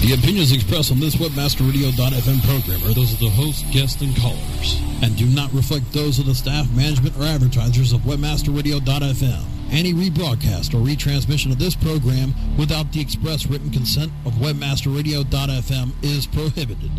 The 0.00 0.14
opinions 0.18 0.50
expressed 0.50 0.90
on 0.90 0.98
this 0.98 1.16
WebmasterRadio.fm 1.16 2.40
program 2.48 2.90
are 2.90 2.94
those 2.94 3.12
of 3.12 3.18
the 3.18 3.28
host, 3.28 3.70
guests, 3.70 4.00
and 4.00 4.16
callers, 4.16 4.80
and 5.02 5.14
do 5.14 5.26
not 5.26 5.52
reflect 5.52 5.92
those 5.92 6.18
of 6.18 6.24
the 6.24 6.34
staff, 6.34 6.66
management, 6.72 7.18
or 7.18 7.24
advertisers 7.24 7.92
of 7.92 8.00
WebmasterRadio.fm. 8.00 9.44
Any 9.70 9.92
rebroadcast 9.92 10.72
or 10.72 10.78
retransmission 10.84 11.52
of 11.52 11.58
this 11.58 11.76
program 11.76 12.34
without 12.56 12.90
the 12.92 13.00
express 13.00 13.46
written 13.46 13.70
consent 13.70 14.10
of 14.24 14.32
WebmasterRadio.fm 14.34 15.92
is 16.02 16.26
prohibited. 16.26 16.90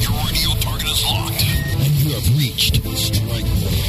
Your 0.00 0.16
radio 0.24 0.50
target 0.64 0.88
is 0.88 1.04
locked, 1.04 1.44
and 1.44 1.92
you 2.00 2.14
have 2.14 2.38
reached 2.38 2.76
strike 2.96 3.44
point. 3.44 3.84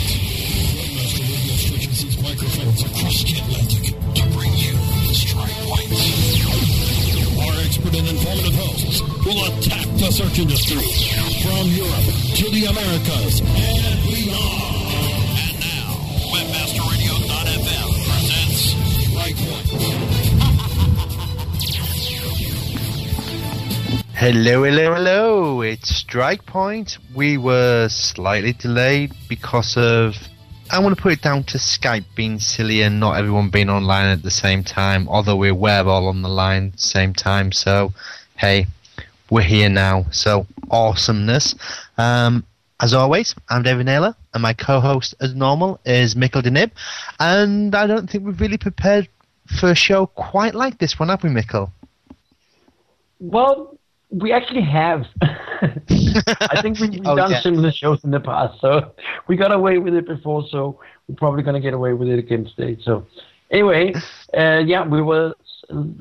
Webmaster 0.76 1.24
Radio 1.24 1.56
stretches 1.56 2.04
its 2.04 2.22
microphones 2.22 2.84
across 2.84 3.24
the 3.24 3.40
Atlantic 3.40 3.96
to 4.14 4.38
bring 4.38 4.54
you 4.54 4.75
strike 5.16 5.50
point. 5.64 5.88
Our 7.40 7.56
expert 7.64 7.96
and 7.96 8.08
informative 8.08 8.56
hosts 8.56 9.02
will 9.24 9.46
attack 9.48 9.88
the 9.96 10.12
search 10.12 10.40
industry 10.40 10.84
from 11.42 11.68
Europe 11.72 12.04
to 12.36 12.50
the 12.52 12.66
Americas 12.68 13.40
and 13.40 14.04
beyond. 14.12 14.76
And 15.40 15.56
now, 15.64 15.96
WebmasterRadio.fm 16.36 17.90
presents 18.04 18.76
Strike 19.08 19.40
Point. 19.40 19.96
Hello, 24.16 24.64
hello, 24.64 24.94
hello. 24.96 25.62
It's 25.62 25.90
Strike 25.96 26.46
Point. 26.46 26.98
We 27.14 27.38
were 27.38 27.88
slightly 27.90 28.54
delayed 28.54 29.14
because 29.30 29.78
of. 29.78 30.18
I 30.72 30.80
want 30.80 30.96
to 30.96 31.02
put 31.02 31.14
it 31.14 31.22
down 31.22 31.44
to 31.46 31.58
Skype 31.58 32.06
being 32.16 32.40
silly 32.40 32.82
and 32.82 33.00
not 33.00 33.18
everyone 33.18 33.50
being 33.50 33.70
online 33.70 34.08
at 34.08 34.24
the 34.24 34.32
same 34.32 34.64
time, 34.64 35.08
although 35.08 35.36
we 35.36 35.52
were 35.52 35.84
all 35.86 36.08
on 36.08 36.24
the 36.24 36.30
line 36.30 36.68
at 36.68 36.72
the 36.74 36.80
same 36.80 37.14
time. 37.14 37.52
So, 37.52 37.94
hey, 38.38 38.66
we're 39.30 39.42
here 39.42 39.70
now. 39.70 40.06
So, 40.12 40.48
awesomeness. 40.72 41.54
Um, 41.98 42.44
as 42.82 42.94
always, 42.94 43.36
I'm 43.50 43.62
David 43.64 43.86
Naylor, 43.86 44.16
and 44.34 44.42
my 44.42 44.54
co 44.54 44.80
host, 44.80 45.14
as 45.22 45.36
normal, 45.36 45.80
is 45.86 46.16
Mikkel 46.16 46.42
deMib. 46.42 46.72
And 47.20 47.76
I 47.76 47.86
don't 47.88 48.10
think 48.10 48.26
we've 48.26 48.42
really 48.42 48.58
prepared 48.58 49.08
for 49.60 49.70
a 49.70 49.76
show 49.76 50.08
quite 50.08 50.56
like 50.56 50.80
this 50.80 51.00
one, 51.00 51.10
have 51.10 51.24
we, 51.24 51.30
Mikkel? 51.30 51.70
Well, 53.20 53.75
we 54.22 54.32
actually 54.32 54.62
have. 54.62 55.04
I 55.22 56.62
think 56.62 56.80
we've 56.80 57.02
Oh, 57.06 57.16
done 57.16 57.32
yeah. 57.32 57.42
similar 57.42 57.72
shows 57.72 58.04
in 58.04 58.12
the 58.12 58.20
past, 58.20 58.60
so 58.62 58.92
we 59.28 59.36
got 59.36 59.52
away 59.52 59.78
with 59.78 59.94
it 59.94 60.08
before, 60.08 60.44
so 60.50 60.80
we're 61.08 61.16
probably 61.16 61.44
going 61.44 61.56
to 61.56 61.60
get 61.62 61.74
away 61.74 61.94
with 61.94 62.08
it 62.10 62.20
again 62.20 62.50
today. 62.56 62.78
So, 62.84 63.06
anyway, 63.52 63.94
uh, 64.38 64.62
yeah, 64.66 64.86
we 64.88 65.02
were 65.02 65.34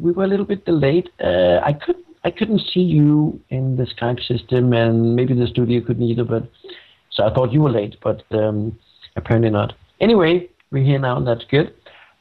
we 0.00 0.12
were 0.12 0.24
a 0.24 0.26
little 0.28 0.46
bit 0.46 0.64
delayed. 0.64 1.10
Uh, 1.22 1.60
I 1.64 1.72
could 1.72 1.96
I 2.24 2.30
couldn't 2.30 2.60
see 2.72 2.80
you 2.80 3.40
in 3.50 3.76
the 3.76 3.84
Skype 3.84 4.20
system, 4.26 4.72
and 4.72 5.14
maybe 5.16 5.34
the 5.34 5.46
studio 5.46 5.80
couldn't 5.86 6.02
either. 6.02 6.24
But 6.24 6.48
so 7.10 7.24
I 7.26 7.32
thought 7.34 7.52
you 7.52 7.62
were 7.62 7.70
late, 7.70 7.96
but 8.02 8.22
um, 8.32 8.78
apparently 9.16 9.50
not. 9.50 9.74
Anyway, 10.00 10.48
we're 10.70 10.84
here 10.84 10.98
now, 10.98 11.16
and 11.16 11.26
that's 11.26 11.44
good. 11.50 11.72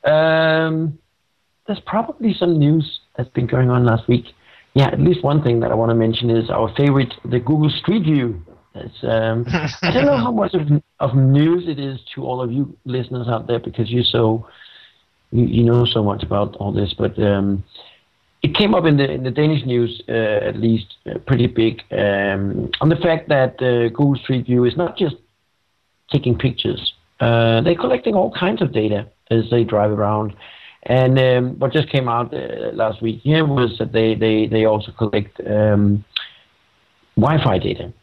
Um, 0.09 0.97
there's 1.67 1.80
probably 1.86 2.33
some 2.33 2.58
news 2.59 2.99
that's 3.16 3.30
been 3.30 3.47
going 3.47 3.69
on 3.69 3.86
last 3.86 4.08
week. 4.08 4.25
Yeah, 4.75 4.88
at 4.88 4.99
least 4.99 5.23
one 5.23 5.43
thing 5.43 5.59
that 5.59 5.71
I 5.71 5.75
want 5.75 5.89
to 5.89 5.95
mention 5.95 6.29
is 6.29 6.49
our 6.49 6.73
favorite, 6.75 7.13
the 7.25 7.39
Google 7.39 7.69
Street 7.69 8.03
View. 8.03 8.41
It's, 8.75 9.03
um, 9.03 9.45
I 9.83 9.91
don't 9.91 10.05
know 10.05 10.17
how 10.27 10.31
much 10.31 10.55
of, 10.55 10.61
of 10.99 11.15
news 11.15 11.65
it 11.67 11.80
is 11.80 11.99
to 12.15 12.23
all 12.23 12.41
of 12.41 12.52
you 12.52 12.75
listeners 12.85 13.27
out 13.27 13.45
there 13.47 13.59
because 13.59 13.91
you're 13.91 14.03
so 14.03 14.47
you, 15.33 15.45
you 15.45 15.63
know 15.63 15.85
so 15.85 16.03
much 16.03 16.23
about 16.23 16.55
all 16.57 16.71
this, 16.71 16.93
but 16.97 17.21
um, 17.21 17.63
it 18.41 18.55
came 18.55 18.73
up 18.73 18.85
in 18.85 18.97
the 18.97 19.09
in 19.09 19.23
the 19.23 19.31
Danish 19.31 19.65
news 19.65 20.02
uh, 20.07 20.11
at 20.11 20.57
least 20.57 20.95
uh, 21.09 21.17
pretty 21.27 21.47
big 21.47 21.81
um, 21.91 22.71
on 22.81 22.89
the 22.89 22.95
fact 22.95 23.30
that 23.30 23.61
uh, 23.61 23.89
Google 23.89 24.15
Street 24.15 24.45
View 24.45 24.65
is 24.65 24.77
not 24.77 24.98
just 24.98 25.15
taking 26.11 26.37
pictures; 26.37 26.93
uh, 27.19 27.61
they're 27.61 27.75
collecting 27.75 28.15
all 28.15 28.31
kinds 28.31 28.61
of 28.61 28.71
data 28.71 29.08
as 29.31 29.49
they 29.49 29.64
drive 29.64 29.92
around. 29.92 30.36
And 30.86 31.17
um, 31.17 31.60
what 31.60 31.71
just 31.71 31.89
came 31.89 32.10
out 32.10 32.33
uh, 32.33 32.71
last 32.73 33.02
week 33.02 33.21
here 33.21 33.45
was 33.45 33.77
that 33.80 33.94
they 33.94 34.16
they 34.16 34.48
they 34.48 34.66
also 34.66 34.92
collect 34.92 35.39
um, 35.48 36.04
Wi-Fi 37.16 37.58
data. 37.60 37.94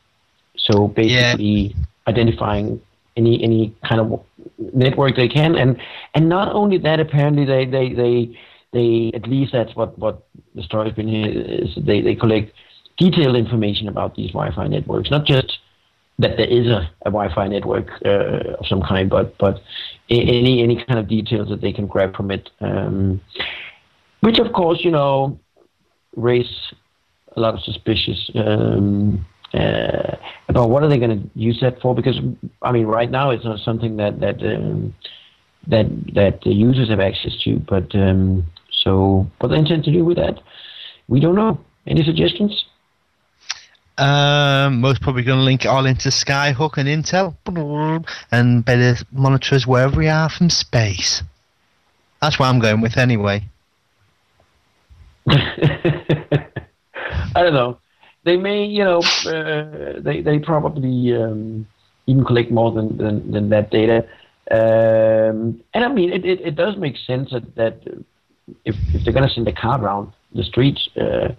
So 0.57 0.89
basically, 0.89 1.75
identifying 2.07 2.81
any 3.17 3.43
any 3.43 3.75
kind 3.87 4.01
of 4.01 4.25
network 4.73 5.17
they 5.17 5.29
can, 5.29 5.57
and 5.57 5.81
and 6.15 6.29
not 6.29 6.55
only 6.55 6.79
that, 6.79 7.01
apparently 7.01 7.45
they 7.45 7.67
they 7.67 7.93
they 7.93 8.39
they 8.73 9.11
at 9.15 9.27
least 9.29 9.53
that's 9.53 9.75
what 9.77 9.99
what 9.99 10.27
the 10.55 10.63
story's 10.63 10.95
been 10.95 11.09
here 11.09 11.29
is 11.29 11.71
they 11.77 12.01
they 12.01 12.15
collect 12.15 12.53
detailed 12.97 13.37
information 13.37 13.89
about 13.89 14.15
these 14.15 14.31
Wi-Fi 14.31 14.69
networks, 14.69 15.11
not 15.11 15.27
just 15.27 15.59
that 16.21 16.37
there 16.37 16.47
is 16.47 16.67
a, 16.67 16.91
a 17.03 17.11
Wi-Fi 17.11 17.49
network 17.49 17.89
uh, 18.05 18.57
of 18.59 18.67
some 18.67 18.83
kind, 18.83 19.09
but 19.09 19.37
but 19.39 19.61
any 20.09 20.63
any 20.63 20.85
kind 20.85 20.99
of 20.99 21.09
details 21.09 21.49
that 21.49 21.61
they 21.61 21.73
can 21.73 21.87
grab 21.87 22.15
from 22.17 22.31
it, 22.31 22.51
um, 22.61 23.21
which 24.21 24.39
of 24.39 24.53
course 24.53 24.81
you 24.83 24.91
know 24.91 25.39
raise 26.17 26.51
a 27.37 27.41
lot 27.41 27.55
of 27.55 27.61
suspicious 27.61 28.31
um, 28.35 29.25
uh, 29.55 30.17
about 30.49 30.71
what 30.71 30.83
are 30.83 30.89
they 30.89 30.99
going 30.99 31.23
to 31.23 31.31
use 31.39 31.59
that 31.61 31.81
for? 31.81 31.95
Because 31.95 32.19
I 32.63 32.73
mean, 32.73 32.87
right 32.87 33.11
now 33.11 33.31
it's 33.31 33.45
not 33.45 33.59
something 33.61 33.97
that 33.97 34.21
that 34.21 34.43
um, 34.43 34.95
that 35.69 35.87
that 36.15 36.41
the 36.43 36.53
users 36.53 36.91
have 36.91 37.01
access 37.01 37.33
to. 37.45 37.59
But 37.59 37.95
um, 37.95 38.45
so 38.83 39.27
what 39.39 39.49
they 39.49 39.59
intend 39.59 39.85
to 39.85 39.93
do 39.93 40.05
with 40.05 40.19
that, 40.19 40.41
we 41.09 41.21
don't 41.21 41.35
know. 41.35 41.59
Any 41.87 42.05
suggestions? 42.05 42.65
Um, 44.00 44.81
most 44.81 45.03
probably 45.03 45.25
going 45.25 45.41
to 45.41 45.44
link 45.44 45.66
it 45.66 45.69
all 45.69 45.84
into 45.84 46.09
Skyhook 46.09 46.78
and 46.78 46.88
Intel, 46.88 47.37
and 48.33 48.65
better 48.65 48.97
monitor 49.12 49.56
us 49.56 49.66
wherever 49.66 49.99
we 49.99 50.09
are 50.09 50.31
from 50.31 50.49
space. 50.49 51.22
That's 52.22 52.39
what 52.39 52.47
I'm 52.47 52.60
going 52.60 52.81
with 52.81 52.97
anyway. 52.97 53.44
I 55.28 55.37
don't 57.34 57.53
know. 57.53 57.78
They 58.25 58.39
may, 58.39 58.65
you 58.65 58.84
know, 58.84 59.00
uh, 59.27 60.00
they 60.00 60.22
they 60.22 60.39
probably 60.39 61.15
um, 61.15 61.66
even 62.06 62.25
collect 62.25 62.50
more 62.50 62.72
than 62.72 62.97
than, 62.97 63.31
than 63.31 63.50
that 63.50 63.71
data. 63.71 64.09
Um, 64.50 65.62
and 65.75 65.84
I 65.84 65.89
mean, 65.89 66.10
it, 66.10 66.25
it, 66.25 66.41
it 66.41 66.56
does 66.56 66.78
make 66.78 66.97
sense 66.97 67.33
that, 67.33 67.55
that 67.56 67.83
if 68.65 68.77
if 68.94 69.05
they're 69.05 69.12
going 69.12 69.28
to 69.28 69.34
send 69.34 69.47
a 69.47 69.53
car 69.53 69.78
around 69.78 70.12
the 70.34 70.43
streets, 70.43 70.89
uh, 70.97 71.34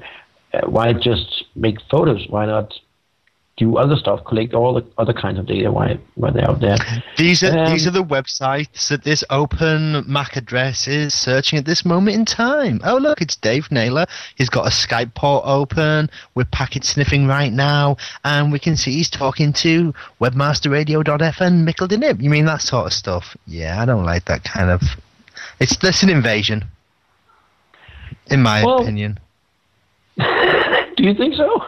uh, 0.53 0.67
why 0.67 0.94
just 0.94 1.45
make 1.56 1.78
photos? 1.89 2.25
Why 2.29 2.45
not 2.45 2.73
do 3.57 3.78
other 3.78 3.95
stuff? 3.95 4.23
Collect 4.25 4.53
all 4.53 4.73
the 4.73 4.85
other 4.97 5.13
kinds 5.13 5.38
of 5.38 5.45
data 5.45 5.72
while 5.72 5.97
while 6.16 6.31
they're 6.31 6.50
out 6.50 6.59
there. 6.62 6.78
These 7.17 7.44
are 7.44 7.57
Um, 7.57 7.72
these 7.72 7.85
are 7.85 7.91
the 7.91 8.03
websites 8.03 8.88
that 8.89 9.03
this 9.03 9.23
open 9.29 10.03
MAC 10.07 10.35
address 10.38 10.88
is 10.88 11.13
searching 11.13 11.59
at 11.59 11.66
this 11.66 11.85
moment 11.85 12.16
in 12.16 12.25
time. 12.25 12.81
Oh 12.84 12.97
look, 12.97 13.22
it's 13.22 13.35
Dave 13.35 13.69
Naylor. 13.72 14.06
He's 14.35 14.50
got 14.50 14.66
a 14.66 14.69
Skype 14.72 15.13
port 15.13 15.44
open. 15.45 16.09
We're 16.34 16.45
packet 16.45 16.83
sniffing 16.85 17.28
right 17.28 17.51
now, 17.53 17.97
and 18.23 18.51
we 18.51 18.57
can 18.59 18.75
see 18.78 18.94
he's 18.94 19.09
talking 19.09 19.53
to 19.53 19.94
webmasterradio.fm 20.19 21.66
deMib. 21.68 22.22
You 22.22 22.29
mean 22.29 22.45
that 22.45 22.62
sort 22.62 22.88
of 22.88 22.94
stuff? 22.94 23.35
Yeah, 23.47 23.81
I 23.81 23.85
don't 23.85 24.06
like 24.06 24.25
that 24.25 24.44
kind 24.44 24.69
of. 24.72 24.81
It's 25.59 25.75
that's 25.78 26.01
an 26.03 26.09
invasion, 26.09 26.63
in 28.28 28.41
my 28.41 28.63
Well- 28.66 28.81
opinion. 28.81 29.19
do 30.97 31.03
you 31.03 31.13
think 31.13 31.35
so? 31.35 31.61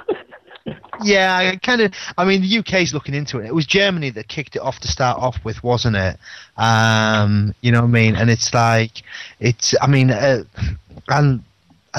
Yeah, 1.04 1.36
I 1.36 1.58
kind 1.58 1.82
of. 1.82 1.94
I 2.18 2.26
mean, 2.26 2.42
the 2.42 2.60
UK's 2.60 2.94
looking 2.94 3.16
into 3.16 3.40
it. 3.40 3.48
It 3.48 3.56
was 3.56 3.66
Germany 3.66 4.10
that 4.12 4.28
kicked 4.28 4.56
it 4.56 4.62
off 4.62 4.80
to 4.82 4.88
start 4.88 5.20
off 5.20 5.44
with, 5.44 5.62
wasn't 5.64 5.98
it? 5.98 6.18
Um, 6.58 7.54
you 7.62 7.72
know 7.72 7.82
what 7.82 7.88
I 7.88 7.92
mean? 7.92 8.16
And 8.16 8.30
it's 8.30 8.54
like, 8.54 9.04
it's. 9.40 9.76
I 9.82 9.88
mean, 9.88 10.12
uh, 10.12 10.44
and 11.10 11.44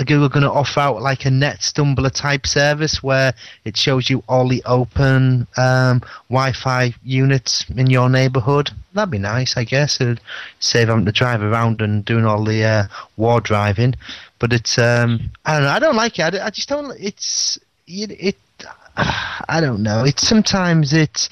Google 0.06 0.28
going 0.28 0.42
to 0.42 0.50
offer 0.50 0.80
out 0.80 1.02
like 1.02 1.24
a 1.24 1.28
NetStumbler 1.28 2.10
type 2.10 2.46
service 2.46 3.02
where 3.02 3.32
it 3.64 3.76
shows 3.76 4.10
you 4.10 4.22
all 4.28 4.48
the 4.48 4.62
open 4.64 5.46
um, 5.56 6.02
Wi-Fi 6.28 6.94
units 7.04 7.68
in 7.70 7.88
your 7.88 8.08
neighbourhood? 8.08 8.70
That'd 8.94 9.10
be 9.10 9.18
nice, 9.18 9.56
I 9.56 9.64
guess. 9.64 10.00
It'd 10.00 10.20
save 10.60 10.88
having 10.88 11.04
to 11.04 11.12
drive 11.12 11.42
around 11.42 11.82
and 11.82 12.04
doing 12.04 12.24
all 12.24 12.44
the 12.44 12.64
uh, 12.64 12.84
war 13.16 13.40
driving. 13.40 13.94
But 14.38 14.52
it's. 14.52 14.78
Um, 14.78 15.30
I 15.44 15.54
don't 15.54 15.64
know. 15.64 15.70
I 15.70 15.78
don't 15.80 15.96
like 15.96 16.18
it. 16.18 16.34
I 16.34 16.50
just 16.50 16.68
don't. 16.68 16.96
It's. 16.98 17.58
It, 17.86 18.12
it. 18.12 18.36
I 18.96 19.60
don't 19.60 19.82
know. 19.82 20.04
It's 20.04 20.26
sometimes 20.26 20.92
it. 20.92 21.28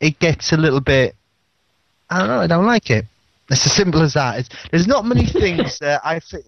It 0.00 0.18
gets 0.18 0.52
a 0.52 0.56
little 0.56 0.80
bit. 0.80 1.14
I 2.10 2.18
don't 2.18 2.28
know. 2.28 2.40
I 2.40 2.46
don't 2.46 2.66
like 2.66 2.90
it. 2.90 3.06
It's 3.48 3.64
as 3.64 3.72
simple 3.72 4.02
as 4.02 4.14
that. 4.14 4.40
It's, 4.40 4.48
there's 4.70 4.88
not 4.88 5.04
many 5.04 5.26
things 5.42 5.78
that 5.78 6.00
I 6.04 6.18
fe- 6.18 6.42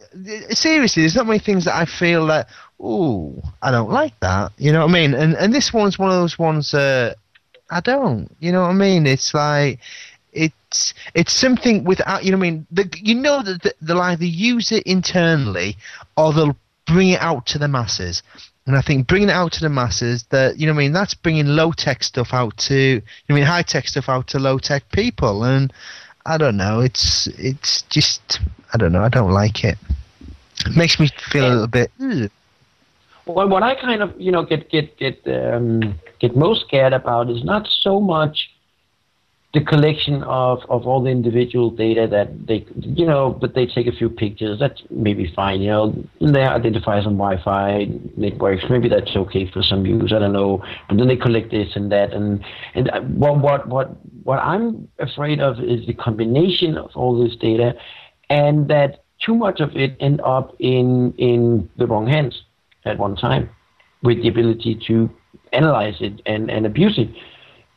seriously. 0.51 1.03
There's 1.03 1.15
not 1.15 1.27
many 1.27 1.39
things 1.39 1.65
that 1.67 1.77
I 1.77 1.85
feel 1.85 2.27
that. 2.27 2.49
Ooh, 2.81 3.41
I 3.63 3.71
don't 3.71 3.91
like 3.91 4.19
that. 4.21 4.53
You 4.59 4.73
know 4.73 4.81
what 4.81 4.91
I 4.91 4.93
mean? 4.93 5.15
And 5.15 5.35
and 5.35 5.55
this 5.55 5.73
one's 5.73 5.99
one 5.99 6.11
of 6.11 6.17
those 6.17 6.39
ones 6.39 6.73
that 6.73 7.17
I 7.71 7.81
don't. 7.81 8.35
You 8.41 8.53
know 8.53 8.63
what 8.63 8.71
I 8.71 8.75
mean? 8.75 9.07
It's 9.07 9.35
like 9.35 9.81
it's 10.39 10.95
it's 11.15 11.33
something 11.33 11.85
without 11.85 12.25
you 12.25 12.31
know. 12.31 12.39
I 12.39 12.41
mean, 12.41 12.67
the, 12.71 12.89
you 12.97 13.15
know 13.15 13.43
that 13.43 13.75
they'll 13.81 14.01
either 14.01 14.25
use 14.25 14.73
it 14.73 14.83
internally 14.85 15.77
or 16.17 16.33
they'll 16.33 16.57
bring 16.87 17.11
it 17.11 17.21
out 17.21 17.47
to 17.47 17.59
the 17.59 17.69
masses. 17.69 18.23
And 18.67 18.77
I 18.77 18.83
think 18.83 19.07
bringing 19.07 19.31
it 19.31 19.33
out 19.33 19.53
to 19.53 19.61
the 19.61 19.71
masses, 19.71 20.25
that 20.31 20.59
you 20.59 20.67
know, 20.67 20.75
I 20.75 20.77
mean, 20.77 20.93
that's 20.93 21.15
bringing 21.15 21.47
low 21.47 21.73
tech 21.73 22.03
stuff 22.03 22.35
out 22.35 22.57
to, 22.69 22.75
you 22.75 23.03
know, 23.29 23.35
I 23.35 23.39
mean, 23.39 23.45
high 23.45 23.63
tech 23.63 23.89
stuff 23.89 24.09
out 24.09 24.27
to 24.29 24.39
low 24.39 24.59
tech 24.59 24.91
people, 24.91 25.45
and 25.45 25.73
I 26.27 26.37
don't 26.37 26.57
know, 26.57 26.81
it's 26.81 27.27
it's 27.39 27.83
just, 27.83 28.41
I 28.75 28.77
don't 28.77 28.93
know, 28.93 29.03
I 29.03 29.09
don't 29.09 29.33
like 29.33 29.65
it. 29.65 29.79
It 30.67 30.77
makes 30.77 31.01
me 31.01 31.09
feel 31.31 31.47
a 31.47 31.49
little 31.49 31.67
bit. 31.67 31.91
Ugh. 32.01 32.31
Well, 33.25 33.49
what 33.49 33.63
I 33.63 33.75
kind 33.75 34.03
of, 34.03 34.19
you 34.21 34.33
know, 34.33 34.45
get 34.45 34.71
get 34.71 34.97
get 34.99 35.27
um, 35.27 35.99
get 36.19 36.37
most 36.37 36.67
scared 36.67 36.93
about 36.93 37.31
is 37.31 37.45
not 37.45 37.67
so 37.67 38.01
much 38.01 38.51
the 39.55 39.65
collection 39.65 40.23
of, 40.25 40.59
of 40.69 40.87
all 40.87 41.03
the 41.03 41.09
individual 41.09 41.71
data 41.71 42.07
that 42.07 42.47
they, 42.47 42.67
you 42.81 43.07
know, 43.07 43.31
but 43.31 43.55
they 43.55 43.67
take 43.67 43.87
a 43.87 43.93
few 43.93 44.11
pictures. 44.11 44.59
That's 44.59 44.83
maybe 44.91 45.33
fine, 45.35 45.63
you 45.63 45.71
know. 45.71 46.05
They 46.21 46.43
identify 46.43 47.03
some 47.03 47.17
Wi-Fi 47.17 47.89
networks. 48.17 48.65
Maybe 48.69 48.91
that's 48.91 49.17
okay 49.17 49.51
for 49.51 49.63
some 49.63 49.87
use. 49.87 50.13
I 50.13 50.19
don't 50.19 50.35
know. 50.35 50.63
But 50.89 50.99
then 50.99 51.09
they 51.09 51.17
collect 51.17 51.51
this 51.51 51.77
and 51.77 51.91
that, 51.91 52.13
and 52.13 52.45
and 52.75 52.91
what 53.19 53.39
what 53.41 53.69
what 53.69 53.97
what 54.25 54.39
I'm 54.39 54.87
afraid 54.99 55.41
of 55.41 55.61
is 55.61 55.87
the 55.87 55.95
combination 55.95 56.77
of 56.77 56.91
all 56.95 57.19
this 57.19 57.35
data, 57.35 57.75
and 58.29 58.69
that 58.69 59.03
too 59.25 59.35
much 59.35 59.61
of 59.61 59.75
it 59.75 59.97
end 59.99 60.21
up 60.21 60.55
in 60.59 61.15
in 61.17 61.71
the 61.79 61.87
wrong 61.87 62.07
hands 62.07 62.43
at 62.85 62.99
one 62.99 63.17
time, 63.17 63.49
with 64.03 64.21
the 64.21 64.29
ability 64.29 64.79
to 64.89 65.09
analyze 65.55 65.97
it 66.01 66.21
and 66.27 66.51
and 66.51 66.67
abuse 66.67 66.99
it, 66.99 67.09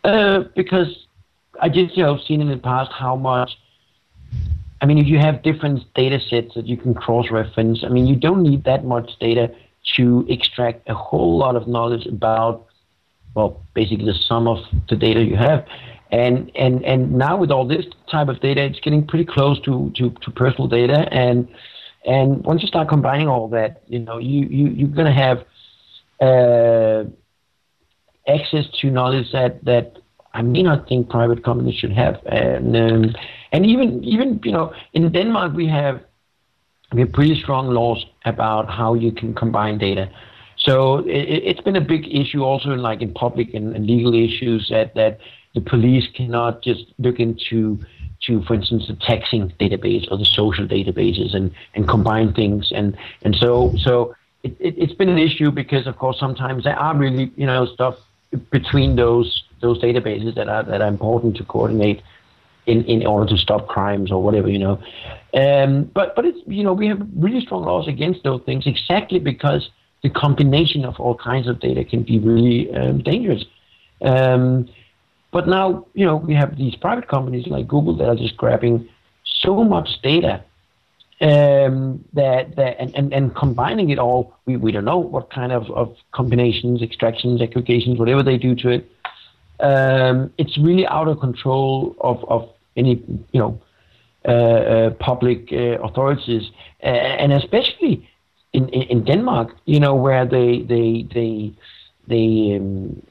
uh, 0.03 0.43
because 0.53 1.07
I 1.59 1.69
just 1.69 1.97
you 1.97 2.03
know 2.03 2.17
seen 2.27 2.41
in 2.41 2.49
the 2.49 2.57
past 2.57 2.91
how 2.91 3.15
much. 3.15 3.51
I 4.81 4.85
mean, 4.87 4.97
if 4.97 5.07
you 5.07 5.19
have 5.19 5.43
different 5.43 5.83
data 5.93 6.19
sets 6.19 6.55
that 6.55 6.65
you 6.65 6.75
can 6.75 6.95
cross-reference, 6.95 7.83
I 7.83 7.89
mean, 7.89 8.07
you 8.07 8.15
don't 8.15 8.41
need 8.41 8.63
that 8.63 8.83
much 8.83 9.11
data 9.19 9.51
to 9.95 10.25
extract 10.27 10.89
a 10.89 10.95
whole 10.95 11.37
lot 11.37 11.55
of 11.55 11.67
knowledge 11.67 12.07
about, 12.07 12.65
well, 13.35 13.61
basically 13.75 14.05
the 14.05 14.15
sum 14.15 14.47
of 14.47 14.57
the 14.89 14.95
data 14.95 15.23
you 15.23 15.35
have. 15.35 15.65
And 16.11 16.51
and 16.55 16.83
and 16.83 17.13
now 17.13 17.37
with 17.37 17.51
all 17.51 17.65
this 17.65 17.85
type 18.09 18.27
of 18.27 18.41
data, 18.41 18.63
it's 18.63 18.79
getting 18.79 19.05
pretty 19.07 19.25
close 19.25 19.59
to 19.61 19.91
to, 19.95 20.09
to 20.09 20.31
personal 20.31 20.67
data. 20.67 21.07
And 21.11 21.47
and 22.05 22.43
once 22.43 22.61
you 22.61 22.67
start 22.67 22.89
combining 22.89 23.27
all 23.27 23.47
that, 23.49 23.83
you 23.87 23.99
know, 23.99 24.17
you 24.17 24.45
you 24.47 24.67
you're 24.67 24.89
gonna 24.89 25.13
have 25.13 25.45
uh, 26.19 27.05
access 28.27 28.65
to 28.81 28.89
knowledge 28.89 29.31
that 29.31 29.63
that 29.63 30.00
I 30.33 30.41
may 30.41 30.63
not 30.63 30.87
think 30.87 31.09
private 31.09 31.43
companies 31.43 31.75
should 31.75 31.91
have. 31.91 32.19
And 32.25 32.75
um, 32.75 33.15
and 33.51 33.65
even 33.65 34.03
even 34.03 34.39
you 34.43 34.51
know 34.51 34.73
in 34.93 35.11
Denmark 35.11 35.53
we 35.53 35.67
have 35.67 36.01
we 36.93 37.01
have 37.01 37.11
pretty 37.11 37.39
strong 37.39 37.69
laws 37.69 38.05
about 38.25 38.69
how 38.69 38.93
you 38.93 39.11
can 39.11 39.33
combine 39.33 39.77
data. 39.77 40.09
So 40.57 41.03
it, 41.07 41.55
has 41.55 41.63
been 41.63 41.75
a 41.75 41.81
big 41.81 42.07
issue 42.13 42.43
also 42.43 42.71
in 42.71 42.81
like 42.81 43.01
in 43.01 43.13
public 43.13 43.53
and, 43.53 43.75
and, 43.75 43.85
legal 43.87 44.13
issues 44.13 44.69
that 44.69 44.93
that 44.95 45.19
the 45.55 45.61
police 45.61 46.07
cannot 46.13 46.61
just 46.61 46.85
look 46.99 47.19
into 47.19 47.79
to 48.27 48.43
for 48.43 48.53
instance 48.53 48.87
the 48.87 48.95
taxing 48.95 49.51
database 49.59 50.09
or 50.11 50.17
the 50.17 50.25
social 50.25 50.67
databases 50.67 51.33
and 51.33 51.51
and 51.73 51.87
combine 51.87 52.31
things 52.33 52.71
and 52.71 52.95
and 53.23 53.35
so 53.35 53.73
so 53.77 54.15
it, 54.43 54.55
it, 54.59 54.75
it's 54.77 54.93
been 54.93 55.09
an 55.09 55.17
issue 55.17 55.49
because 55.49 55.87
of 55.87 55.97
course 55.97 56.19
sometimes 56.19 56.63
there 56.63 56.77
are 56.77 56.95
really 56.95 57.31
you 57.35 57.47
know 57.47 57.65
stuff 57.65 57.95
between 58.51 58.95
those 58.95 59.43
those 59.61 59.81
databases 59.81 60.35
that 60.35 60.49
are 60.49 60.63
that 60.63 60.81
are 60.81 60.87
important 60.87 61.37
to 61.37 61.43
coordinate 61.43 62.01
in, 62.65 62.83
in 62.85 63.05
order 63.05 63.27
to 63.27 63.37
stop 63.37 63.67
crimes 63.67 64.11
or 64.11 64.21
whatever, 64.21 64.49
you 64.49 64.59
know. 64.59 64.79
Um, 65.33 65.83
but 65.93 66.15
but 66.15 66.25
it's 66.25 66.39
you 66.47 66.63
know 66.63 66.73
we 66.73 66.87
have 66.87 67.01
really 67.15 67.41
strong 67.41 67.63
laws 67.65 67.87
against 67.87 68.23
those 68.23 68.41
things 68.45 68.67
exactly 68.67 69.19
because 69.19 69.69
the 70.03 70.09
combination 70.09 70.85
of 70.85 70.99
all 70.99 71.15
kinds 71.15 71.47
of 71.47 71.59
data 71.59 71.83
can 71.83 72.03
be 72.03 72.19
really 72.19 72.73
um, 72.73 72.99
dangerous. 72.99 73.45
Um, 74.01 74.69
but 75.31 75.47
now 75.47 75.85
you 75.93 76.05
know 76.05 76.17
we 76.17 76.33
have 76.33 76.57
these 76.57 76.75
private 76.75 77.07
companies 77.07 77.47
like 77.47 77.67
Google 77.67 77.95
that 77.97 78.09
are 78.09 78.15
just 78.15 78.37
grabbing 78.37 78.87
so 79.23 79.63
much 79.63 80.01
data 80.01 80.43
um, 81.21 82.03
that, 82.13 82.55
that 82.55 82.79
and, 82.79 82.95
and, 82.95 83.13
and 83.13 83.35
combining 83.35 83.91
it 83.91 83.99
all, 83.99 84.35
we, 84.45 84.57
we 84.57 84.71
don't 84.71 84.85
know 84.85 84.97
what 84.97 85.29
kind 85.29 85.51
of, 85.51 85.69
of 85.71 85.95
combinations, 86.13 86.81
extractions, 86.81 87.41
aggregations, 87.41 87.99
whatever 87.99 88.23
they 88.23 88.37
do 88.37 88.55
to 88.55 88.69
it. 88.69 88.91
Um, 89.61 90.33
it's 90.37 90.57
really 90.57 90.87
out 90.87 91.07
of 91.07 91.19
control 91.19 91.95
of, 92.01 92.23
of 92.27 92.49
any 92.75 93.03
you 93.31 93.39
know 93.39 93.61
uh, 94.27 94.31
uh, 94.31 94.89
public 94.99 95.49
uh, 95.51 95.79
authorities, 95.81 96.43
and 96.81 97.33
especially 97.33 98.07
in, 98.53 98.69
in 98.69 99.03
Denmark, 99.03 99.55
you 99.65 99.79
know, 99.79 99.95
where 99.95 100.25
they 100.25 100.61
they 100.61 101.07
they 101.13 101.53
they 102.07 102.57
um, 102.57 103.01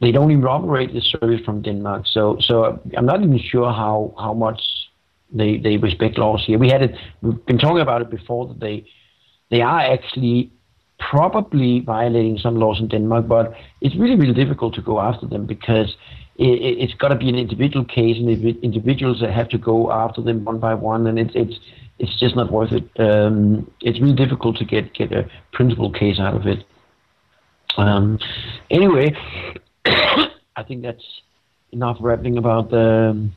they 0.00 0.12
don't 0.12 0.30
even 0.30 0.44
operate 0.44 0.92
the 0.92 1.00
service 1.00 1.40
from 1.44 1.62
Denmark. 1.62 2.06
So 2.06 2.38
so 2.40 2.80
I'm 2.96 3.06
not 3.06 3.22
even 3.22 3.38
sure 3.38 3.72
how 3.72 4.14
how 4.18 4.34
much 4.34 4.60
they 5.32 5.58
they 5.58 5.76
respect 5.76 6.18
laws 6.18 6.42
here. 6.46 6.58
We 6.58 6.70
had 6.70 6.82
it. 6.82 6.96
We've 7.22 7.44
been 7.46 7.58
talking 7.58 7.80
about 7.80 8.02
it 8.02 8.10
before 8.10 8.48
that 8.48 8.60
they 8.60 8.84
they 9.50 9.60
are 9.60 9.80
actually 9.80 10.50
probably 10.98 11.80
violating 11.80 12.38
some 12.38 12.56
laws 12.56 12.80
in 12.80 12.88
Denmark, 12.88 13.28
but 13.28 13.54
it's 13.80 13.96
really 13.96 14.16
really 14.16 14.34
difficult 14.34 14.74
to 14.74 14.82
go 14.82 15.00
after 15.00 15.26
them 15.26 15.46
because 15.46 15.94
it, 16.36 16.80
has 16.80 16.94
got 16.98 17.08
to 17.08 17.16
be 17.16 17.28
an 17.28 17.34
individual 17.34 17.84
case, 17.84 18.16
and 18.16 18.28
individuals 18.62 19.20
that 19.20 19.32
have 19.32 19.48
to 19.48 19.58
go 19.58 19.90
after 19.90 20.22
them 20.22 20.44
one 20.44 20.58
by 20.58 20.74
one, 20.74 21.06
and 21.06 21.18
it's 21.18 21.32
it's 21.34 21.58
it's 21.98 22.18
just 22.20 22.36
not 22.36 22.52
worth 22.52 22.72
it. 22.72 22.88
Um, 22.98 23.70
it's 23.80 24.00
really 24.00 24.14
difficult 24.14 24.56
to 24.58 24.64
get 24.64 24.94
get 24.94 25.12
a 25.12 25.28
principal 25.52 25.90
case 25.90 26.18
out 26.20 26.34
of 26.34 26.46
it. 26.46 26.64
Um, 27.76 28.18
anyway, 28.70 29.14
I 29.84 30.62
think 30.66 30.82
that's 30.82 31.04
enough 31.72 31.96
rapping 32.00 32.38
about 32.38 32.70
the 32.70 33.10
um, 33.10 33.32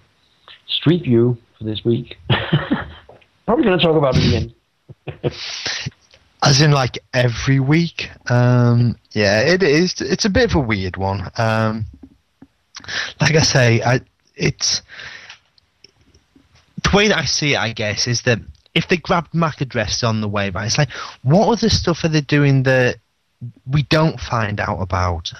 Street 0.67 1.03
View 1.03 1.37
for 1.57 1.63
this 1.63 1.81
week. 1.83 2.17
Probably 3.45 3.65
going 3.65 3.79
to 3.79 3.85
talk 3.85 3.97
about 3.97 4.15
it 4.15 4.27
again. 4.27 5.91
As 6.43 6.61
in, 6.61 6.71
like 6.71 6.97
every 7.13 7.59
week. 7.59 8.09
Um, 8.29 8.97
yeah, 9.11 9.41
it 9.41 9.61
is. 9.61 10.01
It's 10.01 10.25
a 10.25 10.29
bit 10.29 10.49
of 10.49 10.55
a 10.55 10.59
weird 10.59 10.97
one. 10.97 11.29
Um, 11.37 11.85
like 13.19 13.35
I 13.35 13.41
say, 13.41 13.81
I, 13.83 14.01
it's 14.35 14.81
the 16.83 16.97
way 16.97 17.07
that 17.09 17.17
I 17.17 17.25
see 17.25 17.53
it. 17.53 17.59
I 17.59 17.73
guess 17.73 18.07
is 18.07 18.23
that 18.23 18.39
if 18.73 18.87
they 18.87 18.97
grabbed 18.97 19.33
MAC 19.33 19.61
addresses 19.61 20.03
on 20.03 20.21
the 20.21 20.27
way, 20.27 20.49
back, 20.49 20.65
it's 20.65 20.77
like, 20.77 20.91
what 21.21 21.49
other 21.49 21.69
stuff 21.69 22.03
are 22.03 22.09
they 22.09 22.21
doing 22.21 22.63
that 22.63 22.97
we 23.69 23.83
don't 23.83 24.19
find 24.19 24.59
out 24.59 24.81
about? 24.81 25.31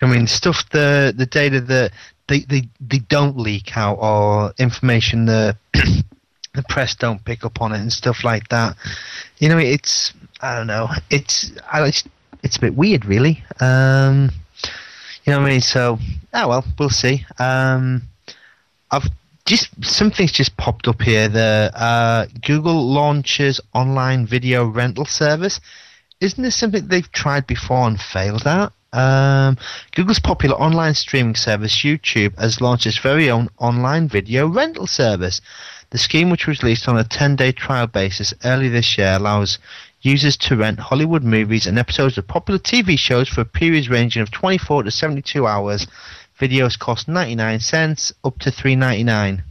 I 0.00 0.06
mean, 0.06 0.26
stuff 0.26 0.68
the 0.70 1.12
the 1.16 1.26
data 1.26 1.60
that 1.60 1.92
they, 2.28 2.40
they, 2.40 2.68
they 2.80 2.98
don't 2.98 3.36
leak 3.36 3.76
out 3.76 3.98
or 4.00 4.54
information 4.58 5.26
the 5.26 5.56
the 6.54 6.62
press 6.62 6.94
don't 6.94 7.24
pick 7.24 7.44
up 7.44 7.60
on 7.60 7.72
it 7.72 7.80
and 7.80 7.92
stuff 7.92 8.24
like 8.24 8.48
that. 8.48 8.76
You 9.38 9.48
know, 9.48 9.58
it's 9.58 10.12
I 10.40 10.56
don't 10.56 10.66
know. 10.66 10.88
It's 11.10 11.52
I, 11.72 11.84
it's, 11.86 12.04
it's 12.42 12.56
a 12.56 12.60
bit 12.60 12.74
weird, 12.74 13.04
really. 13.04 13.42
Um, 13.60 14.30
you 15.24 15.32
know 15.32 15.40
what 15.40 15.46
I 15.46 15.50
mean? 15.50 15.60
So, 15.60 15.98
oh 16.32 16.48
well, 16.48 16.64
we'll 16.78 16.90
see. 16.90 17.24
Um, 17.38 18.02
I've 18.90 19.08
just 19.46 19.68
something's 19.84 20.32
just 20.32 20.56
popped 20.56 20.88
up 20.88 21.02
here. 21.02 21.28
The 21.28 21.70
uh, 21.74 22.26
Google 22.42 22.86
launches 22.86 23.60
online 23.74 24.26
video 24.26 24.66
rental 24.66 25.04
service. 25.04 25.60
Isn't 26.20 26.42
this 26.42 26.56
something 26.56 26.86
they've 26.86 27.10
tried 27.12 27.46
before 27.46 27.86
and 27.86 28.00
failed 28.00 28.46
at? 28.46 28.72
Um, 28.94 29.58
Google's 29.92 30.20
popular 30.20 30.54
online 30.54 30.94
streaming 30.94 31.34
service 31.34 31.82
YouTube 31.82 32.38
has 32.38 32.60
launched 32.60 32.86
its 32.86 32.98
very 32.98 33.28
own 33.28 33.48
online 33.58 34.08
video 34.08 34.46
rental 34.46 34.86
service. 34.86 35.40
The 35.94 36.00
scheme, 36.00 36.28
which 36.28 36.48
was 36.48 36.60
released 36.60 36.88
on 36.88 36.98
a 36.98 37.04
10 37.04 37.36
day 37.36 37.52
trial 37.52 37.86
basis 37.86 38.34
early 38.44 38.68
this 38.68 38.98
year, 38.98 39.12
allows 39.12 39.60
users 40.02 40.36
to 40.38 40.56
rent 40.56 40.80
Hollywood 40.80 41.22
movies 41.22 41.68
and 41.68 41.78
episodes 41.78 42.18
of 42.18 42.26
popular 42.26 42.58
TV 42.58 42.98
shows 42.98 43.28
for 43.28 43.44
periods 43.44 43.88
ranging 43.88 44.20
of 44.20 44.32
24 44.32 44.82
to 44.82 44.90
72 44.90 45.46
hours. 45.46 45.86
Videos 46.40 46.76
cost 46.76 47.06
99 47.06 47.60
cents 47.60 48.12
up 48.24 48.40
to 48.40 48.50
3.99. 48.50 49.44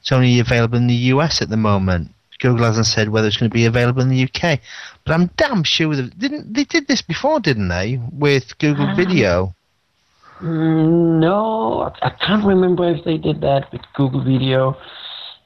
It's 0.00 0.10
only 0.10 0.40
available 0.40 0.78
in 0.78 0.88
the 0.88 1.12
US 1.14 1.40
at 1.40 1.48
the 1.48 1.56
moment. 1.56 2.10
Google 2.40 2.66
hasn't 2.66 2.86
said 2.86 3.10
whether 3.10 3.28
it's 3.28 3.36
going 3.36 3.48
to 3.48 3.54
be 3.54 3.66
available 3.66 4.02
in 4.02 4.08
the 4.08 4.24
UK, 4.24 4.58
but 5.04 5.12
I'm 5.12 5.30
damn 5.36 5.62
sure 5.62 5.94
they 5.94 6.08
didn't 6.08 6.52
they 6.52 6.64
did 6.64 6.88
this 6.88 7.02
before, 7.02 7.38
didn't 7.38 7.68
they, 7.68 8.00
with 8.10 8.58
Google 8.58 8.88
um, 8.88 8.96
Video? 8.96 9.54
Mm, 10.40 11.20
no, 11.20 11.92
I 12.02 12.10
can't 12.10 12.44
remember 12.44 12.90
if 12.92 13.04
they 13.04 13.16
did 13.16 13.40
that 13.42 13.70
with 13.70 13.82
Google 13.94 14.24
Video, 14.24 14.76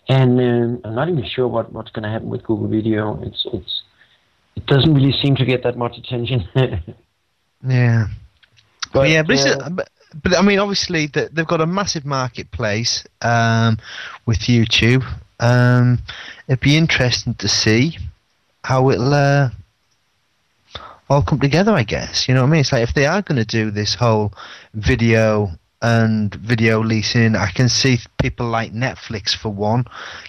and 0.08 0.40
um, 0.40 0.80
I'm 0.84 0.94
not 0.94 1.08
even 1.08 1.24
sure 1.26 1.48
what, 1.48 1.72
what's 1.72 1.90
going 1.90 2.04
to 2.04 2.08
happen 2.08 2.28
with 2.28 2.44
Google 2.44 2.68
Video. 2.68 3.20
It's 3.22 3.46
it's 3.52 3.82
it 4.54 4.66
doesn't 4.66 4.94
really 4.94 5.12
seem 5.12 5.36
to 5.36 5.44
get 5.44 5.62
that 5.64 5.76
much 5.76 5.98
attention. 5.98 6.48
yeah. 7.66 8.06
But, 8.92 9.10
yeah, 9.10 9.22
but, 9.22 9.46
uh, 9.46 9.68
but 9.70 9.90
but 10.22 10.36
I 10.36 10.42
mean, 10.42 10.58
obviously, 10.58 11.06
the, 11.06 11.28
they've 11.32 11.46
got 11.46 11.60
a 11.60 11.66
massive 11.66 12.04
marketplace 12.04 13.04
um, 13.22 13.78
with 14.24 14.38
YouTube. 14.38 15.04
Um, 15.40 15.98
it'd 16.48 16.60
be 16.60 16.76
interesting 16.76 17.34
to 17.34 17.48
see 17.48 17.98
how 18.64 18.90
it'll 18.90 19.12
uh, 19.12 19.50
all 21.10 21.22
come 21.22 21.40
together. 21.40 21.72
I 21.72 21.82
guess 21.82 22.28
you 22.28 22.34
know 22.34 22.42
what 22.42 22.48
I 22.48 22.50
mean. 22.50 22.60
It's 22.60 22.72
like 22.72 22.82
if 22.82 22.94
they 22.94 23.06
are 23.06 23.22
going 23.22 23.36
to 23.36 23.44
do 23.44 23.70
this 23.70 23.94
whole 23.94 24.32
video 24.74 25.50
and 25.86 26.34
video 26.34 26.82
leasing, 26.82 27.36
I 27.36 27.50
can 27.50 27.68
see 27.68 27.98
people 28.18 28.46
like 28.46 28.72
Netflix 28.72 29.36
for 29.36 29.50
one 29.50 29.84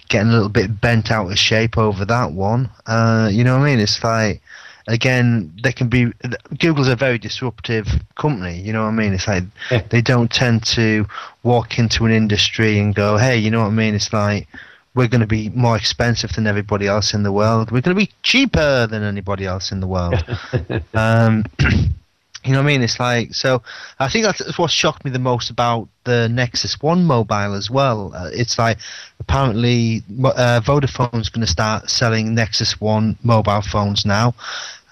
getting 0.08 0.28
a 0.28 0.32
little 0.32 0.48
bit 0.48 0.80
bent 0.80 1.10
out 1.10 1.30
of 1.30 1.38
shape 1.38 1.76
over 1.76 2.04
that 2.04 2.30
one. 2.32 2.70
Uh, 2.86 3.28
you 3.32 3.42
know 3.42 3.56
what 3.58 3.64
I 3.66 3.70
mean? 3.70 3.80
It's 3.80 4.02
like 4.04 4.40
again, 4.86 5.52
they 5.62 5.72
can 5.72 5.88
be. 5.88 6.12
Google's 6.58 6.88
a 6.88 6.96
very 6.96 7.18
disruptive 7.18 7.86
company. 8.14 8.58
You 8.60 8.72
know 8.72 8.82
what 8.84 8.88
I 8.88 9.02
mean? 9.02 9.12
It's 9.12 9.26
like 9.28 9.44
Yeah. 9.70 9.82
they 9.90 10.00
don't 10.00 10.30
tend 10.30 10.64
to 10.78 11.06
walk 11.42 11.78
into 11.78 12.06
an 12.06 12.12
industry 12.12 12.78
and 12.78 12.94
go, 12.94 13.16
"Hey, 13.18 13.36
you 13.36 13.50
know 13.50 13.60
what 13.60 13.72
I 13.72 13.82
mean?" 13.82 13.94
It's 13.94 14.12
like 14.12 14.46
we're 14.94 15.08
going 15.08 15.20
to 15.20 15.26
be 15.26 15.50
more 15.50 15.76
expensive 15.76 16.32
than 16.32 16.46
everybody 16.46 16.86
else 16.86 17.14
in 17.14 17.22
the 17.22 17.30
world. 17.32 17.70
We're 17.70 17.82
going 17.82 17.96
to 17.96 18.04
be 18.06 18.10
cheaper 18.22 18.86
than 18.86 19.02
anybody 19.02 19.44
else 19.44 19.70
in 19.70 19.80
the 19.80 19.86
world. 19.86 20.24
um, 20.94 21.44
you 22.44 22.52
know 22.52 22.58
what 22.58 22.64
I 22.64 22.72
mean? 22.72 22.82
It's 22.82 23.00
like 23.00 23.34
so. 23.34 23.62
I 23.98 24.08
think 24.08 24.24
that's 24.24 24.58
what 24.58 24.70
shocked 24.70 25.04
me 25.04 25.10
the 25.10 25.18
most 25.18 25.50
about 25.50 25.88
the 26.04 26.28
Nexus 26.28 26.80
One 26.80 27.04
mobile 27.04 27.54
as 27.54 27.68
well. 27.70 28.12
Uh, 28.14 28.30
it's 28.32 28.58
like 28.58 28.78
apparently 29.18 30.02
uh, 30.24 30.60
Vodafone's 30.64 31.28
going 31.28 31.44
to 31.44 31.50
start 31.50 31.90
selling 31.90 32.34
Nexus 32.34 32.80
One 32.80 33.16
mobile 33.24 33.62
phones 33.62 34.06
now, 34.06 34.34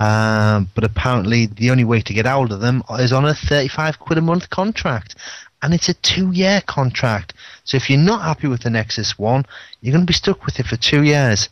um, 0.00 0.68
but 0.74 0.84
apparently 0.84 1.46
the 1.46 1.70
only 1.70 1.84
way 1.84 2.00
to 2.00 2.12
get 2.12 2.26
out 2.26 2.50
of 2.50 2.60
them 2.60 2.82
is 2.98 3.12
on 3.12 3.24
a 3.24 3.34
thirty-five 3.34 4.00
quid 4.00 4.18
a 4.18 4.22
month 4.22 4.50
contract, 4.50 5.14
and 5.62 5.72
it's 5.72 5.88
a 5.88 5.94
two-year 5.94 6.62
contract. 6.66 7.32
So 7.64 7.76
if 7.76 7.88
you're 7.88 7.98
not 7.98 8.22
happy 8.22 8.48
with 8.48 8.62
the 8.62 8.70
Nexus 8.70 9.18
One, 9.18 9.44
you're 9.80 9.92
going 9.92 10.06
to 10.06 10.10
be 10.10 10.14
stuck 10.14 10.44
with 10.46 10.58
it 10.58 10.66
for 10.66 10.76
two 10.76 11.04
years. 11.04 11.48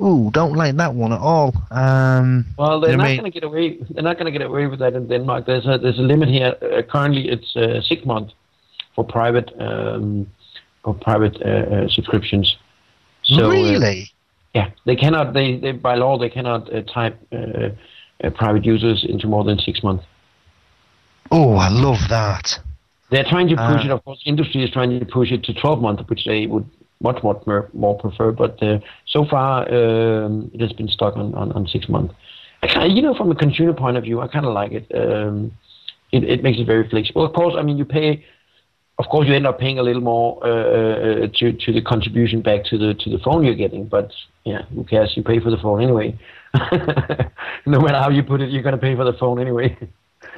Ooh, 0.00 0.30
don't 0.32 0.54
like 0.54 0.76
that 0.76 0.94
one 0.94 1.12
at 1.12 1.20
all. 1.20 1.54
Um, 1.70 2.44
Well, 2.58 2.80
they're 2.80 2.96
not 2.96 3.16
going 3.16 3.24
to 3.24 3.30
get 3.30 3.44
away. 3.44 3.78
They're 3.90 4.02
not 4.02 4.18
going 4.18 4.26
to 4.26 4.38
get 4.38 4.42
away 4.42 4.66
with 4.66 4.80
that 4.80 4.94
in 4.94 5.08
Denmark. 5.08 5.46
There's 5.46 5.66
a 5.66 5.78
there's 5.78 5.98
a 5.98 6.02
limit 6.02 6.28
here. 6.28 6.54
Uh, 6.60 6.82
currently, 6.82 7.28
it's 7.28 7.56
uh, 7.56 7.80
six 7.80 8.04
months 8.04 8.34
for 8.94 9.04
private 9.04 9.52
um, 9.58 10.26
for 10.84 10.94
private 10.94 11.40
uh, 11.40 11.48
uh, 11.48 11.88
subscriptions. 11.88 12.56
So, 13.22 13.46
uh, 13.46 13.50
really? 13.50 14.10
yeah, 14.54 14.70
they 14.84 14.96
cannot. 14.96 15.32
They, 15.32 15.56
they 15.56 15.72
by 15.72 15.94
law 15.94 16.18
they 16.18 16.28
cannot 16.30 16.72
uh, 16.72 16.82
type 16.82 17.18
uh, 17.32 17.70
uh, 18.22 18.30
private 18.30 18.64
users 18.66 19.04
into 19.08 19.26
more 19.26 19.44
than 19.44 19.58
six 19.58 19.82
months. 19.82 20.04
Oh, 21.30 21.54
I 21.54 21.68
love 21.70 21.98
that. 22.10 22.58
They're 23.10 23.24
trying 23.24 23.48
to 23.48 23.56
push 23.56 23.84
it. 23.84 23.90
Of 23.90 24.04
course, 24.04 24.22
industry 24.26 24.62
is 24.62 24.70
trying 24.70 24.98
to 24.98 25.06
push 25.06 25.30
it 25.30 25.44
to 25.44 25.54
12 25.54 25.80
months, 25.80 26.02
which 26.08 26.24
they 26.24 26.46
would 26.46 26.68
much 27.00 27.22
much 27.22 27.46
more, 27.46 27.68
more 27.72 27.98
prefer. 27.98 28.32
But 28.32 28.62
uh, 28.62 28.78
so 29.06 29.24
far, 29.24 29.62
um, 29.68 30.50
it 30.54 30.60
has 30.60 30.72
been 30.72 30.88
stuck 30.88 31.16
on, 31.16 31.34
on, 31.34 31.52
on 31.52 31.66
six 31.66 31.88
months. 31.88 32.14
You 32.62 33.02
know, 33.02 33.14
from 33.14 33.30
a 33.30 33.34
consumer 33.34 33.74
point 33.74 33.96
of 33.96 34.04
view, 34.04 34.20
I 34.20 34.28
kind 34.28 34.46
of 34.46 34.52
like 34.52 34.72
it. 34.72 34.90
Um, 34.94 35.52
it. 36.12 36.24
It 36.24 36.42
makes 36.42 36.58
it 36.58 36.66
very 36.66 36.88
flexible. 36.88 37.24
Of 37.24 37.32
course, 37.34 37.54
I 37.56 37.62
mean, 37.62 37.76
you 37.76 37.84
pay. 37.84 38.24
Of 38.98 39.06
course, 39.10 39.28
you 39.28 39.34
end 39.34 39.46
up 39.46 39.58
paying 39.60 39.78
a 39.78 39.82
little 39.82 40.00
more 40.00 40.42
uh, 40.42 40.48
uh, 40.48 41.26
to 41.34 41.52
to 41.52 41.72
the 41.72 41.82
contribution 41.82 42.40
back 42.40 42.64
to 42.66 42.78
the 42.78 42.94
to 42.94 43.10
the 43.10 43.18
phone 43.18 43.44
you're 43.44 43.54
getting. 43.54 43.86
But 43.86 44.10
yeah, 44.44 44.62
who 44.74 44.84
cares? 44.84 45.12
You 45.16 45.22
pay 45.22 45.38
for 45.38 45.50
the 45.50 45.58
phone 45.58 45.82
anyway. 45.82 46.18
no 47.66 47.80
matter 47.80 47.98
how 47.98 48.08
you 48.08 48.22
put 48.22 48.40
it, 48.40 48.50
you're 48.50 48.62
going 48.62 48.74
to 48.74 48.80
pay 48.80 48.96
for 48.96 49.04
the 49.04 49.16
phone 49.18 49.38
anyway. 49.38 49.76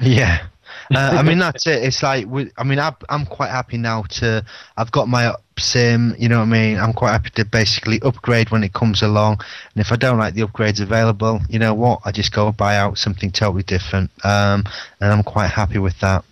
Yeah. 0.01 0.47
Uh, 0.95 0.99
I 0.99 1.23
mean 1.23 1.39
that's 1.39 1.67
it. 1.67 1.83
It's 1.83 2.03
like 2.03 2.27
I 2.57 2.65
mean 2.65 2.79
I, 2.79 2.95
I'm 3.09 3.27
quite 3.27 3.51
happy 3.51 3.79
now 3.79 4.03
to 4.21 4.45
I've 4.77 4.93
got 4.93 5.09
my 5.09 5.35
sim. 5.59 6.15
You 6.19 6.29
know 6.29 6.39
what 6.39 6.47
I 6.47 6.47
mean. 6.47 6.79
I'm 6.79 6.93
quite 6.93 7.13
happy 7.13 7.31
to 7.31 7.45
basically 7.45 8.01
upgrade 8.03 8.51
when 8.51 8.65
it 8.65 8.73
comes 8.73 9.03
along. 9.03 9.41
And 9.75 9.81
if 9.81 9.93
I 9.93 9.97
don't 9.97 10.19
like 10.19 10.35
the 10.35 10.43
upgrades 10.43 10.81
available, 10.81 11.41
you 11.49 11.59
know 11.59 11.75
what? 11.75 12.01
I 12.05 12.13
just 12.13 12.33
go 12.33 12.53
buy 12.53 12.77
out 12.77 12.99
something 12.99 13.31
totally 13.31 13.63
different. 13.63 14.11
Um, 14.25 14.65
and 15.01 15.13
I'm 15.13 15.23
quite 15.23 15.51
happy 15.51 15.79
with 15.79 15.99
that. 16.01 16.25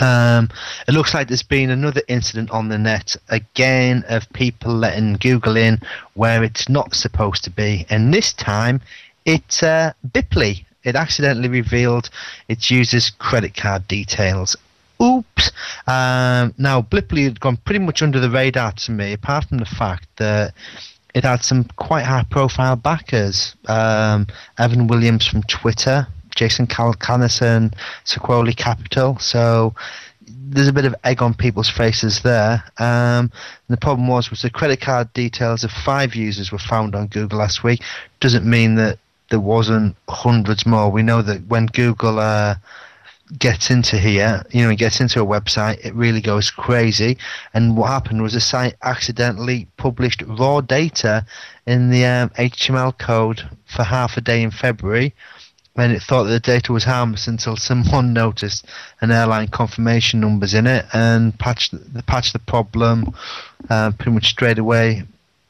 Um, 0.00 0.50
it 0.86 0.92
looks 0.92 1.14
like 1.14 1.28
there's 1.28 1.42
been 1.42 1.70
another 1.70 2.02
incident 2.08 2.50
on 2.50 2.68
the 2.68 2.78
net 2.78 3.16
again 3.30 4.04
of 4.08 4.30
people 4.32 4.74
letting 4.74 5.14
Google 5.14 5.56
in 5.56 5.80
where 6.14 6.44
it's 6.44 6.68
not 6.68 6.94
supposed 6.94 7.44
to 7.44 7.50
be, 7.50 7.86
and 7.88 8.12
this 8.12 8.32
time 8.32 8.80
it's 9.24 9.62
uh, 9.62 9.92
Blippy. 10.06 10.64
It 10.84 10.94
accidentally 10.94 11.48
revealed 11.48 12.10
its 12.48 12.70
users' 12.70 13.10
credit 13.10 13.54
card 13.54 13.88
details. 13.88 14.56
Oops. 15.00 15.52
Um, 15.86 16.54
now, 16.58 16.82
Blippy 16.82 17.24
had 17.24 17.40
gone 17.40 17.56
pretty 17.58 17.78
much 17.78 18.02
under 18.02 18.20
the 18.20 18.30
radar 18.30 18.72
to 18.72 18.92
me, 18.92 19.12
apart 19.12 19.44
from 19.44 19.58
the 19.58 19.64
fact 19.64 20.08
that 20.16 20.54
it 21.14 21.24
had 21.24 21.42
some 21.42 21.64
quite 21.76 22.04
high 22.04 22.24
profile 22.30 22.76
backers. 22.76 23.54
Um, 23.66 24.26
Evan 24.58 24.86
Williams 24.86 25.26
from 25.26 25.42
Twitter, 25.44 26.06
Jason 26.34 26.66
Calacanis, 26.66 27.72
Sequoia 28.04 28.52
Capital. 28.52 29.18
So 29.18 29.74
there's 30.26 30.68
a 30.68 30.72
bit 30.72 30.84
of 30.84 30.94
egg 31.04 31.22
on 31.22 31.34
people's 31.34 31.70
faces 31.70 32.22
there. 32.22 32.62
Um, 32.78 33.30
the 33.68 33.76
problem 33.76 34.08
was 34.08 34.30
was 34.30 34.42
the 34.42 34.50
credit 34.50 34.80
card 34.80 35.12
details 35.12 35.64
of 35.64 35.70
five 35.70 36.14
users 36.14 36.52
were 36.52 36.58
found 36.58 36.94
on 36.94 37.06
Google 37.06 37.38
last 37.38 37.62
week. 37.62 37.82
Doesn't 38.20 38.44
mean 38.44 38.74
that 38.76 38.98
there 39.30 39.40
wasn't 39.40 39.96
hundreds 40.08 40.66
more. 40.66 40.90
We 40.90 41.02
know 41.02 41.22
that 41.22 41.46
when 41.46 41.66
Google 41.66 42.18
uh, 42.18 42.56
gets 43.36 43.70
into 43.70 43.98
here, 43.98 44.42
you 44.50 44.62
know, 44.62 44.70
it 44.70 44.78
gets 44.78 45.00
into 45.00 45.20
a 45.20 45.26
website, 45.26 45.84
it 45.84 45.94
really 45.94 46.20
goes 46.20 46.50
crazy. 46.50 47.18
And 47.52 47.76
what 47.76 47.88
happened 47.88 48.22
was 48.22 48.32
the 48.32 48.40
site 48.40 48.74
accidentally 48.82 49.66
published 49.76 50.22
raw 50.26 50.60
data 50.60 51.26
in 51.66 51.90
the 51.90 52.04
um, 52.04 52.30
HTML 52.30 52.96
code 52.96 53.48
for 53.66 53.82
half 53.82 54.16
a 54.16 54.20
day 54.20 54.42
in 54.42 54.50
February. 54.50 55.14
And 55.76 55.92
it 55.92 56.02
thought 56.02 56.24
that 56.24 56.30
the 56.30 56.40
data 56.40 56.72
was 56.72 56.84
harmless 56.84 57.28
until 57.28 57.56
someone 57.56 58.12
noticed 58.24 58.66
an 59.00 59.10
airline 59.10 59.48
confirmation 59.48 60.20
numbers 60.20 60.54
in 60.54 60.66
it 60.66 60.86
and 60.92 61.38
patched 61.38 61.72
the 61.72 62.02
patched 62.02 62.32
the 62.32 62.40
problem 62.40 63.14
uh, 63.70 63.92
pretty 63.92 64.12
much 64.12 64.30
straight 64.30 64.58
away. 64.58 65.04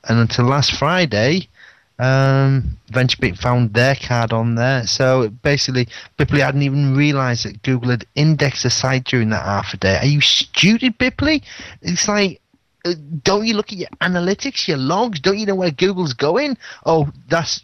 And 0.04 0.18
until 0.18 0.46
last 0.46 0.72
Friday, 0.72 1.48
um, 1.98 2.78
VentureBeat 2.92 3.38
found 3.38 3.74
their 3.74 3.96
card 3.96 4.32
on 4.32 4.54
there. 4.54 4.86
So 4.86 5.28
basically, 5.28 5.88
Blippy 6.18 6.38
hadn't 6.38 6.62
even 6.62 6.96
realised 6.96 7.44
that 7.44 7.62
Google 7.62 7.90
had 7.90 8.06
indexed 8.14 8.62
the 8.62 8.70
site 8.70 9.04
during 9.04 9.30
that 9.30 9.44
half 9.44 9.74
a 9.74 9.76
day. 9.76 9.98
Are 9.98 10.06
you 10.06 10.20
stupid, 10.20 10.98
Blippy? 10.98 11.42
It's 11.82 12.06
like, 12.06 12.40
uh, 12.84 12.94
don't 13.24 13.46
you 13.46 13.54
look 13.54 13.72
at 13.72 13.78
your 13.78 13.88
analytics, 14.00 14.68
your 14.68 14.76
logs? 14.76 15.18
Don't 15.18 15.38
you 15.38 15.46
know 15.46 15.56
where 15.56 15.72
Google's 15.72 16.14
going? 16.14 16.56
Oh, 16.86 17.08
that's 17.28 17.62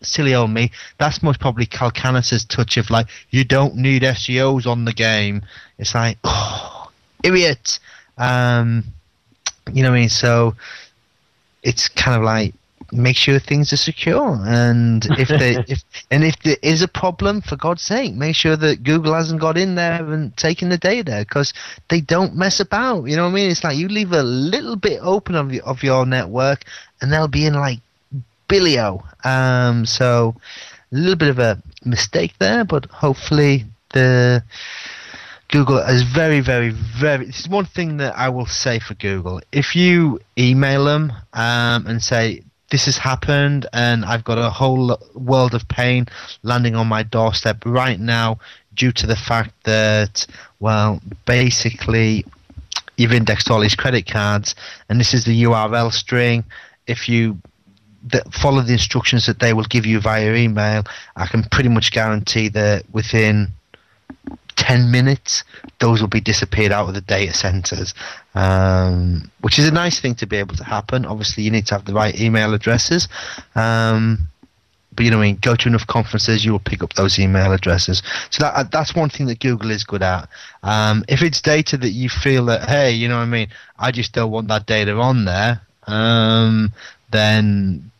silly 0.00 0.34
old 0.34 0.50
me. 0.50 0.70
That's 0.98 1.22
most 1.22 1.40
probably 1.40 1.66
Calacanis's 1.66 2.44
touch 2.44 2.76
of 2.76 2.88
like, 2.88 3.08
you 3.30 3.44
don't 3.44 3.74
need 3.74 4.02
SEOs 4.02 4.66
on 4.66 4.84
the 4.84 4.92
game. 4.92 5.42
It's 5.78 5.94
like, 5.94 6.18
oh, 6.24 6.90
idiot. 7.24 7.80
Um, 8.16 8.84
you 9.72 9.82
know 9.82 9.90
what 9.90 9.96
I 9.96 10.00
mean? 10.00 10.08
So 10.08 10.54
it's 11.64 11.88
kind 11.88 12.16
of 12.16 12.22
like 12.22 12.54
make 12.92 13.16
sure 13.16 13.38
things 13.38 13.72
are 13.72 13.78
secure 13.78 14.38
and 14.44 15.06
if 15.18 15.28
they 15.28 15.56
if 15.68 15.82
and 16.10 16.24
if 16.24 16.38
there 16.42 16.58
is 16.62 16.82
a 16.82 16.88
problem 16.88 17.40
for 17.40 17.56
god's 17.56 17.82
sake 17.82 18.14
make 18.14 18.36
sure 18.36 18.56
that 18.56 18.82
google 18.82 19.14
hasn't 19.14 19.40
got 19.40 19.56
in 19.56 19.74
there 19.74 20.04
and 20.12 20.36
taken 20.36 20.68
the 20.68 20.78
data 20.78 21.24
because 21.26 21.54
they 21.88 22.00
don't 22.00 22.36
mess 22.36 22.60
about 22.60 23.04
you 23.04 23.16
know 23.16 23.24
what 23.24 23.30
i 23.30 23.34
mean 23.34 23.50
it's 23.50 23.64
like 23.64 23.76
you 23.76 23.88
leave 23.88 24.12
a 24.12 24.22
little 24.22 24.76
bit 24.76 25.00
open 25.02 25.34
of 25.34 25.52
your, 25.52 25.64
of 25.64 25.82
your 25.82 26.04
network 26.04 26.64
and 27.00 27.12
they'll 27.12 27.28
be 27.28 27.46
in 27.46 27.54
like 27.54 27.78
billio 28.48 29.02
um 29.24 29.86
so 29.86 30.34
a 30.92 30.94
little 30.94 31.16
bit 31.16 31.30
of 31.30 31.38
a 31.38 31.60
mistake 31.84 32.34
there 32.38 32.64
but 32.64 32.84
hopefully 32.86 33.64
the 33.92 34.42
Google 35.48 35.80
is 35.80 36.02
very, 36.02 36.40
very, 36.40 36.70
very. 36.70 37.26
This 37.26 37.40
is 37.40 37.48
one 37.48 37.66
thing 37.66 37.98
that 37.98 38.16
I 38.16 38.30
will 38.30 38.46
say 38.46 38.78
for 38.78 38.94
Google. 38.94 39.42
If 39.52 39.76
you 39.76 40.18
email 40.38 40.86
them 40.86 41.12
um, 41.34 41.86
and 41.86 42.02
say 42.02 42.42
this 42.72 42.86
has 42.86 42.96
happened 42.96 43.66
and 43.74 44.02
I've 44.02 44.24
got 44.24 44.38
a 44.38 44.48
whole 44.48 44.98
world 45.14 45.54
of 45.54 45.68
pain 45.68 46.06
landing 46.42 46.74
on 46.74 46.86
my 46.86 47.02
doorstep 47.02 47.58
right 47.66 48.00
now 48.00 48.38
due 48.74 48.92
to 48.92 49.06
the 49.06 49.14
fact 49.14 49.52
that, 49.64 50.26
well, 50.58 50.98
basically 51.26 52.24
you've 52.96 53.12
indexed 53.12 53.50
all 53.50 53.60
these 53.60 53.74
credit 53.74 54.06
cards 54.06 54.54
and 54.88 54.98
this 54.98 55.12
is 55.12 55.26
the 55.26 55.42
URL 55.42 55.92
string. 55.92 56.44
If 56.86 57.10
you 57.10 57.38
that 58.04 58.32
follow 58.32 58.62
the 58.62 58.72
instructions 58.72 59.26
that 59.26 59.38
they 59.38 59.52
will 59.52 59.64
give 59.64 59.84
you 59.84 60.00
via 60.00 60.34
email, 60.34 60.84
I 61.14 61.26
can 61.26 61.44
pretty 61.44 61.68
much 61.68 61.92
guarantee 61.92 62.48
that 62.48 62.84
within 62.90 63.52
10 64.56 64.90
minutes, 64.90 65.44
those 65.80 66.00
will 66.00 66.08
be 66.08 66.20
disappeared 66.20 66.72
out 66.72 66.88
of 66.88 66.94
the 66.94 67.00
data 67.00 67.34
centers, 67.34 67.94
um, 68.34 69.30
which 69.40 69.58
is 69.58 69.68
a 69.68 69.72
nice 69.72 70.00
thing 70.00 70.14
to 70.16 70.26
be 70.26 70.36
able 70.36 70.56
to 70.56 70.64
happen. 70.64 71.04
Obviously, 71.04 71.42
you 71.42 71.50
need 71.50 71.66
to 71.66 71.74
have 71.74 71.84
the 71.84 71.94
right 71.94 72.18
email 72.18 72.54
addresses. 72.54 73.08
Um, 73.54 74.28
but 74.94 75.04
you 75.04 75.10
know, 75.10 75.18
I 75.18 75.22
mean, 75.22 75.38
go 75.40 75.56
to 75.56 75.68
enough 75.68 75.86
conferences, 75.86 76.44
you 76.44 76.52
will 76.52 76.58
pick 76.58 76.82
up 76.82 76.92
those 76.94 77.18
email 77.18 77.52
addresses. 77.52 78.02
So 78.30 78.44
that 78.44 78.54
uh, 78.54 78.64
that's 78.64 78.94
one 78.94 79.08
thing 79.08 79.26
that 79.26 79.40
Google 79.40 79.70
is 79.70 79.84
good 79.84 80.02
at. 80.02 80.28
Um, 80.62 81.04
if 81.08 81.22
it's 81.22 81.40
data 81.40 81.76
that 81.78 81.90
you 81.90 82.08
feel 82.08 82.44
that, 82.46 82.68
hey, 82.68 82.92
you 82.92 83.08
know, 83.08 83.16
what 83.16 83.22
I 83.22 83.26
mean, 83.26 83.48
I 83.78 83.90
just 83.90 84.12
don't 84.12 84.30
want 84.30 84.48
that 84.48 84.66
data 84.66 84.92
on 84.92 85.24
there, 85.24 85.62
um, 85.86 86.72
then 87.10 87.90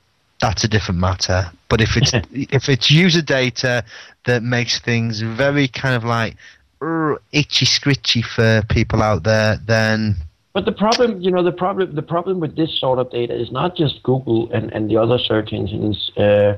that's 0.40 0.64
a 0.64 0.68
different 0.68 1.00
matter. 1.00 1.50
But 1.68 1.80
if 1.80 1.96
it's 1.96 2.12
if 2.32 2.68
it's 2.68 2.90
user 2.90 3.22
data 3.22 3.84
that 4.24 4.42
makes 4.42 4.80
things 4.80 5.20
very 5.20 5.68
kind 5.68 5.94
of 5.94 6.04
like 6.04 6.36
uh, 6.80 7.14
itchy 7.32 7.66
scritchy 7.66 8.24
for 8.24 8.62
people 8.68 9.02
out 9.02 9.24
there, 9.24 9.58
then 9.66 10.16
but 10.52 10.66
the 10.66 10.72
problem, 10.72 11.20
you 11.20 11.30
know, 11.30 11.42
the 11.42 11.52
problem, 11.52 11.94
the 11.94 12.02
problem 12.02 12.38
with 12.38 12.56
this 12.56 12.78
sort 12.78 12.98
of 12.98 13.10
data 13.10 13.34
is 13.34 13.50
not 13.50 13.74
just 13.74 14.02
Google 14.02 14.52
and, 14.52 14.70
and 14.72 14.90
the 14.90 14.98
other 14.98 15.18
search 15.18 15.52
engines, 15.52 16.10
uh, 16.18 16.56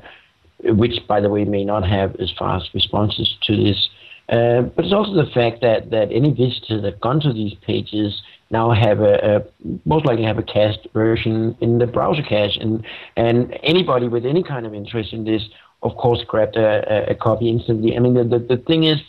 which, 0.63 0.99
by 1.07 1.21
the 1.21 1.29
way, 1.29 1.45
may 1.45 1.63
not 1.63 1.87
have 1.87 2.15
as 2.17 2.31
fast 2.37 2.71
responses 2.73 3.37
to 3.43 3.55
this. 3.55 3.89
Uh, 4.27 4.63
but 4.63 4.83
it's 4.83 4.93
also 4.93 5.13
the 5.13 5.31
fact 5.31 5.61
that, 5.61 5.91
that 5.91 6.11
any 6.11 6.31
visitor 6.31 6.81
that 6.81 6.99
gone 6.99 7.21
to 7.21 7.31
these 7.31 7.53
pages 7.61 8.21
now 8.51 8.71
have 8.71 8.99
a, 8.99 9.37
a, 9.37 9.67
most 9.85 10.05
likely 10.05 10.23
have 10.23 10.37
a 10.37 10.43
cached 10.43 10.87
version 10.93 11.55
in 11.61 11.77
the 11.79 11.87
browser 11.87 12.21
cache, 12.21 12.57
and 12.57 12.85
and 13.15 13.57
anybody 13.63 14.07
with 14.07 14.25
any 14.25 14.43
kind 14.43 14.65
of 14.65 14.73
interest 14.73 15.13
in 15.13 15.25
this, 15.25 15.43
of 15.83 15.95
course, 15.97 16.23
grabbed 16.27 16.57
a, 16.57 17.11
a 17.11 17.15
copy 17.15 17.49
instantly. 17.49 17.95
I 17.95 17.99
mean, 17.99 18.13
the, 18.13 18.23
the 18.23 18.39
the 18.39 18.57
thing 18.57 18.83
is, 18.83 18.99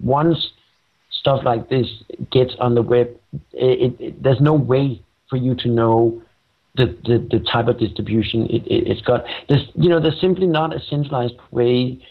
once 0.00 0.52
stuff 1.10 1.44
like 1.44 1.68
this 1.68 1.86
gets 2.30 2.54
on 2.58 2.74
the 2.74 2.82
web, 2.82 3.08
it, 3.52 3.94
it, 4.00 4.22
there's 4.22 4.40
no 4.40 4.54
way 4.54 5.00
for 5.28 5.36
you 5.36 5.54
to 5.54 5.68
know 5.68 6.22
the, 6.74 6.86
the, 7.04 7.26
the 7.30 7.44
type 7.44 7.68
of 7.68 7.78
distribution 7.78 8.46
it, 8.46 8.66
it, 8.66 8.88
has 8.88 9.00
got. 9.02 9.24
There's, 9.48 9.66
you 9.74 9.88
know, 9.88 10.00
there's 10.00 10.20
simply 10.20 10.46
not 10.46 10.74
a 10.74 10.80
centralized 10.80 11.34
way 11.50 12.04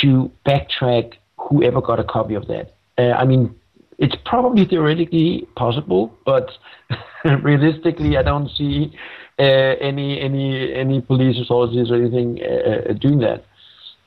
to 0.00 0.30
backtrack 0.46 1.14
whoever 1.36 1.80
got 1.80 2.00
a 2.00 2.04
copy 2.04 2.34
of 2.34 2.46
that. 2.48 2.74
Uh, 2.96 3.12
I 3.12 3.24
mean, 3.24 3.54
it's 3.98 4.16
probably 4.24 4.64
theoretically 4.64 5.46
possible, 5.56 6.14
but 6.24 6.50
realistically, 7.42 8.16
I 8.16 8.22
don't 8.22 8.48
see 8.50 8.92
uh, 9.38 9.42
any 9.42 10.20
any 10.20 10.72
any 10.72 11.00
police 11.00 11.38
authorities 11.40 11.90
or 11.90 11.96
anything 11.96 12.40
uh, 12.42 12.90
uh 12.90 12.92
doing 12.94 13.18
that. 13.20 13.44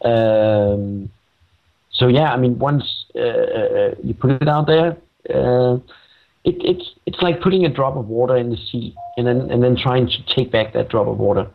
Um, 0.03 1.09
so 1.91 2.07
yeah, 2.07 2.33
I 2.33 2.37
mean, 2.37 2.57
once 2.57 3.05
uh, 3.15 3.19
uh, 3.19 3.95
you 4.03 4.13
put 4.13 4.31
it 4.31 4.47
out 4.47 4.67
there, 4.67 4.97
uh, 5.29 5.75
it, 6.43 6.55
it's 6.63 6.91
it's 7.05 7.21
like 7.21 7.41
putting 7.41 7.65
a 7.65 7.69
drop 7.69 7.95
of 7.95 8.07
water 8.07 8.35
in 8.37 8.49
the 8.49 8.57
sea 8.57 8.95
and 9.17 9.27
then 9.27 9.51
and 9.51 9.63
then 9.63 9.75
trying 9.75 10.07
to 10.07 10.35
take 10.35 10.51
back 10.51 10.73
that 10.73 10.89
drop 10.89 11.07
of 11.07 11.17
water. 11.17 11.47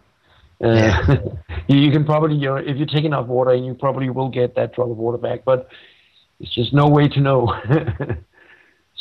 Uh, 0.62 0.68
yeah. 0.68 1.16
you, 1.68 1.78
you, 1.78 1.92
can 1.92 2.04
probably, 2.04 2.36
you 2.36 2.46
know, 2.46 2.56
if 2.56 2.76
you 2.76 2.86
take 2.86 3.04
enough 3.04 3.26
water, 3.26 3.54
you 3.54 3.74
probably 3.74 4.08
will 4.08 4.28
get 4.28 4.54
that 4.54 4.74
drop 4.74 4.90
of 4.90 4.96
water 4.96 5.18
back, 5.18 5.44
but 5.44 5.68
it's 6.40 6.54
just 6.54 6.72
no 6.72 6.88
way 6.88 7.08
to 7.08 7.20
know. 7.20 7.54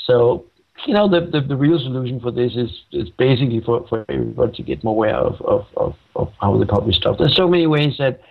so, 0.05 0.45
you 0.85 0.93
know, 0.93 1.07
the, 1.07 1.21
the, 1.21 1.41
the 1.41 1.55
real 1.55 1.79
solution 1.79 2.19
for 2.19 2.31
this 2.31 2.53
is 2.55 2.69
is 2.91 3.09
basically 3.11 3.61
for, 3.61 3.87
for 3.87 4.05
everybody 4.09 4.51
to 4.57 4.63
get 4.63 4.83
more 4.83 4.93
aware 4.93 5.15
of, 5.15 5.41
of, 5.41 5.65
of, 5.77 5.95
of 6.15 6.33
how 6.41 6.57
they 6.57 6.65
publish 6.65 6.97
stuff. 6.97 7.17
There's 7.17 7.35
so 7.35 7.47
many 7.47 7.67
ways 7.67 7.95
that, 7.99 8.21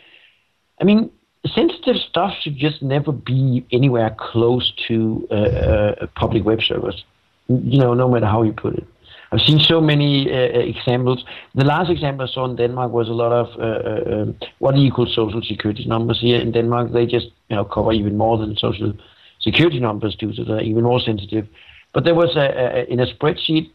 I 0.81 0.85
mean, 0.85 1.11
sensitive 1.55 1.97
stuff 2.09 2.35
should 2.41 2.57
just 2.57 2.83
never 2.83 3.13
be 3.13 3.65
anywhere 3.71 4.15
close 4.19 4.73
to 4.89 5.27
uh, 5.31 6.07
public 6.17 6.45
web 6.45 6.61
servers. 6.63 7.05
You 7.49 7.79
know, 7.79 7.95
no 7.95 8.09
matter 8.09 8.27
how 8.27 8.43
you 8.43 8.53
put 8.53 8.75
it. 8.75 8.87
I've 9.31 9.41
seen 9.41 9.59
so 9.59 9.81
many 9.81 10.31
uh, 10.31 10.37
uh 10.37 10.61
examples. 10.61 11.25
The 11.55 11.65
last 11.65 11.91
example 11.91 12.27
I 12.27 12.33
saw 12.33 12.45
in 12.45 12.57
Denmark 12.57 12.93
was 12.93 13.09
a 13.09 13.13
lot 13.13 13.33
of 13.33 13.49
uh, 13.59 13.63
uh 13.63 14.23
um, 14.23 14.37
what 14.59 14.77
equals 14.77 15.15
social 15.15 15.43
security 15.43 15.85
numbers 15.87 16.21
here 16.21 16.41
in 16.41 16.53
Denmark. 16.53 16.93
They 16.93 17.05
just 17.05 17.29
you 17.49 17.57
know 17.57 17.65
cover 17.65 17.93
even 17.93 18.17
more 18.17 18.39
than 18.39 18.57
social 18.57 18.93
security 19.41 19.81
numbers 19.81 20.15
do, 20.15 20.33
so 20.33 20.45
they're 20.45 20.63
even 20.63 20.85
more 20.85 21.01
sensitive. 21.01 21.49
But 21.93 22.05
there 22.05 22.15
was 22.15 22.37
a, 22.37 22.47
a 22.79 22.85
in 22.93 23.01
a 23.01 23.07
spreadsheet 23.07 23.71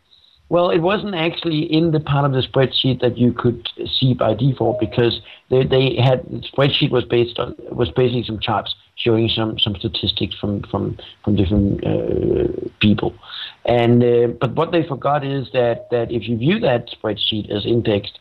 well, 0.49 0.71
it 0.71 0.79
wasn't 0.79 1.13
actually 1.13 1.61
in 1.61 1.91
the 1.91 1.99
part 1.99 2.25
of 2.25 2.31
the 2.31 2.41
spreadsheet 2.41 3.01
that 3.01 3.17
you 3.19 3.31
could 3.31 3.69
see 3.85 4.15
by 4.15 4.33
default 4.33 4.79
because 4.79 5.21
they, 5.49 5.63
they 5.63 5.95
had 5.95 6.23
the 6.25 6.39
spreadsheet 6.39 6.89
was 6.89 7.05
based 7.05 7.37
on 7.37 7.55
was 7.71 7.89
basically 7.91 8.23
some 8.23 8.39
charts 8.39 8.75
showing 8.95 9.29
some 9.29 9.59
some 9.59 9.75
statistics 9.75 10.35
from 10.35 10.63
from 10.63 10.97
from 11.23 11.35
different 11.35 11.85
uh, 11.85 12.47
people, 12.81 13.13
and 13.65 14.03
uh, 14.03 14.27
but 14.41 14.55
what 14.55 14.71
they 14.71 14.83
forgot 14.87 15.23
is 15.23 15.49
that 15.53 15.87
that 15.91 16.11
if 16.11 16.27
you 16.27 16.35
view 16.35 16.59
that 16.59 16.89
spreadsheet 16.89 17.49
as 17.51 17.65
indexed, 17.65 18.17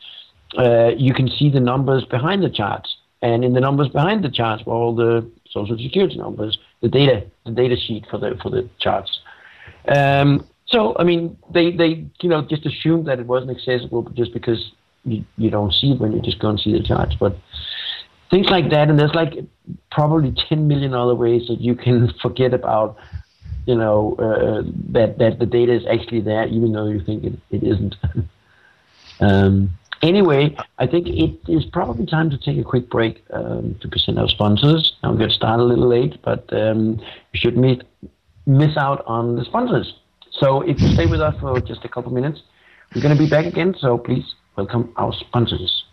uh, 0.57 0.89
you 0.95 1.15
can 1.15 1.27
see 1.27 1.49
the 1.49 1.59
numbers 1.59 2.05
behind 2.05 2.43
the 2.43 2.49
charts, 2.49 2.95
and 3.23 3.43
in 3.43 3.53
the 3.53 3.59
numbers 3.59 3.89
behind 3.89 4.23
the 4.23 4.29
charts 4.29 4.63
were 4.67 4.73
all 4.73 4.95
the 4.95 5.27
social 5.49 5.77
security 5.79 6.17
numbers, 6.17 6.59
the 6.81 6.89
data 6.89 7.25
the 7.45 7.51
data 7.51 7.75
sheet 7.75 8.05
for 8.09 8.19
the 8.19 8.37
for 8.41 8.51
the 8.51 8.69
charts. 8.79 9.19
Um, 9.87 10.45
so, 10.71 10.95
I 10.99 11.03
mean, 11.03 11.37
they, 11.51 11.71
they 11.71 12.05
you 12.21 12.29
know, 12.29 12.41
just 12.43 12.65
assumed 12.65 13.07
that 13.07 13.19
it 13.19 13.25
wasn't 13.25 13.51
accessible 13.51 14.03
just 14.13 14.33
because 14.33 14.71
you, 15.03 15.25
you 15.37 15.49
don't 15.49 15.73
see 15.73 15.91
it 15.91 15.99
when 15.99 16.11
you 16.11 16.21
just 16.21 16.39
go 16.39 16.49
and 16.49 16.59
see 16.59 16.73
the 16.73 16.83
charts. 16.83 17.15
But 17.19 17.35
things 18.29 18.47
like 18.49 18.69
that, 18.69 18.89
and 18.89 18.99
there's 18.99 19.15
like 19.15 19.33
probably 19.91 20.33
10 20.47 20.67
million 20.67 20.93
other 20.93 21.15
ways 21.15 21.47
that 21.47 21.59
you 21.59 21.75
can 21.75 22.13
forget 22.21 22.53
about, 22.53 22.97
you 23.65 23.75
know, 23.75 24.15
uh, 24.19 24.61
that, 24.91 25.17
that 25.17 25.39
the 25.39 25.45
data 25.47 25.73
is 25.73 25.85
actually 25.87 26.21
there, 26.21 26.47
even 26.47 26.71
though 26.71 26.87
you 26.87 27.03
think 27.03 27.23
it, 27.23 27.33
it 27.49 27.63
isn't. 27.63 27.95
um, 29.21 29.71
anyway, 30.03 30.55
I 30.77 30.85
think 30.85 31.07
it 31.07 31.35
is 31.51 31.65
probably 31.65 32.05
time 32.05 32.29
to 32.29 32.37
take 32.37 32.59
a 32.59 32.63
quick 32.63 32.91
break 32.91 33.23
um, 33.33 33.75
to 33.81 33.87
present 33.87 34.19
our 34.19 34.29
sponsors. 34.29 34.93
I'll 35.01 35.17
get 35.17 35.31
started 35.31 35.63
a 35.63 35.65
little 35.65 35.87
late, 35.87 36.21
but 36.21 36.51
um, 36.53 36.99
you 37.33 37.39
should 37.39 37.57
meet, 37.57 37.81
miss 38.45 38.77
out 38.77 39.03
on 39.07 39.35
the 39.35 39.45
sponsors. 39.45 39.95
So 40.31 40.61
if 40.61 40.81
you 40.81 40.89
stay 40.93 41.05
with 41.05 41.21
us 41.21 41.35
for 41.39 41.59
just 41.59 41.85
a 41.85 41.89
couple 41.89 42.11
minutes, 42.11 42.41
we're 42.93 43.01
going 43.01 43.15
to 43.15 43.21
be 43.21 43.29
back 43.29 43.45
again. 43.45 43.75
So 43.79 43.97
please 43.97 44.25
welcome 44.55 44.91
our 44.95 45.13
sponsors. 45.13 45.85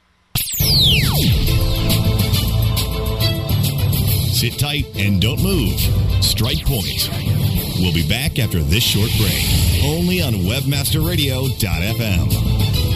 Sit 4.37 4.59
tight 4.59 4.87
and 4.97 5.21
don't 5.21 5.43
move. 5.43 5.79
Strike 6.23 6.65
Point. 6.65 7.11
We'll 7.79 7.95
be 7.95 8.09
back 8.09 8.39
after 8.39 8.61
this 8.61 8.85
short 8.85 9.11
break, 9.19 9.45
only 9.85 10.23
on 10.23 10.33
WebmasterRadio.fm. 10.33 12.96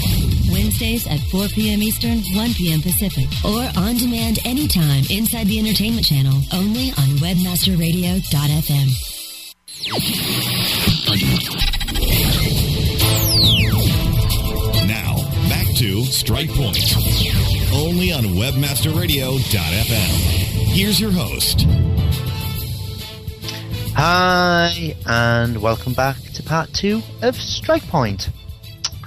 Wednesdays 0.50 1.06
at 1.06 1.20
4 1.30 1.48
p.m. 1.48 1.82
Eastern, 1.82 2.22
1 2.34 2.54
p.m. 2.54 2.80
Pacific. 2.80 3.26
Or 3.44 3.68
on 3.76 3.96
demand 3.96 4.38
anytime 4.44 5.04
inside 5.10 5.48
the 5.48 5.58
entertainment 5.58 6.06
channel, 6.06 6.40
only 6.52 6.90
on 6.90 7.18
webmasterradio.fm. 7.18 9.07
Now, 14.86 15.16
back 15.48 15.66
to 15.76 16.04
Strike 16.04 16.50
Point. 16.50 16.76
Only 17.72 18.12
on 18.12 18.24
WebmasterRadio.fm. 18.24 20.74
Here's 20.74 21.00
your 21.00 21.10
host. 21.10 21.66
Hi, 23.96 24.94
and 25.06 25.62
welcome 25.62 25.94
back 25.94 26.18
to 26.34 26.42
part 26.42 26.70
two 26.74 27.00
of 27.22 27.34
Strike 27.36 27.86
Point. 27.88 28.28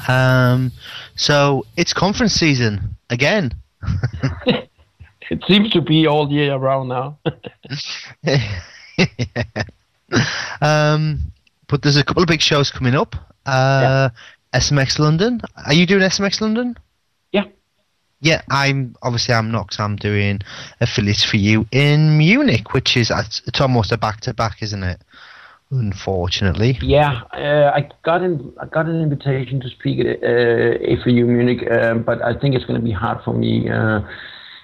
Um, 0.08 0.72
so 1.16 1.64
it's 1.78 1.94
conference 1.94 2.34
season 2.34 2.96
again. 3.10 3.54
It 5.30 5.42
seems 5.48 5.70
to 5.70 5.82
be 5.82 6.08
all 6.08 6.30
year 6.30 6.54
around 6.54 6.90
now. 6.90 7.18
um, 10.62 11.20
but 11.68 11.82
there's 11.82 11.98
a 11.98 12.04
couple 12.04 12.22
of 12.24 12.28
big 12.28 12.42
shows 12.42 12.72
coming 12.72 12.96
up. 12.96 13.16
Uh, 13.46 14.10
SMX 14.54 15.00
London. 15.00 15.42
Are 15.66 15.74
you 15.74 15.86
doing 15.86 16.02
SMX 16.02 16.42
London? 16.42 16.78
Yeah. 17.32 17.46
Yeah, 18.20 18.42
I'm 18.50 18.96
obviously 19.02 19.34
I'm 19.34 19.52
not 19.52 19.70
'cause 19.70 19.80
I'm 19.80 19.96
doing 19.96 20.42
affiliates 20.80 21.24
for 21.24 21.38
you 21.38 21.66
in 21.72 22.18
Munich, 22.18 22.74
which 22.74 22.96
is 22.96 23.12
it's 23.48 23.62
almost 23.62 23.92
a 23.92 23.98
back 23.98 24.22
to 24.22 24.34
back, 24.34 24.62
isn't 24.62 24.84
it? 24.84 25.02
Unfortunately. 25.72 26.78
Yeah, 26.82 27.22
uh, 27.34 27.72
I 27.74 27.90
got 28.04 28.22
an 28.22 28.54
I 28.62 28.66
got 28.66 28.88
an 28.88 29.02
invitation 29.02 29.62
to 29.62 29.70
speak 29.70 30.00
at 30.02 30.22
uh, 30.22 30.78
AFU 30.84 31.26
Munich, 31.26 31.66
um, 31.72 32.04
but 32.04 32.22
I 32.22 32.38
think 32.38 32.56
it's 32.56 32.66
going 32.66 32.80
to 32.80 32.86
be 32.86 32.92
hard 32.92 33.24
for 33.24 33.34
me 33.34 33.70
uh, 33.70 34.02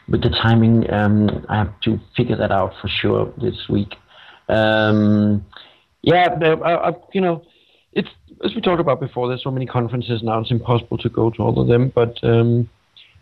with 0.09 0.21
the 0.21 0.29
timing. 0.29 0.91
Um, 0.93 1.45
I 1.47 1.55
have 1.57 1.79
to 1.81 1.99
figure 2.15 2.35
that 2.35 2.51
out 2.51 2.73
for 2.81 2.89
sure 2.89 3.31
this 3.37 3.69
week. 3.69 3.95
Um, 4.49 5.45
yeah, 6.01 6.37
I, 6.41 6.89
I, 6.89 6.93
you 7.13 7.21
know, 7.21 7.43
it's 7.93 8.09
as 8.43 8.53
we 8.55 8.61
talked 8.61 8.79
about 8.79 8.99
before. 8.99 9.27
There's 9.27 9.43
so 9.43 9.51
many 9.51 9.65
conferences 9.65 10.23
now; 10.23 10.39
it's 10.39 10.51
impossible 10.51 10.97
to 10.99 11.09
go 11.09 11.29
to 11.31 11.41
all 11.41 11.59
of 11.59 11.67
them. 11.67 11.91
But 11.93 12.17
um, 12.23 12.69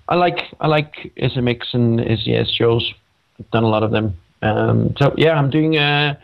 I 0.08 0.16
like 0.16 0.40
I 0.60 0.68
like 0.68 1.14
SMX 1.18 1.74
and 1.74 2.00
SES 2.20 2.54
shows. 2.54 2.94
I've 3.40 3.50
done 3.52 3.64
a 3.64 3.70
lot 3.70 3.84
of 3.84 3.92
them. 3.92 4.18
Um, 4.42 4.94
so 4.98 5.14
yeah, 5.18 5.34
I'm 5.34 5.50
doing. 5.50 5.78
Uh, 5.78 6.16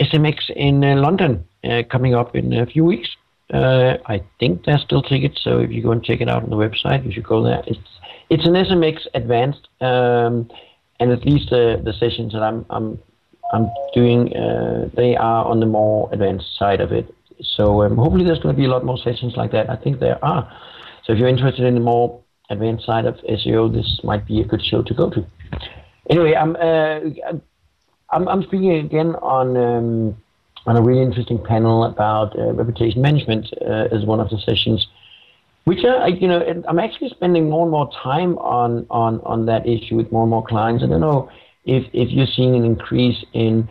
SMX 0.00 0.50
in 0.50 0.84
uh, 0.84 0.96
London 0.96 1.46
uh, 1.64 1.82
coming 1.90 2.14
up 2.14 2.36
in 2.36 2.52
a 2.52 2.66
few 2.66 2.84
weeks. 2.84 3.08
Uh, 3.52 3.96
I 4.06 4.22
think 4.40 4.64
there's 4.64 4.82
still 4.82 5.02
tickets, 5.02 5.40
so 5.42 5.60
if 5.60 5.70
you 5.70 5.82
go 5.82 5.92
and 5.92 6.02
check 6.02 6.20
it 6.20 6.28
out 6.28 6.42
on 6.42 6.50
the 6.50 6.56
website, 6.56 7.04
you 7.04 7.12
should 7.12 7.24
go 7.24 7.42
there. 7.42 7.62
It's 7.66 7.78
it's 8.28 8.44
an 8.44 8.54
SMX 8.54 9.06
advanced, 9.14 9.68
um, 9.80 10.50
and 10.98 11.12
at 11.12 11.24
least 11.24 11.52
uh, 11.52 11.76
the 11.76 11.94
sessions 11.98 12.32
that 12.32 12.42
I'm 12.42 12.66
I'm 12.70 12.98
I'm 13.52 13.70
doing, 13.94 14.36
uh, 14.36 14.88
they 14.94 15.16
are 15.16 15.44
on 15.44 15.60
the 15.60 15.66
more 15.66 16.08
advanced 16.12 16.58
side 16.58 16.80
of 16.80 16.92
it. 16.92 17.14
So 17.42 17.82
um, 17.82 17.96
hopefully 17.96 18.24
there's 18.24 18.38
going 18.40 18.54
to 18.54 18.58
be 18.58 18.66
a 18.66 18.70
lot 18.70 18.84
more 18.84 18.98
sessions 18.98 19.34
like 19.36 19.52
that. 19.52 19.70
I 19.70 19.76
think 19.76 20.00
there 20.00 20.22
are. 20.24 20.50
So 21.04 21.12
if 21.12 21.18
you're 21.18 21.28
interested 21.28 21.64
in 21.64 21.74
the 21.74 21.80
more 21.80 22.20
advanced 22.50 22.86
side 22.86 23.04
of 23.04 23.16
SEO, 23.16 23.72
this 23.72 24.00
might 24.02 24.26
be 24.26 24.40
a 24.40 24.44
good 24.44 24.62
show 24.62 24.82
to 24.82 24.94
go 24.94 25.10
to. 25.10 25.24
Anyway, 26.10 26.34
I'm. 26.34 26.56
Uh, 26.56 27.38
I'm, 28.10 28.28
I'm 28.28 28.42
speaking 28.42 28.72
again 28.72 29.14
on 29.16 29.56
um, 29.56 30.16
on 30.66 30.76
a 30.76 30.82
really 30.82 31.02
interesting 31.02 31.42
panel 31.42 31.84
about 31.84 32.38
uh, 32.38 32.52
reputation 32.52 33.02
management 33.02 33.46
uh, 33.62 33.94
as 33.94 34.04
one 34.04 34.20
of 34.20 34.30
the 34.30 34.38
sessions, 34.38 34.86
which 35.64 35.84
I, 35.84 36.08
you 36.08 36.28
know 36.28 36.40
I'm 36.68 36.78
actually 36.78 37.10
spending 37.10 37.50
more 37.50 37.62
and 37.62 37.70
more 37.70 37.90
time 38.02 38.38
on 38.38 38.86
on 38.90 39.20
on 39.22 39.46
that 39.46 39.66
issue 39.66 39.96
with 39.96 40.10
more 40.12 40.22
and 40.22 40.30
more 40.30 40.44
clients. 40.44 40.84
I 40.84 40.86
don't 40.86 41.00
know 41.00 41.30
if 41.66 41.84
if 41.92 42.10
you're 42.10 42.26
seeing 42.26 42.54
an 42.54 42.64
increase 42.64 43.22
in, 43.32 43.68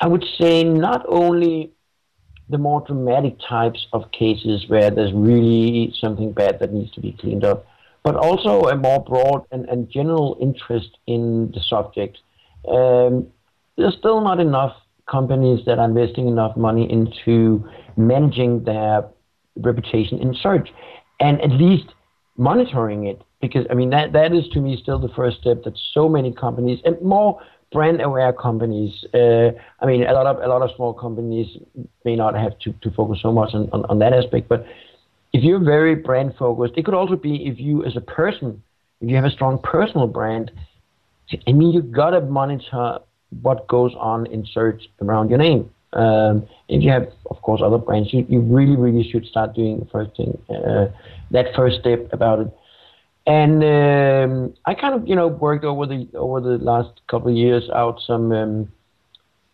I 0.00 0.06
would 0.06 0.24
say 0.40 0.64
not 0.64 1.04
only 1.08 1.72
the 2.48 2.58
more 2.58 2.82
dramatic 2.86 3.36
types 3.46 3.86
of 3.92 4.10
cases 4.12 4.64
where 4.68 4.90
there's 4.90 5.12
really 5.12 5.92
something 6.00 6.32
bad 6.32 6.60
that 6.60 6.72
needs 6.72 6.90
to 6.92 7.00
be 7.00 7.12
cleaned 7.12 7.44
up, 7.44 7.66
but 8.02 8.14
also 8.14 8.68
a 8.68 8.76
more 8.76 9.04
broad 9.04 9.44
and, 9.50 9.68
and 9.68 9.90
general 9.90 10.38
interest 10.40 10.96
in 11.06 11.50
the 11.52 11.60
subject. 11.60 12.18
Um, 12.66 13.26
there's 13.76 13.96
still 13.98 14.20
not 14.22 14.40
enough 14.40 14.74
companies 15.10 15.64
that 15.66 15.78
are 15.78 15.84
investing 15.84 16.28
enough 16.28 16.56
money 16.56 16.90
into 16.90 17.68
managing 17.96 18.64
their 18.64 19.04
reputation 19.56 20.18
in 20.18 20.34
search 20.34 20.68
and 21.20 21.40
at 21.40 21.50
least 21.50 21.86
monitoring 22.36 23.06
it 23.06 23.20
because 23.40 23.66
i 23.70 23.74
mean 23.74 23.90
that 23.90 24.12
that 24.12 24.32
is 24.32 24.48
to 24.48 24.60
me 24.60 24.78
still 24.80 24.98
the 24.98 25.08
first 25.14 25.38
step 25.40 25.62
that 25.64 25.76
so 25.92 26.08
many 26.08 26.32
companies 26.32 26.80
and 26.84 27.00
more 27.02 27.40
brand 27.72 28.00
aware 28.00 28.32
companies 28.32 29.04
uh, 29.14 29.50
i 29.80 29.86
mean 29.86 30.02
a 30.04 30.12
lot 30.12 30.26
of 30.26 30.42
a 30.42 30.48
lot 30.48 30.62
of 30.62 30.70
small 30.76 30.92
companies 30.92 31.46
may 32.04 32.16
not 32.16 32.34
have 32.34 32.58
to, 32.58 32.72
to 32.82 32.90
focus 32.90 33.18
so 33.22 33.32
much 33.32 33.54
on, 33.54 33.68
on, 33.72 33.84
on 33.86 33.98
that 33.98 34.12
aspect 34.12 34.48
but 34.48 34.66
if 35.32 35.42
you're 35.44 35.62
very 35.62 35.94
brand 35.94 36.34
focused 36.38 36.74
it 36.76 36.84
could 36.84 36.94
also 36.94 37.16
be 37.16 37.46
if 37.46 37.58
you 37.58 37.84
as 37.84 37.96
a 37.96 38.00
person 38.00 38.62
if 39.00 39.08
you 39.08 39.16
have 39.16 39.24
a 39.24 39.30
strong 39.30 39.58
personal 39.62 40.06
brand 40.06 40.50
i 41.46 41.52
mean 41.52 41.70
you 41.72 41.82
gotta 41.82 42.20
monitor 42.20 42.98
what 43.42 43.66
goes 43.68 43.94
on 43.98 44.26
in 44.26 44.46
search 44.46 44.88
around 45.02 45.28
your 45.28 45.38
name. 45.38 45.70
Um, 45.92 46.46
if 46.68 46.82
you 46.82 46.90
have, 46.90 47.08
of 47.30 47.40
course, 47.42 47.60
other 47.64 47.78
brands, 47.78 48.12
you, 48.12 48.26
you 48.28 48.40
really, 48.40 48.76
really 48.76 49.08
should 49.10 49.24
start 49.26 49.54
doing 49.54 49.78
the 49.78 49.86
first 49.86 50.16
thing, 50.16 50.36
uh, 50.50 50.86
that 51.30 51.46
first 51.56 51.80
step 51.80 52.08
about 52.12 52.40
it. 52.40 52.57
And 53.28 53.62
um, 53.62 54.54
I 54.64 54.74
kind 54.74 54.94
of, 54.94 55.06
you 55.06 55.14
know, 55.14 55.28
worked 55.28 55.64
over 55.64 55.86
the 55.86 56.08
over 56.14 56.40
the 56.40 56.58
last 56.58 57.00
couple 57.08 57.30
of 57.30 57.36
years 57.36 57.68
out 57.74 58.00
some, 58.04 58.32
um, 58.32 58.72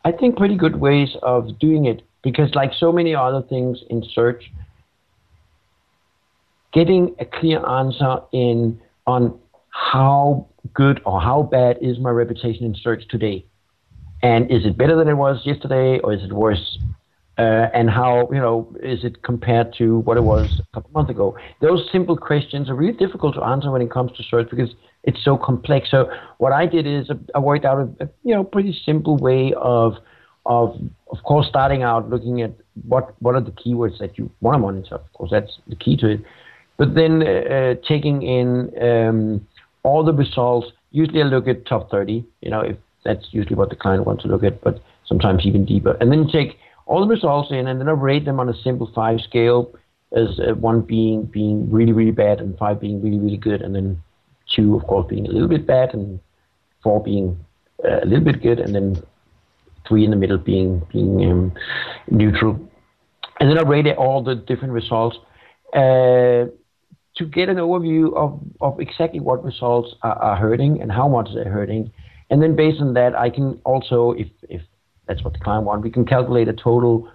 I 0.05 0.13
think, 0.13 0.37
pretty 0.37 0.57
good 0.57 0.77
ways 0.77 1.17
of 1.23 1.59
doing 1.59 1.85
it 1.85 2.03
because, 2.23 2.55
like 2.55 2.73
so 2.79 2.93
many 2.93 3.15
other 3.15 3.43
things 3.43 3.81
in 3.91 4.03
search, 4.15 4.45
getting 6.73 7.17
a 7.19 7.25
clear 7.25 7.67
answer 7.69 8.19
in 8.33 8.81
on 9.07 9.39
how 9.71 10.47
good 10.73 11.03
or 11.05 11.21
how 11.21 11.43
bad 11.43 11.77
is 11.83 11.99
my 11.99 12.11
reputation 12.11 12.65
in 12.65 12.77
search 12.77 13.03
today 13.09 13.45
and 14.25 14.51
is 14.51 14.65
it 14.65 14.79
better 14.79 14.97
than 14.97 15.07
it 15.07 15.15
was 15.15 15.43
yesterday, 15.45 15.99
or 16.03 16.15
is 16.15 16.23
it 16.23 16.33
worse? 16.33 16.79
Uh, 17.37 17.67
and 17.75 17.91
how 17.91 18.29
you 18.31 18.39
know 18.39 18.73
is 18.81 19.03
it 19.03 19.25
compared 19.25 19.75
to 19.77 19.99
what 20.01 20.17
it 20.17 20.23
was 20.23 20.61
a 20.61 20.75
couple 20.75 20.91
months 20.93 21.11
ago? 21.11 21.37
Those 21.61 21.89
simple 21.91 22.17
questions 22.17 22.71
are 22.71 22.75
really 22.75 22.97
difficult 22.97 23.35
to 23.35 23.43
answer 23.43 23.73
when 23.73 23.83
it 23.83 23.91
comes 23.91 24.13
to 24.17 24.23
search 24.23 24.49
because 24.51 24.71
it's 25.03 25.19
so 25.25 25.37
complex. 25.37 25.91
So 25.91 26.09
what 26.39 26.53
I 26.53 26.67
did 26.67 26.87
is 26.87 27.11
I 27.35 27.41
worked 27.41 27.65
out 27.65 27.89
a, 28.01 28.09
you 28.23 28.37
know 28.37 28.45
pretty 28.45 28.79
simple 28.87 29.17
way 29.17 29.53
of 29.61 29.95
of 30.47 30.79
of 31.11 31.23
course 31.25 31.47
starting 31.49 31.83
out 31.83 32.09
looking 32.09 32.41
at 32.41 32.53
what 32.87 33.21
what 33.21 33.35
are 33.35 33.41
the 33.41 33.51
keywords 33.51 33.99
that 33.99 34.17
you 34.17 34.31
want 34.41 34.55
to 34.55 34.59
monitor. 34.59 34.95
Of 34.95 35.13
course, 35.13 35.31
that's 35.33 35.59
the 35.67 35.77
key 35.77 35.97
to 35.99 36.11
it. 36.11 36.21
But 36.77 36.95
then 36.95 37.23
uh, 37.23 37.75
taking 37.87 38.23
in 38.23 38.71
um, 38.81 39.47
all 39.83 40.05
the 40.05 40.13
results. 40.13 40.69
Usually, 40.91 41.23
I 41.23 41.25
look 41.25 41.49
at 41.49 41.67
top 41.67 41.91
30. 41.91 42.25
You 42.43 42.51
know, 42.51 42.61
if 42.61 42.77
that's 43.05 43.27
usually 43.31 43.57
what 43.57 43.71
the 43.71 43.77
client 43.77 44.07
wants 44.07 44.23
to 44.23 44.29
look 44.29 44.43
at, 44.43 44.63
but 44.63 44.81
sometimes 45.07 45.45
even 45.45 45.65
deeper. 45.65 45.97
And 46.01 46.11
then 46.11 46.29
take 46.29 46.59
all 46.87 47.01
the 47.01 47.07
results 47.07 47.51
in, 47.51 47.67
and 47.67 47.81
then 47.81 47.89
I 47.89 47.93
rate 47.93 48.25
them 48.25 48.41
on 48.41 48.49
a 48.49 48.55
simple 48.63 48.91
five 48.95 49.21
scale, 49.21 49.75
as 50.17 50.39
uh, 50.39 50.55
one 50.55 50.83
being 50.83 51.25
being 51.25 51.71
really 51.71 51.93
really 51.93 52.11
bad, 52.11 52.41
and 52.41 52.57
five 52.59 52.81
being 52.81 53.03
really 53.03 53.19
really 53.19 53.37
good, 53.37 53.63
and 53.63 53.75
then 53.75 54.03
two 54.55 54.77
of 54.77 54.87
course 54.87 55.07
being 55.09 55.27
a 55.27 55.31
little 55.31 55.49
bit 55.49 55.67
bad, 55.67 55.95
and 55.95 56.21
four 56.83 57.03
being 57.03 57.39
uh, 57.85 58.01
a 58.03 58.07
little 58.07 58.25
bit 58.25 58.43
good, 58.43 58.61
and 58.61 58.75
then 58.75 59.03
three 59.89 60.05
in 60.05 60.11
the 60.11 60.17
middle 60.17 60.39
being 60.39 60.83
being 60.93 61.31
um, 61.31 61.53
neutral. 62.11 62.59
and 63.41 63.51
then 63.51 63.59
I 63.59 63.63
rated 63.63 63.97
all 63.97 64.23
the 64.23 64.35
different 64.35 64.73
results 64.73 65.17
uh, 65.75 66.47
to 67.17 67.25
get 67.31 67.49
an 67.49 67.57
overview 67.57 68.15
of, 68.17 68.41
of 68.61 68.81
exactly 68.81 69.21
what 69.21 69.45
results 69.45 69.95
are, 70.03 70.17
are 70.17 70.37
hurting 70.37 70.81
and 70.81 70.91
how 70.91 71.09
much 71.09 71.29
they're 71.35 71.51
hurting. 71.51 71.93
And 72.31 72.43
then 72.43 72.57
based 72.57 72.81
on 72.81 72.95
that, 72.95 73.15
I 73.15 73.31
can 73.31 73.61
also, 73.65 74.13
if, 74.13 74.29
if 74.49 74.63
that's 75.07 75.23
what 75.23 75.33
the 75.33 75.39
client 75.39 75.65
wants, 75.65 75.85
we 75.85 75.91
can 75.91 76.05
calculate 76.05 76.49
a 76.49 76.53
total. 76.53 77.11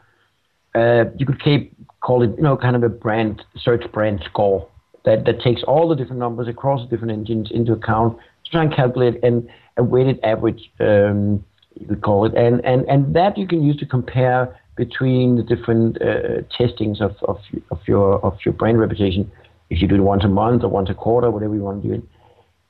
Uh, 0.76 1.06
you 1.18 1.26
could 1.26 1.42
keep, 1.44 1.74
call 2.02 2.22
it, 2.24 2.32
you 2.38 2.44
know, 2.44 2.56
kind 2.56 2.76
of 2.76 2.84
a 2.84 2.90
brand 2.90 3.44
search 3.58 3.84
brand 3.92 4.24
score 4.30 4.68
that, 5.06 5.26
that 5.26 5.42
takes 5.42 5.64
all 5.64 5.90
the 5.90 5.96
different 5.96 6.20
numbers 6.20 6.48
across 6.48 6.82
the 6.82 6.88
different 6.88 7.12
engines 7.12 7.50
into 7.52 7.74
account 7.74 8.18
to 8.46 8.52
try 8.52 8.64
and 8.64 8.76
calculate 8.76 9.24
an, 9.24 9.50
a 9.78 9.84
weighted 9.84 10.20
average, 10.24 10.72
um, 10.80 11.44
you 11.80 11.88
could 11.88 12.02
call 12.02 12.26
it, 12.26 12.34
and, 12.36 12.64
and 12.66 12.86
and 12.90 13.16
that 13.16 13.38
you 13.38 13.48
can 13.48 13.64
use 13.64 13.78
to 13.78 13.86
compare 13.86 14.60
between 14.76 15.36
the 15.36 15.44
different 15.44 16.02
uh, 16.02 16.42
testings 16.58 17.02
of, 17.02 17.16
of 17.24 17.38
of 17.72 17.80
your 17.88 18.24
of 18.26 18.38
your 18.46 18.54
brand 18.54 18.80
reputation. 18.80 19.32
If 19.70 19.82
you 19.82 19.88
do 19.88 19.96
it 19.96 20.00
once 20.00 20.24
a 20.24 20.28
month 20.28 20.64
or 20.64 20.70
once 20.70 20.90
a 20.90 20.94
quarter, 20.94 21.30
whatever 21.30 21.56
you 21.56 21.62
want 21.62 21.84
to 21.84 21.88
do 21.88 21.94
it. 21.96 22.04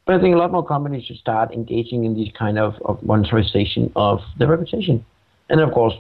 But 0.10 0.16
I 0.16 0.22
think 0.22 0.34
a 0.34 0.40
lot 0.40 0.52
more 0.52 0.66
companies 0.66 1.06
should 1.06 1.18
start 1.18 1.54
engaging 1.54 2.04
in 2.04 2.16
these 2.16 2.32
kind 2.36 2.58
of, 2.58 2.74
of 2.84 3.00
monitorization 3.02 3.92
of 3.96 4.22
their 4.40 4.48
reputation. 4.48 5.06
And 5.52 5.62
of 5.62 5.72
course, 5.72 5.94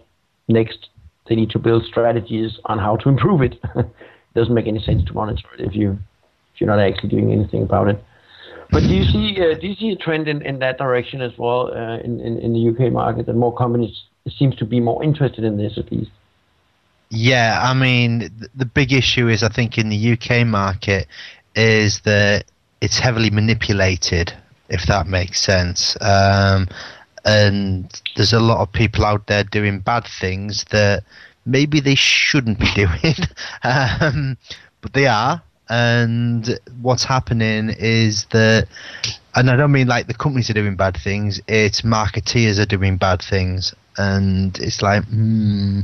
next 0.47 0.89
they 1.27 1.35
need 1.35 1.51
to 1.51 1.59
build 1.59 1.85
strategies 1.85 2.57
on 2.65 2.79
how 2.79 2.95
to 2.95 3.09
improve 3.09 3.43
it. 3.43 3.59
it 3.75 3.85
doesn't 4.33 4.55
make 4.55 4.65
any 4.65 4.81
sense 4.81 5.05
to 5.05 5.13
monitor 5.13 5.47
it 5.53 5.63
if 5.63 5.75
you 5.75 5.91
if 5.91 6.59
you're 6.59 6.75
not 6.75 6.79
actually 6.79 7.09
doing 7.09 7.31
anything 7.31 7.61
about 7.61 7.87
it. 7.87 8.03
But 8.71 8.79
do 8.79 8.95
you 8.95 9.03
see 9.03 9.37
uh, 9.39 9.59
do 9.59 9.67
you 9.67 9.75
see 9.75 9.91
a 9.91 9.95
trend 9.95 10.27
in, 10.27 10.41
in 10.41 10.57
that 10.57 10.79
direction 10.79 11.21
as 11.21 11.37
well 11.37 11.71
uh, 11.71 11.99
in, 11.99 12.19
in, 12.19 12.39
in 12.39 12.53
the 12.53 12.67
UK 12.67 12.91
market 12.91 13.27
that 13.27 13.35
more 13.35 13.55
companies 13.55 14.05
seems 14.39 14.55
to 14.55 14.65
be 14.65 14.79
more 14.79 15.03
interested 15.03 15.43
in 15.43 15.55
this 15.55 15.77
at 15.77 15.91
least? 15.91 16.09
Yeah, 17.11 17.59
I 17.61 17.75
mean 17.75 18.31
the 18.55 18.65
big 18.65 18.91
issue 18.91 19.27
is 19.27 19.43
I 19.43 19.49
think 19.49 19.77
in 19.77 19.89
the 19.89 20.13
UK 20.13 20.47
market 20.47 21.05
is 21.53 22.01
that 22.05 22.45
it's 22.81 22.99
heavily 22.99 23.29
manipulated, 23.29 24.33
if 24.69 24.83
that 24.83 25.07
makes 25.07 25.41
sense. 25.41 25.97
Um, 26.01 26.67
and 27.25 28.01
there's 28.15 28.33
a 28.33 28.39
lot 28.39 28.59
of 28.59 28.71
people 28.71 29.05
out 29.05 29.27
there 29.27 29.43
doing 29.43 29.79
bad 29.79 30.05
things 30.05 30.63
that 30.71 31.03
maybe 31.45 31.79
they 31.79 31.95
shouldn't 31.95 32.59
be 32.59 32.71
doing, 32.75 33.15
um, 33.63 34.37
but 34.81 34.93
they 34.93 35.07
are. 35.07 35.41
And 35.71 36.59
what's 36.81 37.03
happening 37.03 37.69
is 37.77 38.25
that 38.31 38.67
and 39.35 39.49
I 39.49 39.55
don't 39.55 39.71
mean 39.71 39.87
like 39.87 40.07
the 40.07 40.13
companies 40.13 40.49
are 40.49 40.53
doing 40.53 40.75
bad 40.75 40.97
things, 40.97 41.39
it's 41.47 41.81
marketeers 41.81 42.59
are 42.59 42.65
doing 42.65 42.97
bad 42.97 43.21
things. 43.21 43.73
And 43.97 44.57
it's 44.59 44.81
like 44.81 45.03
hmm, 45.05 45.81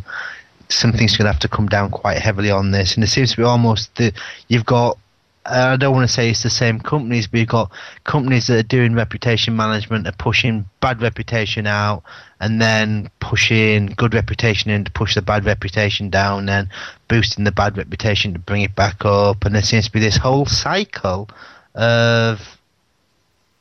something's 0.69 1.15
going 1.15 1.25
to 1.25 1.31
have 1.31 1.41
to 1.41 1.47
come 1.47 1.67
down 1.67 1.91
quite 1.91 2.17
heavily 2.17 2.51
on 2.51 2.71
this. 2.71 2.95
And 2.95 3.03
it 3.03 3.07
seems 3.07 3.31
to 3.31 3.37
be 3.37 3.43
almost 3.43 3.95
the, 3.95 4.13
you've 4.47 4.65
got 4.65 4.97
Uh, 5.45 5.73
I 5.73 5.75
don't 5.77 5.93
want 5.93 6.07
to 6.07 6.13
say 6.13 6.31
it's 6.31 6.41
the 6.41 6.49
same 6.49 6.79
companies, 6.79 7.27
but 7.27 7.39
you've 7.39 7.49
got 7.49 7.71
companies 8.03 8.47
that 8.47 8.57
are 8.57 8.63
doing 8.63 8.95
reputation 8.95 9.55
management, 9.55 10.07
are 10.07 10.11
pushing 10.13 10.65
bad 10.79 11.01
reputation 11.03 11.67
out, 11.67 12.03
and 12.39 12.59
then 12.59 13.11
pushing 13.19 13.87
good 13.87 14.15
reputation 14.15 14.71
in 14.71 14.83
to 14.85 14.91
push 14.91 15.13
the 15.13 15.21
bad 15.21 15.45
reputation 15.45 16.09
down, 16.09 16.49
and 16.49 16.67
boosting 17.07 17.43
the 17.43 17.51
bad 17.51 17.77
reputation 17.77 18.33
to 18.33 18.39
bring 18.39 18.63
it 18.63 18.75
back 18.75 19.05
up. 19.05 19.45
And 19.45 19.53
there 19.53 19.61
seems 19.61 19.85
to 19.85 19.91
be 19.91 19.99
this 19.99 20.17
whole 20.17 20.47
cycle 20.47 21.29
of 21.75 22.41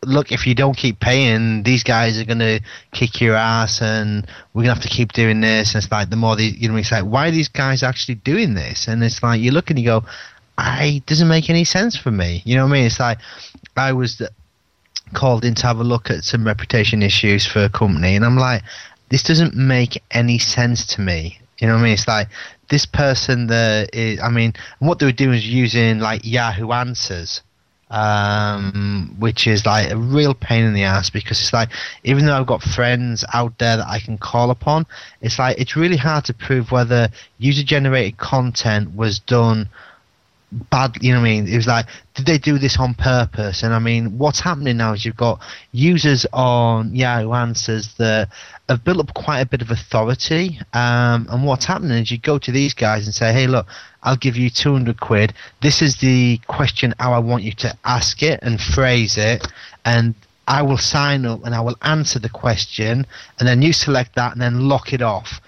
look, 0.07 0.33
if 0.33 0.47
you 0.47 0.55
don't 0.55 0.77
keep 0.77 1.01
paying, 1.01 1.63
these 1.63 1.83
guys 1.83 2.21
are 2.21 2.25
going 2.25 2.39
to 2.39 2.61
kick 2.93 3.21
your 3.21 3.35
ass, 3.35 3.81
and 3.83 4.27
we're 4.53 4.63
going 4.63 4.75
to 4.75 4.81
have 4.81 4.83
to 4.83 4.89
keep 4.89 5.13
doing 5.13 5.41
this. 5.41 5.75
And 5.75 5.83
it's 5.83 5.93
like 5.93 6.11
the 6.11 6.17
more 6.17 6.37
the 6.37 6.45
you 6.45 6.69
know, 6.69 6.77
it's 6.77 6.93
like 6.93 7.05
why 7.05 7.29
are 7.29 7.31
these 7.31 7.49
guys 7.49 7.83
actually 7.83 8.17
doing 8.17 8.55
this? 8.55 8.89
And 8.89 9.03
it's 9.05 9.23
like 9.23 9.41
you 9.41 9.51
look 9.51 9.71
and 9.71 9.79
you 9.79 9.85
go, 9.85 10.05
I 10.57 11.03
doesn't 11.07 11.29
make 11.29 11.51
any 11.51 11.65
sense 11.65 11.97
for 11.97 12.11
me. 12.11 12.43
You 12.45 12.57
know 12.57 12.65
what 12.65 12.71
I 12.71 12.75
mean? 12.75 12.87
It's 12.87 13.01
like 13.01 13.19
I 13.77 13.93
was 13.93 14.23
called 15.13 15.45
in 15.45 15.55
to 15.57 15.67
have 15.67 15.79
a 15.79 15.85
look 15.85 16.11
at 16.11 16.25
some 16.25 16.47
reputation 16.47 17.03
issues 17.03 17.47
for 17.47 17.65
a 17.65 17.69
company, 17.69 18.17
and 18.17 18.25
I'm 18.25 18.37
like, 18.37 18.63
this 19.09 19.23
doesn't 19.23 19.55
make 19.55 20.03
any 20.11 20.39
sense 20.39 20.87
to 20.95 21.01
me. 21.01 21.39
You 21.59 21.69
know 21.69 21.75
what 21.75 21.81
I 21.81 21.85
mean? 21.85 21.93
It's 21.93 22.09
like 22.09 22.29
this 22.69 22.87
person 22.87 23.47
that 23.49 23.95
is, 23.95 24.21
I 24.21 24.29
mean, 24.31 24.55
what 24.79 24.99
they 24.99 25.07
were 25.07 25.13
doing 25.13 25.35
is 25.35 25.47
using 25.47 25.99
like 26.01 26.23
Yahoo 26.25 26.73
Answers, 26.73 27.43
um, 27.91 29.15
which 29.19 29.47
is 29.47 29.65
like 29.65 29.91
a 29.91 29.97
real 29.97 30.35
pain 30.35 30.65
in 30.65 30.75
the 30.75 30.83
ass 30.83 31.11
because 31.11 31.41
it's 31.41 31.53
like 31.53 31.69
even 32.03 32.27
though 32.27 32.37
I've 32.37 32.47
got 32.47 32.63
friends 32.63 33.25
out 33.33 33.59
there 33.59 33.77
that 33.77 33.87
I 33.87 34.01
can 34.01 34.19
call 34.19 34.51
upon, 34.51 34.87
it's 35.21 35.39
like 35.39 35.59
it's 35.59 35.77
really 35.77 35.97
hard 35.97 36.25
to 36.27 36.35
prove 36.35 36.73
whether 36.73 37.09
user 37.39 37.63
generated 37.63 38.19
content 38.19 38.97
was 38.97 39.19
done 39.19 39.69
bad. 40.71 40.97
You 41.01 41.13
know 41.13 41.21
what 41.21 41.27
I 41.27 41.31
mean? 41.31 41.49
It 41.49 41.57
was 41.57 41.67
like, 41.67 41.87
did 42.15 42.27
they 42.27 42.39
do 42.39 42.59
this 42.59 42.79
on 42.79 42.95
purpose? 42.95 43.63
And 43.63 43.75
I 43.75 43.79
mean, 43.79 44.19
what's 44.19 44.41
happening 44.41 44.77
now 44.77 44.93
is 44.93 45.05
you've 45.05 45.17
got 45.17 45.41
users 45.73 46.27
on 46.33 46.95
Yahoo 46.95 47.33
Answers 47.33 47.95
that 47.95 48.29
have 48.69 48.85
built 48.85 49.01
up 49.01 49.15
quite 49.15 49.41
a 49.41 49.47
bit 49.47 49.63
of 49.63 49.71
authority. 49.71 50.59
Um, 50.73 51.27
and 51.31 51.45
what's 51.45 51.65
happening 51.65 51.99
is 51.99 52.11
you 52.11 52.19
go 52.19 52.39
to 52.39 52.53
these 52.53 52.75
guys 52.75 53.07
and 53.07 53.15
say, 53.15 53.33
hey, 53.33 53.47
look, 53.47 53.67
I'll 54.03 54.17
give 54.17 54.37
you 54.37 54.51
200 54.51 55.01
quid. 55.01 55.35
This 55.61 55.83
is 55.83 55.97
the 55.97 56.41
question 56.47 56.95
how 56.99 57.13
I 57.13 57.19
want 57.19 57.43
you 57.43 57.53
to 57.53 57.77
ask 57.85 58.23
it 58.23 58.41
and 58.43 58.61
phrase 58.61 59.17
it. 59.19 59.47
And 59.85 60.15
I 60.47 60.63
will 60.63 60.79
sign 60.79 61.25
up 61.27 61.45
and 61.45 61.55
I 61.55 61.61
will 61.61 61.77
answer 61.83 62.19
the 62.19 62.29
question. 62.29 63.07
And 63.39 63.49
then 63.49 63.63
you 63.63 63.73
select 63.73 64.15
that 64.17 64.33
and 64.33 64.41
then 64.41 64.69
lock 64.69 64.93
it 64.93 65.03
off 65.03 65.41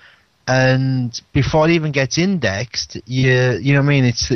and 0.48 1.20
before 1.32 1.68
it 1.68 1.72
even 1.72 1.90
gets 1.92 2.18
indexed, 2.18 2.96
you 3.06 3.58
you 3.60 3.72
know 3.72 3.80
what 3.80 3.86
I 3.86 3.88
mean. 3.88 4.04
It's 4.04 4.30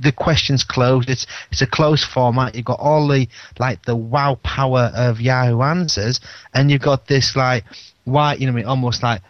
the 0.00 0.12
questions 0.12 0.64
closed. 0.64 1.10
It's 1.10 1.26
it's 1.50 1.62
a 1.62 1.66
closed 1.66 2.04
format. 2.04 2.54
You've 2.54 2.64
got 2.64 2.80
all 2.80 3.06
the 3.06 3.28
like 3.58 3.84
the 3.84 3.96
wow 3.96 4.38
power 4.42 4.90
of 4.94 5.20
Yahoo 5.20 5.62
Answers, 5.62 6.20
and 6.54 6.70
you've 6.70 6.82
got 6.82 7.06
this 7.06 7.36
like 7.36 7.64
why 8.04 8.34
you 8.34 8.46
know 8.46 8.52
I 8.52 8.56
mean 8.56 8.64
almost 8.66 9.02
like 9.02 9.22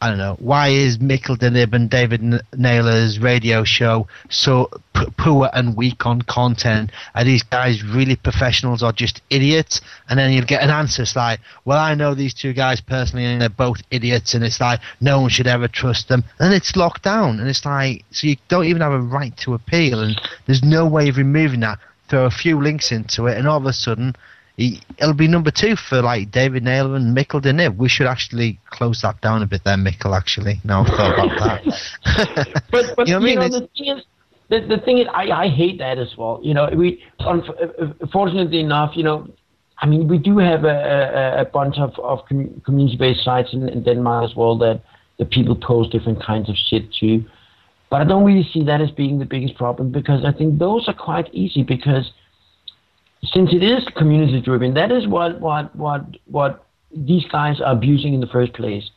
I 0.00 0.08
don't 0.08 0.18
know 0.18 0.36
why 0.38 0.68
is 0.68 0.98
Mikkel 0.98 1.38
deMib 1.38 1.72
and 1.72 1.88
David 1.88 2.22
Naylor's 2.54 3.18
radio 3.18 3.64
show 3.64 4.06
so 4.28 4.68
p- 4.94 5.06
poor 5.16 5.48
and 5.54 5.74
weak 5.76 6.04
on 6.04 6.22
content? 6.22 6.92
Are 7.14 7.24
these 7.24 7.42
guys 7.42 7.82
really 7.82 8.16
professionals 8.16 8.82
or 8.82 8.92
just 8.92 9.22
idiots? 9.30 9.80
And 10.08 10.18
then 10.18 10.32
you'll 10.32 10.44
get 10.44 10.62
an 10.62 10.70
answer 10.70 11.02
it's 11.06 11.14
like, 11.14 11.40
well, 11.64 11.78
I 11.78 11.94
know 11.94 12.14
these 12.14 12.34
two 12.34 12.52
guys 12.52 12.80
personally, 12.80 13.24
and 13.24 13.40
they're 13.40 13.48
both 13.48 13.80
idiots, 13.90 14.34
and 14.34 14.44
it's 14.44 14.60
like 14.60 14.80
no 15.00 15.20
one 15.20 15.30
should 15.30 15.46
ever 15.46 15.68
trust 15.68 16.08
them. 16.08 16.24
And 16.40 16.52
it's 16.52 16.74
locked 16.74 17.04
down, 17.04 17.38
and 17.38 17.48
it's 17.48 17.64
like 17.64 18.04
so 18.10 18.26
you 18.26 18.36
don't 18.48 18.64
even 18.64 18.82
have 18.82 18.92
a 18.92 19.00
right 19.00 19.36
to 19.38 19.54
appeal, 19.54 20.00
and 20.00 20.20
there's 20.46 20.64
no 20.64 20.86
way 20.86 21.08
of 21.08 21.16
removing 21.16 21.60
that. 21.60 21.78
Throw 22.08 22.24
a 22.26 22.30
few 22.30 22.60
links 22.60 22.92
into 22.92 23.26
it, 23.26 23.38
and 23.38 23.46
all 23.48 23.58
of 23.58 23.66
a 23.66 23.72
sudden 23.72 24.14
he, 24.56 24.80
it'll 24.98 25.14
be 25.14 25.28
number 25.28 25.50
two 25.50 25.76
for 25.76 26.00
like 26.00 26.30
David 26.30 26.62
Naylor 26.62 26.96
and 26.96 27.14
Mikkel 27.14 27.42
deMib. 27.42 27.76
We 27.76 27.90
should 27.90 28.06
actually 28.06 28.58
close 28.70 29.02
that 29.02 29.20
down 29.20 29.42
a 29.42 29.46
bit 29.46 29.62
there, 29.64 29.76
Mikkel. 29.76 30.16
Actually, 30.16 30.60
now 30.64 30.80
I've 30.80 30.86
thought 30.88 31.12
about 31.12 31.38
that. 31.38 32.62
but 32.70 32.96
but 32.96 33.06
you 33.06 33.18
know, 33.18 33.26
you 33.26 33.36
know 33.36 33.48
the 33.48 33.68
thing 33.76 33.98
is, 33.98 34.04
the, 34.48 34.60
the 34.60 34.82
thing 34.82 34.98
is, 34.98 35.06
I, 35.12 35.30
I 35.30 35.48
hate 35.48 35.78
that 35.78 35.98
as 35.98 36.16
well. 36.16 36.40
You 36.42 36.54
know, 36.54 36.70
we 36.74 37.04
unfortunately 37.18 38.58
uh, 38.58 38.62
uh, 38.62 38.64
enough, 38.64 38.96
you 38.96 39.02
know, 39.02 39.28
I 39.78 39.86
mean, 39.86 40.08
we 40.08 40.16
do 40.16 40.38
have 40.38 40.64
a, 40.64 40.68
a, 40.68 41.40
a 41.42 41.44
bunch 41.44 41.76
of, 41.76 41.92
of 41.98 42.20
community-based 42.26 43.22
sites 43.22 43.52
in, 43.52 43.68
in 43.68 43.82
Denmark 43.82 44.30
as 44.30 44.34
well 44.34 44.56
that 44.58 44.82
the 45.18 45.26
people 45.26 45.54
post 45.54 45.92
different 45.92 46.24
kinds 46.24 46.48
of 46.48 46.56
shit 46.56 46.90
to. 47.00 47.22
But 47.90 48.00
I 48.00 48.04
don't 48.04 48.24
really 48.24 48.48
see 48.54 48.64
that 48.64 48.80
as 48.80 48.90
being 48.90 49.18
the 49.18 49.26
biggest 49.26 49.56
problem 49.56 49.92
because 49.92 50.24
I 50.24 50.32
think 50.32 50.58
those 50.58 50.88
are 50.88 50.94
quite 50.94 51.28
easy 51.34 51.62
because– 51.62 52.10
since 53.32 53.52
it 53.52 53.62
is 53.62 53.84
community 53.96 54.40
driven, 54.40 54.74
that 54.74 54.92
is 54.92 55.06
what 55.06 55.40
what 55.40 55.74
what 55.76 56.04
what 56.26 56.66
these 56.94 57.24
guys 57.30 57.60
are 57.60 57.72
abusing 57.72 58.14
in 58.14 58.20
the 58.20 58.26
first 58.26 58.52
place. 58.54 58.90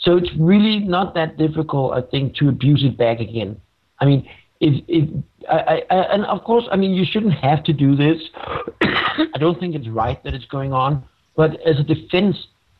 So 0.00 0.16
it's 0.16 0.30
really 0.38 0.78
not 0.78 1.14
that 1.14 1.36
difficult, 1.36 1.92
I 1.92 2.02
think, 2.02 2.36
to 2.36 2.48
abuse 2.48 2.84
it 2.84 2.96
back 2.96 3.20
again. 3.20 3.60
I 4.00 4.04
mean, 4.04 4.28
if 4.60 4.84
if 4.88 5.08
I, 5.50 5.82
I 5.90 5.94
and 6.14 6.24
of 6.26 6.44
course, 6.44 6.64
I 6.70 6.76
mean, 6.76 6.92
you 6.92 7.04
shouldn't 7.04 7.34
have 7.34 7.64
to 7.64 7.72
do 7.72 7.96
this. 7.96 8.18
I 8.80 9.38
don't 9.38 9.58
think 9.58 9.74
it's 9.74 9.88
right 9.88 10.22
that 10.24 10.34
it's 10.34 10.46
going 10.46 10.72
on, 10.72 11.04
but 11.36 11.60
as 11.66 11.78
a 11.78 11.82
defense, 11.82 12.36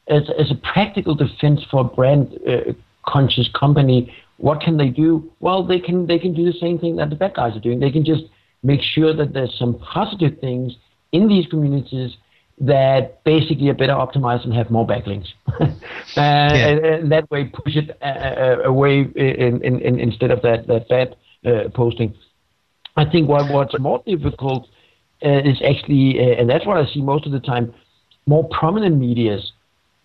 as 0.08 0.22
as 0.38 0.50
a 0.50 0.54
practical 0.54 1.14
defense 1.14 1.60
for 1.70 1.80
a 1.80 1.84
brand 1.84 2.38
uh, 2.48 2.72
conscious 3.06 3.48
company, 3.58 4.14
what 4.38 4.60
can 4.60 4.76
they 4.76 4.88
do? 4.88 5.30
Well, 5.40 5.64
they 5.64 5.80
can 5.80 6.06
they 6.06 6.18
can 6.18 6.34
do 6.34 6.44
the 6.44 6.58
same 6.58 6.78
thing 6.78 6.96
that 6.96 7.10
the 7.10 7.16
bad 7.16 7.34
guys 7.34 7.56
are 7.56 7.60
doing. 7.60 7.80
They 7.80 7.90
can 7.90 8.04
just 8.04 8.24
make 8.62 8.80
sure 8.82 9.14
that 9.14 9.32
there's 9.32 9.56
some 9.58 9.78
positive 9.78 10.38
things 10.40 10.76
in 11.12 11.28
these 11.28 11.46
communities 11.46 12.16
that 12.60 13.22
basically 13.24 13.68
are 13.68 13.74
better 13.74 13.92
optimized 13.92 14.44
and 14.44 14.52
have 14.52 14.70
more 14.70 14.86
backlinks. 14.86 15.28
uh, 15.60 15.70
yeah. 16.16 16.68
and, 16.68 16.86
and, 16.86 17.12
that 17.12 17.30
way 17.30 17.44
push 17.44 17.76
it 17.76 17.96
uh, 18.02 18.04
uh, 18.04 18.56
away 18.64 19.00
in, 19.14 19.62
in, 19.62 19.80
in, 19.80 20.00
instead 20.00 20.30
of 20.30 20.42
that, 20.42 20.66
that 20.66 20.88
bad 20.88 21.16
uh, 21.46 21.68
posting. 21.74 22.14
I 22.96 23.04
think 23.04 23.28
what, 23.28 23.50
what's 23.52 23.78
more 23.78 24.02
difficult 24.04 24.66
uh, 25.24 25.28
is 25.44 25.62
actually, 25.62 26.18
uh, 26.18 26.40
and 26.40 26.50
that's 26.50 26.66
what 26.66 26.78
I 26.78 26.92
see 26.92 27.00
most 27.00 27.26
of 27.26 27.32
the 27.32 27.40
time, 27.40 27.72
more 28.26 28.48
prominent 28.48 28.98
medias 28.98 29.52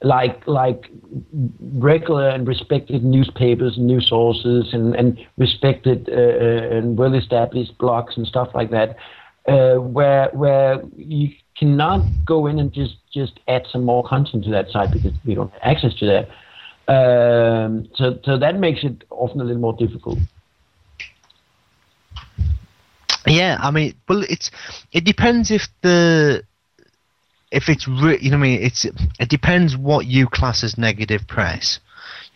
like 0.01 0.45
like 0.47 0.91
regular 1.75 2.27
and 2.27 2.45
respected 2.45 3.05
newspapers 3.05 3.77
and 3.77 3.87
news 3.87 4.09
sources 4.09 4.73
and 4.73 4.93
and 4.95 5.17
respected 5.37 6.09
and 6.09 6.97
well 6.97 7.13
established 7.13 7.77
blogs 7.77 8.17
and 8.17 8.27
stuff 8.27 8.49
like 8.53 8.69
that, 8.71 8.97
uh, 9.47 9.75
where 9.75 10.29
where 10.33 10.81
you 10.95 11.29
cannot 11.57 12.01
go 12.25 12.47
in 12.47 12.59
and 12.59 12.71
just 12.71 12.95
just 13.13 13.39
add 13.47 13.65
some 13.71 13.83
more 13.83 14.03
content 14.03 14.43
to 14.45 14.51
that 14.51 14.69
site 14.69 14.91
because 14.91 15.13
we 15.25 15.35
don't 15.35 15.51
have 15.51 15.61
access 15.63 15.93
to 15.95 16.05
that. 16.05 16.29
Um, 16.91 17.87
so 17.95 18.19
so 18.23 18.37
that 18.37 18.59
makes 18.59 18.83
it 18.83 19.03
often 19.09 19.41
a 19.41 19.43
little 19.43 19.61
more 19.61 19.73
difficult. 19.73 20.19
Yeah, 23.25 23.57
I 23.59 23.71
mean, 23.71 23.95
well, 24.07 24.23
it's 24.29 24.51
it 24.91 25.05
depends 25.05 25.49
if 25.49 25.67
the 25.81 26.43
if 27.51 27.69
it's 27.69 27.87
re- 27.87 28.19
you 28.19 28.31
know 28.31 28.37
I 28.37 28.41
mean 28.41 28.61
it's 28.61 28.85
it 28.85 29.29
depends 29.29 29.77
what 29.77 30.05
you 30.05 30.27
class 30.27 30.63
as 30.63 30.77
negative 30.77 31.27
press. 31.27 31.79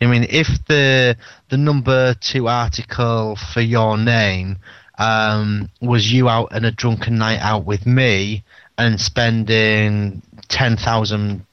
I 0.00 0.06
mean, 0.06 0.26
if 0.30 0.46
the 0.66 1.16
the 1.50 1.56
number 1.56 2.14
two 2.14 2.48
article 2.48 3.36
for 3.52 3.60
your 3.60 3.98
name 3.98 4.58
um, 4.98 5.70
was 5.80 6.12
you 6.12 6.28
out 6.28 6.52
on 6.52 6.64
a 6.64 6.70
drunken 6.70 7.18
night 7.18 7.40
out 7.40 7.64
with 7.64 7.86
me 7.86 8.44
and 8.76 9.00
spending 9.00 10.22
ten 10.48 10.76
thousand 10.76 11.44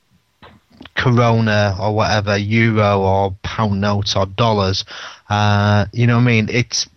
corona 0.95 1.75
or 1.79 1.95
whatever 1.95 2.38
euro 2.38 2.99
or 2.99 3.36
pound 3.43 3.81
notes 3.81 4.15
or 4.15 4.25
dollars, 4.25 4.86
uh, 5.29 5.86
you 5.93 6.08
know 6.08 6.15
what 6.15 6.23
I 6.23 6.25
mean? 6.25 6.49
It's 6.49 6.88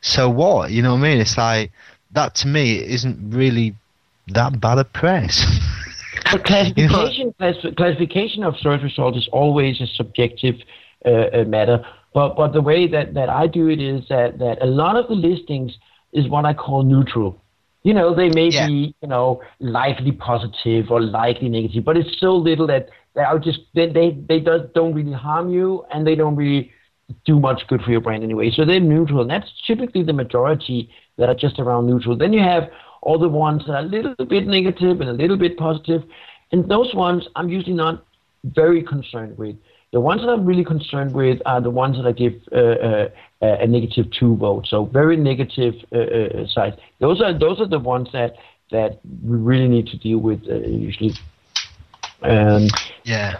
so 0.00 0.28
what? 0.28 0.70
You 0.70 0.82
know 0.82 0.92
what 0.92 1.00
I 1.00 1.02
mean? 1.02 1.20
It's 1.20 1.38
like 1.38 1.72
that 2.12 2.34
to 2.36 2.48
me 2.48 2.78
isn't 2.78 3.30
really 3.30 3.74
that 4.28 4.60
bad 4.60 4.78
a 4.78 4.84
press. 4.84 5.44
But 6.30 6.44
classification, 6.44 7.32
class- 7.38 7.74
classification 7.76 8.44
of 8.44 8.56
search 8.58 8.82
results 8.82 9.18
is 9.18 9.28
always 9.32 9.80
a 9.80 9.86
subjective 9.86 10.56
uh, 11.04 11.08
uh, 11.08 11.44
matter. 11.46 11.84
But 12.14 12.36
but 12.36 12.52
the 12.52 12.60
way 12.60 12.86
that, 12.88 13.14
that 13.14 13.28
I 13.28 13.46
do 13.46 13.68
it 13.68 13.80
is 13.80 14.06
that, 14.08 14.38
that 14.38 14.62
a 14.62 14.66
lot 14.66 14.96
of 14.96 15.08
the 15.08 15.14
listings 15.14 15.72
is 16.12 16.28
what 16.28 16.44
I 16.44 16.52
call 16.54 16.82
neutral. 16.82 17.36
You 17.82 17.94
know, 17.94 18.14
they 18.14 18.28
may 18.28 18.50
Yeah. 18.50 18.66
be 18.66 18.94
you 19.02 19.08
know 19.08 19.40
lightly 19.60 20.12
positive 20.12 20.90
or 20.90 21.00
lightly 21.00 21.48
negative, 21.48 21.84
but 21.84 21.96
it's 21.96 22.18
so 22.20 22.34
little 22.36 22.66
that 22.68 22.88
they 23.14 23.22
are 23.22 23.38
just 23.38 23.60
they 23.74 23.86
they, 23.88 24.16
they 24.28 24.40
does, 24.40 24.62
don't 24.74 24.94
really 24.94 25.12
harm 25.12 25.50
you 25.50 25.84
and 25.92 26.06
they 26.06 26.14
don't 26.14 26.36
really 26.36 26.70
do 27.24 27.38
much 27.40 27.66
good 27.68 27.82
for 27.82 27.90
your 27.90 28.00
brand 28.00 28.22
anyway. 28.22 28.50
So 28.50 28.64
they're 28.64 28.80
neutral, 28.80 29.20
and 29.22 29.30
that's 29.30 29.50
typically 29.66 30.02
the 30.02 30.12
majority 30.12 30.88
that 31.18 31.28
are 31.28 31.34
just 31.34 31.58
around 31.58 31.86
neutral. 31.86 32.16
Then 32.16 32.32
you 32.32 32.40
have 32.40 32.70
all 33.02 33.18
the 33.18 33.28
ones 33.28 33.64
that 33.66 33.74
are 33.74 33.80
a 33.80 33.82
little 33.82 34.14
bit 34.26 34.46
negative 34.46 35.00
and 35.00 35.10
a 35.10 35.12
little 35.12 35.36
bit 35.36 35.56
positive, 35.56 36.02
and 36.52 36.68
those 36.68 36.94
ones 36.94 37.26
I'm 37.36 37.48
usually 37.48 37.74
not 37.74 38.04
very 38.44 38.82
concerned 38.82 39.36
with. 39.36 39.56
The 39.92 40.00
ones 40.00 40.22
that 40.22 40.28
I'm 40.28 40.46
really 40.46 40.64
concerned 40.64 41.14
with 41.14 41.40
are 41.44 41.60
the 41.60 41.70
ones 41.70 41.98
that 41.98 42.06
I 42.06 42.12
give 42.12 42.34
uh, 42.50 42.56
uh, 42.56 43.08
a 43.40 43.66
negative 43.66 44.10
two 44.10 44.36
vote, 44.36 44.66
so 44.66 44.86
very 44.86 45.18
negative 45.18 45.74
uh, 45.92 45.98
uh, 45.98 46.46
sites. 46.46 46.80
Those 46.98 47.20
are 47.20 47.36
those 47.38 47.60
are 47.60 47.68
the 47.68 47.78
ones 47.78 48.08
that 48.12 48.36
that 48.70 49.00
we 49.04 49.36
really 49.36 49.68
need 49.68 49.86
to 49.88 49.98
deal 49.98 50.18
with 50.18 50.48
uh, 50.48 50.54
usually. 50.66 51.12
Um, 52.22 52.68
yeah. 53.04 53.36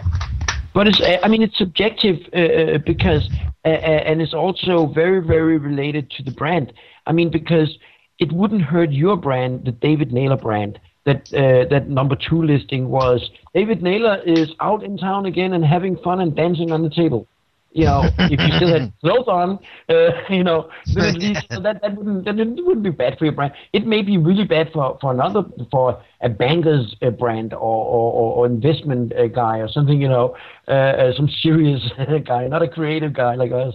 but 0.73 0.87
it's, 0.87 1.01
I 1.23 1.27
mean, 1.27 1.41
it's 1.41 1.57
subjective 1.57 2.17
uh, 2.33 2.79
because, 2.85 3.29
and 3.63 4.21
it's 4.21 4.33
also 4.33 4.87
very, 4.87 5.25
very 5.25 5.57
related 5.57 6.11
to 6.11 6.23
the 6.23 6.31
brand. 6.31 6.73
I 7.07 7.13
mean, 7.13 7.29
because 7.31 7.77
it 8.19 8.31
wouldn't 8.31 8.61
hurt 8.61 8.91
your 8.91 9.15
brand, 9.15 9.65
the 9.65 9.71
David 9.71 10.11
Naylor 10.11 10.37
brand, 10.37 10.79
that 11.05 11.33
uh, 11.33 11.67
that 11.69 11.89
number 11.89 12.15
two 12.15 12.41
listing 12.41 12.89
was 12.89 13.29
David 13.53 13.81
Naylor 13.81 14.21
is 14.25 14.51
out 14.61 14.83
in 14.83 14.97
town 14.97 15.25
again 15.25 15.53
and 15.53 15.63
having 15.63 15.97
fun 15.97 16.21
and 16.21 16.35
dancing 16.35 16.71
on 16.71 16.81
the 16.81 16.89
table. 16.89 17.27
You 17.73 17.85
know, 17.85 18.03
if 18.19 18.39
you 18.39 18.55
still 18.55 18.71
had 18.71 18.93
clothes 19.01 19.27
on, 19.27 19.59
uh, 19.89 20.11
you 20.29 20.43
know, 20.43 20.69
then 20.93 21.05
at 21.05 21.15
least 21.15 21.47
so 21.51 21.59
that 21.59 21.81
that 21.81 21.97
wouldn't 21.97 22.25
that 22.25 22.35
wouldn't 22.35 22.83
be 22.83 22.91
bad 22.91 23.17
for 23.17 23.25
your 23.25 23.33
brand. 23.33 23.53
It 23.73 23.87
may 23.87 24.03
be 24.03 24.17
really 24.17 24.45
bad 24.45 24.71
for, 24.71 24.97
for 25.01 25.11
another 25.11 25.43
for 25.71 26.01
a 26.21 26.29
banker's 26.29 26.95
uh, 27.01 27.09
brand 27.09 27.53
or, 27.53 27.59
or, 27.59 28.35
or 28.35 28.45
investment 28.45 29.13
uh, 29.13 29.27
guy 29.27 29.57
or 29.57 29.67
something. 29.67 29.99
You 29.99 30.07
know, 30.07 30.37
uh, 30.67 30.71
uh, 30.71 31.15
some 31.15 31.27
serious 31.41 31.81
guy, 32.27 32.47
not 32.47 32.61
a 32.61 32.67
creative 32.67 33.13
guy 33.13 33.35
like 33.35 33.51
us. 33.51 33.73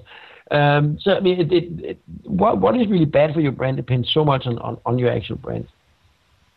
Um, 0.51 0.99
so 1.01 1.17
I 1.17 1.21
mean, 1.21 1.41
it, 1.41 1.53
it, 1.53 1.85
it, 1.85 2.01
what 2.23 2.61
what 2.61 2.77
is 2.77 2.89
really 2.89 3.05
bad 3.05 3.35
for 3.35 3.41
your 3.41 3.53
brand 3.53 3.77
depends 3.77 4.09
so 4.15 4.25
much 4.25 4.47
on, 4.47 4.59
on, 4.61 4.79
on 4.87 4.99
your 4.99 5.11
actual 5.11 5.37
brand. 5.37 5.67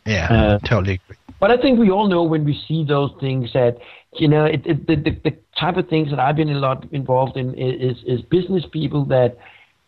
Yeah, 0.06 0.28
Uh, 0.30 0.60
totally 0.60 1.00
agree. 1.04 1.18
But 1.40 1.52
I 1.52 1.58
think 1.58 1.80
we 1.80 1.90
all 1.90 2.08
know 2.08 2.24
when 2.24 2.46
we 2.46 2.60
see 2.68 2.84
those 2.84 3.12
things 3.20 3.52
that 3.54 3.78
you 4.14 4.28
know 4.28 4.46
it, 4.46 4.62
it, 4.66 4.88
the, 4.88 4.96
the 4.96 5.12
the 5.24 5.38
type 5.60 5.78
of 5.78 5.88
things 5.90 6.10
that 6.12 6.20
I've 6.20 6.36
been 6.36 6.50
a 6.50 6.60
lot 6.60 6.86
involved 6.92 7.38
in 7.38 7.54
is 7.56 7.98
is 8.06 8.22
business 8.22 8.64
people 8.72 9.06
that 9.06 9.38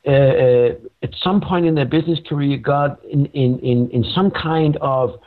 uh, 0.06 0.12
uh, 0.12 0.70
at 1.02 1.14
some 1.24 1.40
point 1.42 1.66
in 1.66 1.76
their 1.76 1.86
business 1.86 2.20
career 2.28 2.58
got 2.58 3.04
in, 3.06 3.26
in, 3.28 3.60
in, 3.60 3.90
in 3.92 4.04
some 4.14 4.32
kind 4.32 4.78
of 4.82 5.18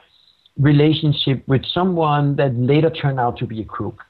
relationship 0.58 1.42
with 1.48 1.64
someone 1.64 2.36
that 2.36 2.54
later 2.56 2.90
turned 2.90 3.18
out 3.18 3.38
to 3.38 3.46
be 3.46 3.62
a 3.62 3.64
crook. 3.64 4.02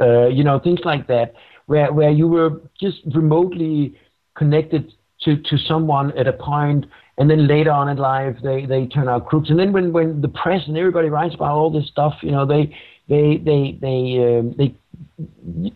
Uh, 0.00 0.28
you 0.28 0.42
know 0.42 0.58
things 0.58 0.80
like 0.84 1.06
that 1.06 1.34
where 1.66 1.92
where 1.92 2.10
you 2.10 2.26
were 2.26 2.60
just 2.80 3.00
remotely 3.14 3.94
connected 4.34 4.92
to, 5.20 5.36
to 5.36 5.58
someone 5.58 6.16
at 6.18 6.26
a 6.26 6.32
point 6.32 6.86
and 7.20 7.30
then 7.30 7.46
later 7.46 7.70
on 7.70 7.88
in 7.88 7.98
life 7.98 8.36
they, 8.42 8.66
they 8.66 8.86
turn 8.86 9.08
out 9.08 9.26
crooks. 9.26 9.50
And 9.50 9.58
then 9.60 9.72
when, 9.72 9.92
when 9.92 10.20
the 10.22 10.28
press 10.28 10.62
and 10.66 10.76
everybody 10.76 11.08
writes 11.08 11.34
about 11.36 11.52
all 11.52 11.70
this 11.70 11.86
stuff 11.88 12.14
you 12.22 12.32
know 12.32 12.44
they 12.44 12.74
they 13.08 13.36
they 13.48 13.78
they 13.80 13.98
um, 14.26 14.54
they 14.58 14.74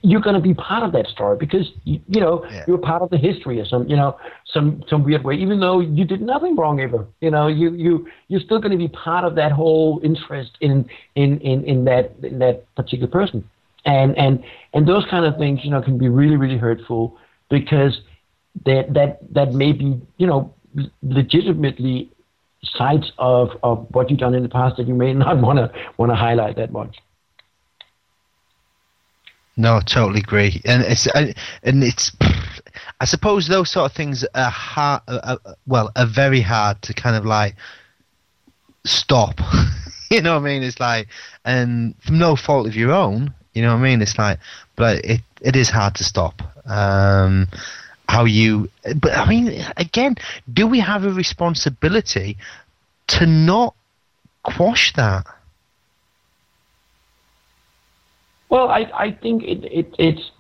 you're 0.03 0.21
going 0.21 0.35
to 0.35 0.41
be 0.41 0.55
part 0.55 0.83
of 0.83 0.93
that 0.93 1.07
story 1.09 1.37
because 1.37 1.67
you, 1.85 2.01
you 2.09 2.21
know 2.21 2.45
Yeah. 2.51 2.65
you're 2.67 2.79
part 2.79 3.03
of 3.03 3.11
the 3.11 3.19
history 3.19 3.61
or 3.61 3.67
some 3.67 3.87
you 3.89 3.97
know 3.97 4.17
some 4.55 4.83
some 4.89 5.05
weird 5.05 5.25
way 5.25 5.35
even 5.35 5.61
though 5.61 5.81
you 5.81 6.05
did 6.05 6.21
nothing 6.23 6.57
wrong 6.57 6.81
ever. 6.81 7.07
You 7.21 7.31
know 7.31 7.47
you 7.49 7.73
you 7.75 8.07
you're 8.29 8.41
still 8.41 8.59
going 8.59 8.73
to 8.73 8.79
be 8.79 8.89
part 8.89 9.25
of 9.25 9.35
that 9.37 9.53
whole 9.53 10.01
interest 10.03 10.53
in 10.61 10.89
in 11.15 11.39
in, 11.41 11.65
in 11.65 11.85
that 11.85 12.13
in 12.23 12.39
that 12.39 12.57
particular 12.75 13.09
person. 13.11 13.49
And 13.85 14.17
and 14.17 14.43
and 14.73 14.89
those 14.89 15.05
kind 15.11 15.25
of 15.27 15.37
things 15.37 15.61
you 15.65 15.71
know 15.71 15.83
can 15.83 15.99
be 15.99 16.09
really 16.09 16.37
really 16.37 16.57
hurtful 16.57 17.19
because 17.51 18.01
that 18.65 18.95
that 18.95 19.19
that 19.35 19.53
may 19.53 19.73
be 19.73 20.01
you 20.17 20.27
know 20.27 20.54
legitimately 21.03 22.11
sides 22.63 23.13
of 23.19 23.51
of 23.63 23.87
what 23.91 24.11
you've 24.11 24.19
done 24.19 24.35
in 24.35 24.43
the 24.43 24.49
past 24.49 24.77
that 24.77 24.87
you 24.87 24.95
may 24.95 25.13
not 25.13 25.39
want 25.41 25.59
to 25.59 25.71
want 25.99 26.11
to 26.11 26.17
highlight 26.17 26.57
that 26.57 26.73
much 26.73 26.99
No, 29.57 29.81
totally 29.81 30.21
agree, 30.21 30.61
and 30.65 30.83
it's 30.83 31.07
and 31.07 31.35
it's. 31.85 32.13
I 33.01 33.05
suppose 33.05 33.47
those 33.47 33.71
sort 33.71 33.91
of 33.91 33.97
things 33.97 34.25
are 34.35 34.51
hard. 34.51 35.03
Uh, 35.07 35.37
uh, 35.45 35.55
well, 35.67 35.93
are 35.97 36.07
very 36.07 36.41
hard 36.41 36.83
to 36.83 36.95
kind 36.95 37.15
of 37.17 37.25
like 37.25 37.55
stop. 38.85 39.41
you 40.11 40.21
know 40.23 40.35
what 40.35 40.43
I 40.43 40.45
mean? 40.45 40.63
It's 40.63 40.81
like, 40.81 41.09
and 41.45 41.95
from 42.03 42.19
no 42.19 42.35
fault 42.35 42.67
of 42.67 42.75
your 42.75 42.93
own. 42.93 43.33
You 43.53 43.63
know 43.63 43.75
what 43.75 43.81
I 43.81 43.83
mean? 43.83 44.03
It's 44.03 44.19
like, 44.19 44.41
but 44.75 45.05
it 45.05 45.21
it 45.41 45.55
is 45.55 45.71
hard 45.71 45.95
to 45.97 46.05
stop. 46.05 46.43
Um, 46.67 47.47
how 48.09 48.25
you? 48.25 48.71
But 49.01 49.13
I 49.13 49.29
mean, 49.29 49.65
again, 49.77 50.17
do 50.53 50.67
we 50.67 50.81
have 50.81 51.05
a 51.05 51.11
responsibility 51.11 52.37
to 53.09 53.27
not 53.27 53.75
quash 54.43 54.93
that? 54.95 55.27
Well, 58.49 58.69
I, 58.69 58.87
I 58.95 59.19
think 59.21 59.43
it, 59.43 59.65
it, 59.65 59.95
it's. 59.99 60.31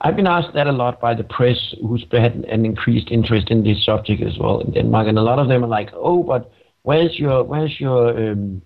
I've 0.00 0.16
been 0.16 0.26
asked 0.26 0.54
that 0.54 0.66
a 0.66 0.72
lot 0.72 1.00
by 1.00 1.14
the 1.14 1.24
press, 1.24 1.74
who's 1.80 2.04
had 2.12 2.34
an 2.44 2.64
increased 2.64 3.10
interest 3.10 3.50
in 3.50 3.64
this 3.64 3.84
subject 3.84 4.22
as 4.22 4.38
well 4.38 4.60
in 4.60 4.72
Denmark, 4.72 5.08
and 5.08 5.18
a 5.18 5.22
lot 5.22 5.38
of 5.38 5.48
them 5.48 5.64
are 5.64 5.68
like, 5.68 5.90
"Oh, 5.94 6.22
but 6.22 6.52
where's 6.82 7.18
your 7.18 7.42
where's 7.42 7.80
your 7.80 8.10
um, 8.16 8.62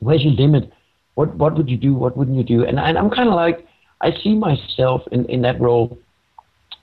where's 0.00 0.22
your 0.22 0.34
limit? 0.34 0.70
What 1.14 1.34
what 1.36 1.56
would 1.56 1.68
you 1.68 1.76
do? 1.76 1.94
What 1.94 2.16
wouldn't 2.16 2.36
you 2.36 2.44
do?" 2.44 2.64
And, 2.64 2.78
and 2.78 2.98
I'm 2.98 3.10
kind 3.10 3.28
of 3.28 3.34
like, 3.34 3.66
I 4.00 4.12
see 4.22 4.34
myself 4.34 5.02
in, 5.10 5.24
in 5.26 5.42
that 5.42 5.60
role 5.60 5.98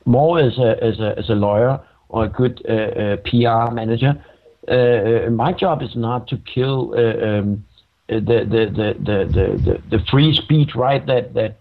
more 0.06 0.40
as 0.40 0.58
a 0.58 0.84
as 0.84 1.00
a 1.00 1.18
as 1.18 1.30
a 1.30 1.36
lawyer 1.36 1.80
or 2.10 2.26
a 2.26 2.30
good 2.30 2.62
uh, 2.68 2.74
uh, 2.74 3.18
PR 3.18 3.74
manager. 3.74 4.24
Uh, 4.68 5.30
my 5.30 5.54
job 5.54 5.82
is 5.82 5.96
not 5.96 6.28
to 6.28 6.38
kill 6.38 6.94
um, 6.94 7.66
the, 8.08 8.20
the, 8.20 8.96
the, 9.00 9.24
the, 9.32 9.82
the, 9.90 10.06
free 10.12 10.36
speech 10.36 10.76
right 10.76 11.06
that, 11.08 11.34
that 11.34 11.60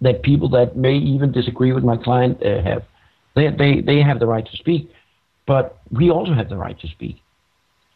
that 0.00 0.22
people 0.22 0.48
that 0.48 0.76
may 0.76 0.96
even 0.96 1.32
disagree 1.32 1.72
with 1.72 1.82
my 1.82 1.96
client 1.96 2.42
have. 2.42 2.84
They, 3.34 3.50
they, 3.50 3.80
they 3.80 4.02
have 4.02 4.18
the 4.18 4.26
right 4.26 4.44
to 4.44 4.56
speak, 4.56 4.90
but 5.46 5.78
we 5.90 6.10
also 6.10 6.32
have 6.32 6.48
the 6.48 6.56
right 6.56 6.78
to 6.80 6.88
speak. 6.88 7.22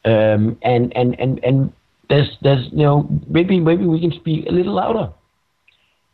Um, 0.04 0.58
and, 0.62 0.96
and, 0.96 1.18
and, 1.18 1.42
and 1.44 1.72
there's, 2.08 2.36
there's, 2.42 2.66
you 2.72 2.84
know, 2.84 3.08
maybe, 3.26 3.58
maybe 3.60 3.84
we 3.84 4.00
can 4.00 4.12
speak 4.12 4.46
a 4.46 4.52
little 4.52 4.74
louder. 4.74 5.10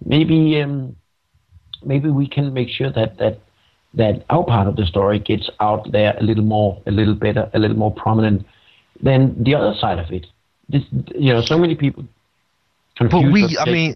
Maybe, 0.05 0.61
um, 0.61 0.97
maybe 1.87 2.11
we 2.11 2.29
can 2.29 2.53
make 2.53 2.69
sure 2.69 2.91
that, 2.93 3.19
that, 3.19 3.39
that 3.95 4.25
our 4.29 4.45
part 4.45 4.69
of 4.69 4.77
the 4.77 4.87
story 4.87 5.19
gets 5.19 5.49
out 5.61 5.91
there 5.93 6.17
a 6.19 6.23
little 6.23 6.45
more, 6.45 6.81
a 6.87 6.91
little 6.91 7.15
better, 7.15 7.51
a 7.55 7.59
little 7.59 7.77
more 7.77 7.95
prominent 7.95 8.47
than 9.03 9.43
the 9.43 9.55
other 9.55 9.75
side 9.79 9.99
of 9.99 10.11
it. 10.11 10.27
This, 10.69 10.83
you 11.15 11.33
know, 11.33 11.43
so 11.43 11.59
many 11.59 11.77
people 11.77 12.05
But 12.99 13.31
we, 13.33 13.57
I 13.59 13.65
mean, 13.67 13.95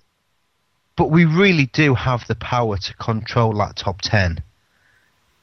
but 0.96 1.10
we 1.10 1.24
really 1.24 1.66
do 1.72 1.94
have 1.94 2.26
the 2.28 2.34
power 2.34 2.76
to 2.76 2.94
control 2.94 3.54
that 3.54 3.76
top 3.76 4.00
ten. 4.02 4.42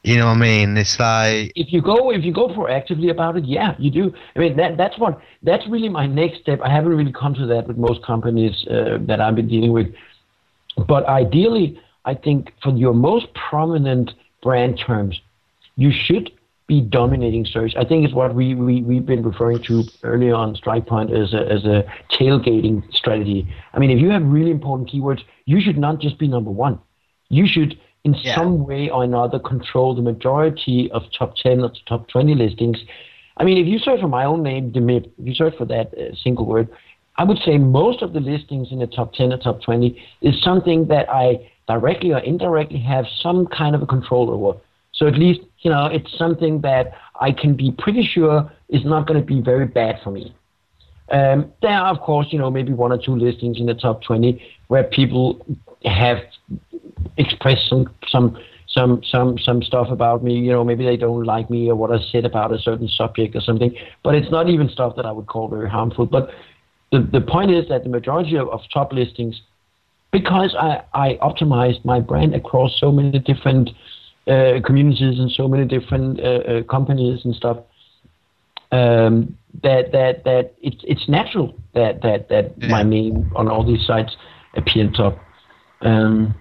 You 0.03 0.17
know 0.17 0.27
what 0.27 0.37
I 0.37 0.39
mean? 0.39 0.77
It's 0.77 0.99
like 0.99 1.51
if 1.55 1.73
you 1.73 1.81
go 1.81 2.11
if 2.11 2.23
you 2.23 2.31
go 2.31 2.47
proactively 2.47 3.09
about 3.09 3.35
it, 3.35 3.45
yeah, 3.45 3.75
you 3.77 3.91
do. 3.91 4.13
I 4.35 4.39
mean 4.39 4.55
that 4.57 4.77
that's 4.77 4.97
what 4.97 5.19
that's 5.43 5.67
really 5.67 5.89
my 5.89 6.05
next 6.05 6.41
step. 6.41 6.61
I 6.63 6.69
haven't 6.69 6.93
really 6.95 7.11
come 7.11 7.33
to 7.33 7.45
that 7.47 7.67
with 7.67 7.77
most 7.77 8.05
companies 8.05 8.65
uh, 8.69 8.99
that 9.01 9.19
I've 9.19 9.35
been 9.35 9.49
dealing 9.49 9.73
with, 9.73 9.87
but 10.87 11.05
ideally, 11.07 11.81
I 12.07 12.15
think 12.15 12.53
for 12.63 12.71
your 12.71 12.93
most 12.93 13.27
prominent 13.33 14.13
brand 14.41 14.79
terms, 14.79 15.19
you 15.75 15.91
should 15.91 16.31
be 16.65 16.79
dominating 16.79 17.45
search. 17.45 17.73
I 17.77 17.83
think 17.83 18.05
it's 18.05 18.13
what 18.13 18.33
we, 18.33 18.55
we, 18.55 18.81
we've 18.81 19.05
been 19.05 19.23
referring 19.23 19.61
to 19.63 19.83
earlier 20.03 20.33
on 20.33 20.55
StrikePoint 20.55 21.11
as 21.11 21.33
a, 21.33 21.51
as 21.51 21.65
a 21.65 21.83
tailgating 22.09 22.81
strategy. 22.93 23.47
I 23.73 23.79
mean, 23.79 23.91
if 23.91 23.99
you 23.99 24.09
have 24.09 24.23
really 24.23 24.51
important 24.51 24.89
keywords, 24.89 25.21
you 25.45 25.59
should 25.59 25.77
not 25.77 25.99
just 25.99 26.17
be 26.17 26.29
number 26.29 26.49
one. 26.49 26.79
You 27.29 27.45
should 27.45 27.77
in 28.05 28.13
yeah. 28.13 28.35
some 28.35 28.65
way 28.65 28.89
or 28.89 29.03
another 29.03 29.37
control 29.37 29.93
the 29.93 30.01
majority 30.01 30.89
of 30.91 31.03
top 31.17 31.35
10 31.35 31.59
or 31.59 31.71
top 31.87 32.07
20 32.07 32.35
listings. 32.35 32.77
I 33.35 33.43
mean, 33.43 33.57
if 33.57 33.67
you 33.67 33.79
search 33.79 33.99
for 33.99 34.07
my 34.07 34.23
own 34.23 34.43
name, 34.43 34.71
deMib, 34.71 35.11
if 35.19 35.27
you 35.27 35.33
search 35.33 35.57
for 35.57 35.65
that 35.65 35.93
uh, 35.93 36.15
single 36.23 36.45
word, 36.45 36.69
I 37.17 37.25
would 37.25 37.39
say 37.39 37.57
most 37.57 38.01
of 38.01 38.13
the 38.13 38.21
listings 38.21 38.69
in 38.71 38.79
the 38.79 38.87
top 38.87 39.13
10 39.13 39.33
or 39.33 39.37
top 39.37 39.61
20 39.61 40.01
is 40.21 40.41
something 40.41 40.87
that 40.87 41.09
I 41.09 41.49
directly 41.67 42.13
or 42.13 42.19
indirectly 42.19 42.79
have 42.79 43.05
some 43.21 43.47
kind 43.47 43.75
of 43.75 43.81
a 43.81 43.85
control 43.85 44.29
over. 44.29 44.57
So 44.93 45.07
at 45.07 45.17
least, 45.17 45.41
you 45.59 45.69
know, 45.69 45.85
it's 45.85 46.17
something 46.17 46.61
that 46.61 46.93
I 47.19 47.31
can 47.31 47.55
be 47.55 47.71
pretty 47.77 48.03
sure 48.03 48.51
is 48.69 48.83
not 48.83 49.07
going 49.07 49.19
to 49.19 49.25
be 49.25 49.41
very 49.41 49.65
bad 49.65 49.99
for 50.03 50.11
me. 50.11 50.33
Um, 51.11 51.51
there 51.61 51.71
are, 51.71 51.93
of 51.93 52.01
course, 52.01 52.27
you 52.31 52.39
know, 52.39 52.49
maybe 52.49 52.73
one 52.73 52.91
or 52.91 52.97
two 52.97 53.15
listings 53.15 53.59
in 53.59 53.65
the 53.65 53.73
top 53.73 54.01
20 54.03 54.41
where 54.67 54.83
people 54.83 55.45
have 55.85 56.17
expressed 57.17 57.69
some 57.69 57.89
some 58.07 58.37
some 58.67 59.01
some 59.03 59.37
some 59.37 59.61
stuff 59.61 59.87
about 59.89 60.23
me. 60.23 60.37
You 60.37 60.51
know, 60.51 60.63
maybe 60.63 60.83
they 60.83 60.97
don't 60.97 61.23
like 61.23 61.49
me 61.49 61.69
or 61.69 61.75
what 61.75 61.91
I 61.91 61.99
said 62.11 62.25
about 62.25 62.53
a 62.53 62.59
certain 62.59 62.89
subject 62.89 63.35
or 63.35 63.41
something. 63.41 63.73
But 64.03 64.15
it's 64.15 64.31
not 64.31 64.49
even 64.49 64.69
stuff 64.69 64.95
that 64.97 65.05
I 65.05 65.11
would 65.11 65.27
call 65.27 65.47
very 65.47 65.69
harmful. 65.69 66.05
But 66.05 66.31
the 66.91 66.99
the 66.99 67.21
point 67.21 67.51
is 67.51 67.69
that 67.69 67.83
the 67.83 67.89
majority 67.89 68.35
of, 68.35 68.49
of 68.49 68.61
top 68.73 68.91
listings, 68.91 69.41
because 70.11 70.55
I 70.55 70.83
I 70.93 71.17
optimized 71.21 71.83
my 71.85 71.99
brand 71.99 72.35
across 72.35 72.79
so 72.79 72.91
many 72.91 73.19
different 73.19 73.71
uh, 74.27 74.59
communities 74.65 75.19
and 75.19 75.31
so 75.31 75.47
many 75.47 75.65
different 75.65 76.19
uh, 76.19 76.23
uh, 76.23 76.63
companies 76.63 77.23
and 77.25 77.35
stuff. 77.35 77.57
Um, 78.71 79.37
that 79.63 79.91
that 79.93 80.23
that 80.25 80.53
it's 80.61 80.83
it's 80.83 81.07
natural 81.07 81.55
that 81.73 82.01
that 82.01 82.29
that 82.29 82.51
yeah. 82.57 82.67
my 82.67 82.83
name 82.83 83.31
on 83.35 83.47
all 83.47 83.63
these 83.65 83.85
sites 83.85 84.15
appear 84.55 84.89
top. 84.91 85.17
Um, 85.81 86.35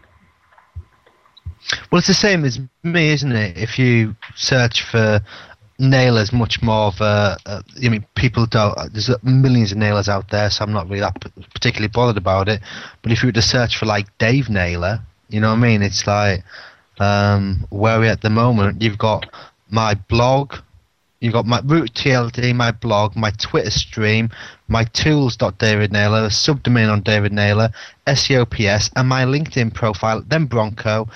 well, 1.90 1.98
it's 1.98 2.08
the 2.08 2.14
same 2.14 2.44
as 2.44 2.60
me, 2.82 3.10
isn't 3.10 3.32
it? 3.32 3.56
If 3.56 3.78
you 3.78 4.14
search 4.34 4.82
for 4.82 5.20
Naylors, 5.78 6.32
much 6.32 6.62
more 6.62 6.86
of 6.86 7.00
a, 7.00 7.36
a 7.46 7.62
I 7.84 7.88
mean, 7.88 8.06
people 8.14 8.46
don't. 8.46 8.74
There's 8.92 9.10
millions 9.22 9.72
of 9.72 9.78
Naylors 9.78 10.08
out 10.08 10.30
there, 10.30 10.50
so 10.50 10.64
I'm 10.64 10.72
not 10.72 10.88
really 10.88 11.00
that 11.00 11.20
particularly 11.52 11.88
bothered 11.88 12.16
about 12.16 12.48
it. 12.48 12.60
But 13.02 13.12
if 13.12 13.22
you 13.22 13.28
were 13.28 13.32
to 13.32 13.42
search 13.42 13.76
for 13.76 13.86
like 13.86 14.06
Dave 14.18 14.48
Naylor, 14.48 15.00
you 15.28 15.40
know 15.40 15.50
what 15.50 15.58
I 15.58 15.60
mean? 15.60 15.82
It's 15.82 16.06
like 16.06 16.44
um, 16.98 17.66
where 17.70 17.98
we're 17.98 18.10
at 18.10 18.22
the 18.22 18.30
moment. 18.30 18.80
You've 18.80 18.98
got 18.98 19.26
my 19.68 19.94
blog, 19.94 20.54
You've 21.20 21.32
got 21.32 21.46
my 21.46 21.60
root 21.64 21.94
TLD, 21.94 22.54
my 22.54 22.72
blog, 22.72 23.16
my 23.16 23.30
Twitter 23.30 23.70
stream, 23.70 24.30
my 24.68 24.84
tools.david 24.84 25.90
Naylor, 25.90 26.28
subdomain 26.28 26.92
on 26.92 27.00
David 27.00 27.32
Naylor, 27.32 27.70
SEOPS, 28.06 28.90
and 28.94 29.08
my 29.08 29.24
LinkedIn 29.24 29.72
profile, 29.72 30.22
then 30.26 30.44
Bronco. 30.44 31.08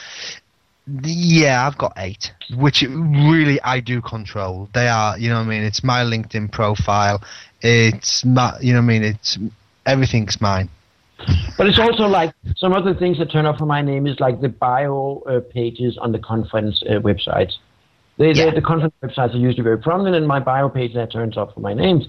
Yeah, 1.02 1.66
I've 1.66 1.78
got 1.78 1.92
eight, 1.96 2.32
which 2.56 2.82
really 2.82 3.60
I 3.62 3.80
do 3.80 4.00
control. 4.00 4.68
They 4.74 4.88
are, 4.88 5.18
you 5.18 5.28
know 5.28 5.36
what 5.36 5.46
I 5.46 5.48
mean? 5.48 5.62
It's 5.62 5.84
my 5.84 6.02
LinkedIn 6.02 6.50
profile. 6.52 7.22
It's 7.60 8.24
my, 8.24 8.58
you 8.60 8.72
know 8.72 8.78
what 8.78 8.84
I 8.84 8.86
mean? 8.86 9.04
It's 9.04 9.38
everything's 9.86 10.40
mine. 10.40 10.68
But 11.58 11.66
it's 11.66 11.78
also 11.78 12.04
like 12.04 12.32
some 12.56 12.72
other 12.72 12.94
things 12.94 13.18
that 13.18 13.30
turn 13.30 13.44
up 13.46 13.58
for 13.58 13.66
my 13.66 13.82
name 13.82 14.06
is 14.06 14.18
like 14.20 14.40
the 14.40 14.48
bio 14.48 15.22
uh, 15.28 15.40
pages 15.52 15.98
on 15.98 16.12
the 16.12 16.18
conference 16.18 16.82
uh, 16.88 16.94
websites. 17.00 17.52
They, 18.16 18.32
yeah. 18.32 18.50
the 18.50 18.62
conference 18.62 18.94
websites 19.02 19.34
are 19.34 19.38
usually 19.38 19.62
very 19.62 19.78
prominent 19.78 20.16
in 20.16 20.26
my 20.26 20.40
bio 20.40 20.68
page 20.68 20.94
that 20.94 21.12
turns 21.12 21.36
up 21.36 21.54
for 21.54 21.60
my 21.60 21.74
names. 21.74 22.06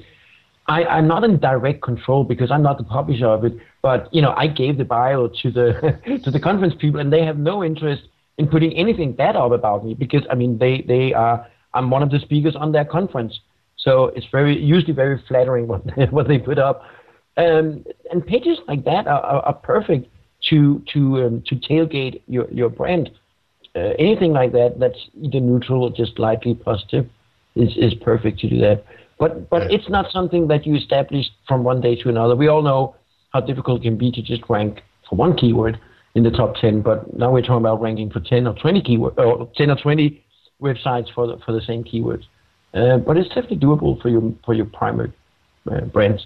I, 0.67 0.85
I'm 0.85 1.07
not 1.07 1.23
in 1.23 1.39
direct 1.39 1.81
control 1.81 2.23
because 2.23 2.51
I'm 2.51 2.61
not 2.61 2.77
the 2.77 2.83
publisher 2.83 3.27
of 3.27 3.43
it, 3.43 3.53
but 3.81 4.13
you 4.13 4.21
know 4.21 4.33
I 4.37 4.47
gave 4.47 4.77
the 4.77 4.85
bio 4.85 5.27
to 5.27 5.51
the 5.51 6.21
to 6.23 6.31
the 6.31 6.39
conference 6.39 6.73
people, 6.79 6.99
and 6.99 7.11
they 7.11 7.25
have 7.25 7.37
no 7.37 7.63
interest 7.63 8.03
in 8.37 8.47
putting 8.47 8.73
anything 8.73 9.13
bad 9.13 9.35
up 9.35 9.51
about 9.51 9.85
me 9.85 9.93
because 9.93 10.23
I 10.29 10.35
mean 10.35 10.57
they 10.57 10.83
they 10.87 11.13
are 11.13 11.45
I'm 11.73 11.89
one 11.89 12.03
of 12.03 12.11
the 12.11 12.19
speakers 12.19 12.55
on 12.55 12.71
their 12.71 12.85
conference, 12.85 13.39
so 13.77 14.07
it's 14.15 14.25
very 14.31 14.57
usually 14.57 14.93
very 14.93 15.21
flattering 15.27 15.67
what 15.67 15.83
they, 15.95 16.05
what 16.05 16.27
they 16.27 16.37
put 16.37 16.59
up, 16.59 16.83
um, 17.37 17.85
and 18.11 18.25
pages 18.25 18.57
like 18.67 18.83
that 18.85 19.07
are, 19.07 19.21
are, 19.21 19.41
are 19.43 19.53
perfect 19.53 20.07
to 20.49 20.81
to 20.93 21.23
um, 21.23 21.43
to 21.47 21.55
tailgate 21.55 22.21
your 22.27 22.49
your 22.51 22.69
brand. 22.69 23.09
Uh, 23.73 23.93
anything 23.99 24.33
like 24.33 24.51
that 24.51 24.75
that's 24.79 24.99
either 25.21 25.39
neutral 25.39 25.83
or 25.83 25.91
just 25.91 26.15
slightly 26.15 26.53
positive 26.53 27.07
is 27.55 27.69
is 27.77 27.93
perfect 27.95 28.39
to 28.39 28.49
do 28.49 28.59
that. 28.59 28.83
But 29.17 29.49
but 29.49 29.63
yeah. 29.69 29.77
it's 29.77 29.89
not 29.89 30.11
something 30.11 30.47
that 30.47 30.65
you 30.65 30.75
establish 30.75 31.25
from 31.47 31.63
one 31.63 31.79
day 31.79 31.95
to 32.01 32.09
another. 32.09 32.35
We 32.35 32.47
all 32.47 32.61
know 32.61 32.95
how 33.31 33.41
difficult 33.41 33.81
it 33.81 33.83
can 33.83 33.97
be 33.97 34.11
to 34.11 34.21
just 34.21 34.43
rank 34.49 34.81
for 35.07 35.15
one 35.15 35.37
keyword 35.37 35.79
in 36.15 36.23
the 36.23 36.31
top 36.31 36.55
10, 36.55 36.81
but 36.81 37.17
now 37.17 37.31
we're 37.31 37.41
talking 37.41 37.57
about 37.57 37.81
ranking 37.81 38.09
for 38.09 38.19
10 38.19 38.47
or 38.47 38.53
20 38.55 38.81
keyword, 38.81 39.17
or 39.17 39.49
10 39.55 39.69
or 39.69 39.75
20 39.75 40.23
websites 40.61 41.13
for 41.13 41.27
the, 41.27 41.37
for 41.45 41.53
the 41.53 41.61
same 41.61 41.83
keywords. 41.83 42.23
Uh, 42.73 42.97
but 42.97 43.17
it's 43.17 43.27
definitely 43.29 43.57
doable 43.57 44.01
for 44.01 44.09
your 44.09 44.33
for 44.45 44.53
your 44.53 44.65
primary 44.65 45.11
uh, 45.69 45.81
brands. 45.81 46.25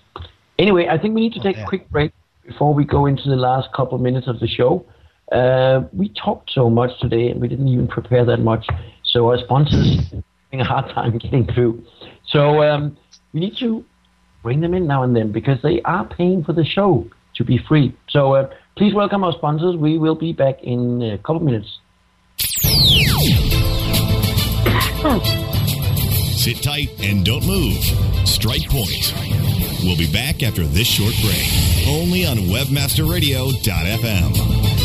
Anyway, 0.59 0.87
I 0.87 0.97
think 0.97 1.15
we 1.15 1.21
need 1.21 1.33
to 1.33 1.41
take 1.41 1.55
okay. 1.55 1.63
a 1.63 1.67
quick 1.67 1.89
break 1.89 2.11
before 2.45 2.73
we 2.73 2.85
go 2.85 3.07
into 3.07 3.29
the 3.29 3.35
last 3.35 3.69
couple 3.73 3.95
of 3.95 4.01
minutes 4.01 4.27
of 4.27 4.39
the 4.39 4.47
show. 4.47 4.85
Uh, 5.31 5.81
we 5.91 6.09
talked 6.09 6.51
so 6.51 6.69
much 6.69 6.91
today, 7.01 7.29
and 7.29 7.41
we 7.41 7.47
didn't 7.47 7.67
even 7.67 7.87
prepare 7.87 8.23
that 8.25 8.37
much, 8.37 8.67
so 9.03 9.29
our 9.29 9.39
sponsors 9.39 9.97
having 10.11 10.61
a 10.61 10.63
hard 10.63 10.85
time 10.93 11.17
getting 11.17 11.47
through. 11.47 11.83
So 12.27 12.61
um, 12.61 12.95
we 13.33 13.39
need 13.39 13.57
to 13.59 13.83
bring 14.43 14.61
them 14.61 14.75
in 14.75 14.85
now 14.85 15.01
and 15.01 15.15
then 15.15 15.31
because 15.31 15.59
they 15.63 15.81
are 15.81 16.05
paying 16.05 16.43
for 16.43 16.53
the 16.53 16.63
show 16.63 17.07
to 17.35 17.43
be 17.43 17.57
free. 17.67 17.95
So 18.09 18.35
uh, 18.35 18.49
Please 18.75 18.93
welcome 18.93 19.23
our 19.23 19.31
sponsors. 19.31 19.77
We 19.77 19.97
will 19.97 20.15
be 20.15 20.33
back 20.33 20.61
in 20.61 21.01
a 21.01 21.17
couple 21.17 21.39
minutes. 21.39 21.79
Sit 26.35 26.61
tight 26.61 26.89
and 26.99 27.25
don't 27.25 27.47
move. 27.47 27.81
Strike 28.27 28.67
Point. 28.69 29.13
We'll 29.81 29.95
be 29.97 30.11
back 30.11 30.43
after 30.43 30.65
this 30.65 30.87
short 30.87 31.13
break. 31.21 31.47
Only 31.87 32.25
on 32.25 32.49
WebmasterRadio.fm. 32.49 34.84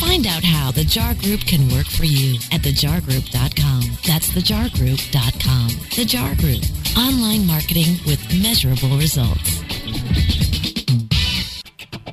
Find 0.00 0.26
out 0.26 0.44
how 0.44 0.70
the 0.70 0.84
JAR 0.84 1.14
Group 1.14 1.40
can 1.40 1.68
work 1.70 1.86
for 1.86 2.04
you 2.04 2.36
at 2.52 2.62
thejargroup.com. 2.62 3.82
That's 4.06 4.28
thejargroup.com. 4.30 5.68
The 5.96 6.04
JAR 6.04 6.34
Group, 6.36 6.62
online 6.96 7.46
marketing 7.46 7.98
with 8.06 8.20
measurable 8.40 8.96
results. 8.96 9.58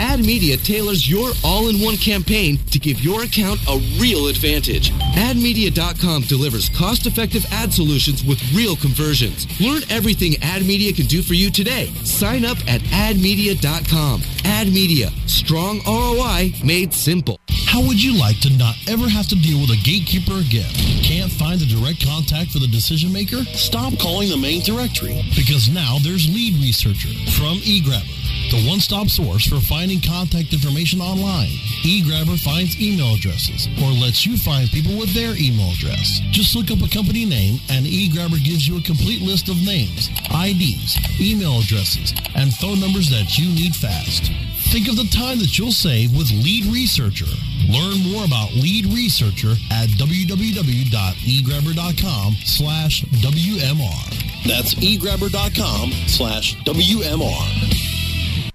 Ad 0.00 0.20
Media 0.20 0.56
tailors 0.56 1.08
your 1.08 1.30
all-in-one 1.44 1.98
campaign 1.98 2.58
to 2.70 2.78
give 2.78 3.04
your 3.04 3.22
account 3.24 3.60
a 3.68 3.76
real 4.00 4.28
advantage. 4.28 4.92
AdMedia.com 5.14 6.22
delivers 6.22 6.70
cost-effective 6.70 7.44
ad 7.52 7.70
solutions 7.70 8.24
with 8.24 8.40
real 8.54 8.76
conversions. 8.76 9.46
Learn 9.60 9.82
everything 9.90 10.36
Ad 10.42 10.64
Media 10.64 10.90
can 10.94 11.04
do 11.04 11.20
for 11.20 11.34
you 11.34 11.50
today. 11.50 11.92
Sign 12.04 12.46
up 12.46 12.56
at 12.66 12.80
AdMedia.com. 12.80 14.22
Ad 14.46 14.68
Media, 14.68 15.10
strong 15.26 15.80
ROI 15.86 16.54
made 16.64 16.94
simple. 16.94 17.38
How 17.66 17.86
would 17.86 18.02
you 18.02 18.18
like 18.18 18.40
to 18.40 18.50
not 18.56 18.76
ever 18.88 19.06
have 19.06 19.28
to 19.28 19.36
deal 19.36 19.60
with 19.60 19.70
a 19.70 19.80
gatekeeper 19.84 20.40
again? 20.40 20.72
Can't 21.04 21.30
find 21.30 21.60
the 21.60 21.66
direct 21.66 22.04
contact 22.04 22.52
for 22.52 22.58
the 22.58 22.66
decision 22.66 23.12
maker? 23.12 23.44
Stop 23.52 23.98
calling 23.98 24.30
the 24.30 24.36
main 24.36 24.62
directory 24.62 25.22
because 25.36 25.68
now 25.68 25.98
there's 26.02 26.26
Lead 26.34 26.54
Researcher 26.56 27.12
from 27.36 27.58
eGrabber 27.58 28.19
the 28.50 28.66
one-stop 28.68 29.08
source 29.08 29.46
for 29.46 29.60
finding 29.60 30.00
contact 30.00 30.52
information 30.52 31.00
online. 31.00 31.54
eGrabber 31.86 32.36
finds 32.42 32.74
email 32.80 33.14
addresses 33.14 33.68
or 33.78 33.92
lets 33.94 34.26
you 34.26 34.36
find 34.36 34.68
people 34.70 34.96
with 34.98 35.14
their 35.14 35.36
email 35.38 35.70
address. 35.70 36.18
Just 36.30 36.54
look 36.56 36.70
up 36.70 36.82
a 36.82 36.88
company 36.90 37.24
name 37.24 37.60
and 37.70 37.86
eGrabber 37.86 38.42
gives 38.42 38.66
you 38.66 38.76
a 38.76 38.82
complete 38.82 39.22
list 39.22 39.48
of 39.48 39.56
names, 39.64 40.10
IDs, 40.34 40.98
email 41.20 41.60
addresses, 41.60 42.12
and 42.34 42.52
phone 42.54 42.80
numbers 42.80 43.08
that 43.10 43.38
you 43.38 43.46
need 43.54 43.74
fast. 43.74 44.32
Think 44.74 44.88
of 44.88 44.96
the 44.96 45.06
time 45.10 45.38
that 45.38 45.56
you'll 45.58 45.72
save 45.72 46.16
with 46.16 46.30
Lead 46.30 46.66
Researcher. 46.66 47.30
Learn 47.70 47.98
more 48.10 48.24
about 48.24 48.52
Lead 48.54 48.86
Researcher 48.86 49.54
at 49.70 49.88
www.egrabber.com 49.94 52.34
slash 52.44 53.02
WMR. 53.22 54.46
That's 54.46 54.74
egrabber.com 54.74 55.92
slash 56.06 56.56
WMR 56.64 57.79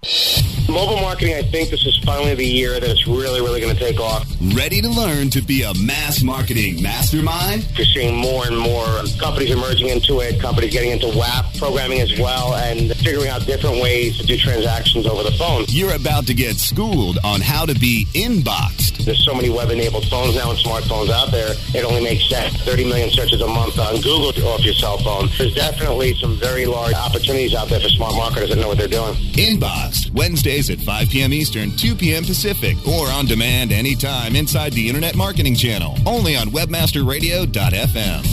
you 0.08 0.55
Mobile 0.68 0.98
marketing, 0.98 1.36
I 1.36 1.44
think 1.44 1.70
this 1.70 1.86
is 1.86 1.98
finally 2.00 2.34
the 2.34 2.46
year 2.46 2.80
that 2.80 2.90
it's 2.90 3.08
really, 3.08 3.40
really 3.40 3.62
going 3.62 3.74
to 3.74 3.80
take 3.80 4.00
off. 4.00 4.26
Ready 4.56 4.82
to 4.82 4.90
learn 4.90 5.30
to 5.30 5.42
be 5.42 5.62
a 5.64 5.74
mass 5.76 6.24
marketing 6.24 6.82
mastermind? 6.82 7.68
You're 7.78 7.86
seeing 7.86 8.16
more 8.16 8.48
and 8.48 8.58
more 8.58 8.86
companies 9.20 9.52
emerging 9.52 9.90
into 9.90 10.22
it, 10.22 10.40
companies 10.42 10.74
getting 10.74 10.92
into 10.92 11.08
WAP 11.16 11.46
programming 11.58 12.02
as 12.02 12.18
well, 12.20 12.56
and 12.56 12.96
figuring 12.98 13.30
out 13.30 13.46
different 13.46 13.82
ways 13.82 14.18
to 14.18 14.26
do 14.26 14.38
transactions 14.38 15.06
over 15.06 15.24
the 15.24 15.32
phone. 15.32 15.66
You're 15.70 15.94
about 15.94 16.26
to 16.28 16.34
get 16.34 16.58
schooled 16.58 17.20
on 17.24 17.42
how 17.42 17.66
to 17.66 17.76
be 17.76 18.08
inboxed. 18.14 19.06
There's 19.06 19.24
so 19.24 19.36
many 19.36 19.50
web-enabled 19.50 20.08
phones 20.08 20.36
now 20.36 20.50
and 20.50 20.58
smartphones 20.58 21.12
out 21.12 21.32
there. 21.32 21.54
It 21.76 21.86
only 21.86 22.04
makes 22.04 22.28
sense. 22.28 22.56
30 22.64 22.86
million 22.86 23.12
searches 23.12 23.40
a 23.40 23.48
month 23.48 23.78
on 23.78 24.02
Google 24.02 24.30
off 24.48 24.66
your 24.66 24.74
cell 24.74 24.98
phone. 24.98 25.30
There's 25.38 25.54
definitely 25.54 26.16
some 26.16 26.38
very 26.38 26.66
large 26.66 26.96
opportunities 26.96 27.54
out 27.54 27.70
there 27.70 27.80
for 27.80 27.90
smart 27.90 28.16
marketers 28.16 28.50
that 28.50 28.58
know 28.58 28.70
what 28.70 28.80
they're 28.80 28.88
doing. 28.88 29.14
Inboxed, 29.34 30.12
Wednesday 30.12 30.55
At 30.56 30.80
5 30.80 31.10
p.m. 31.10 31.34
Eastern, 31.34 31.76
2 31.76 31.96
p.m. 31.96 32.24
Pacific, 32.24 32.78
or 32.88 33.10
on 33.10 33.26
demand 33.26 33.74
anytime 33.74 34.38
inside 34.38 34.72
the 34.72 34.88
Internet 34.88 35.18
Marketing 35.18 35.54
Channel. 35.54 35.98
Only 36.06 36.38
on 36.38 36.48
WebmasterRadio.fm. 36.48 38.24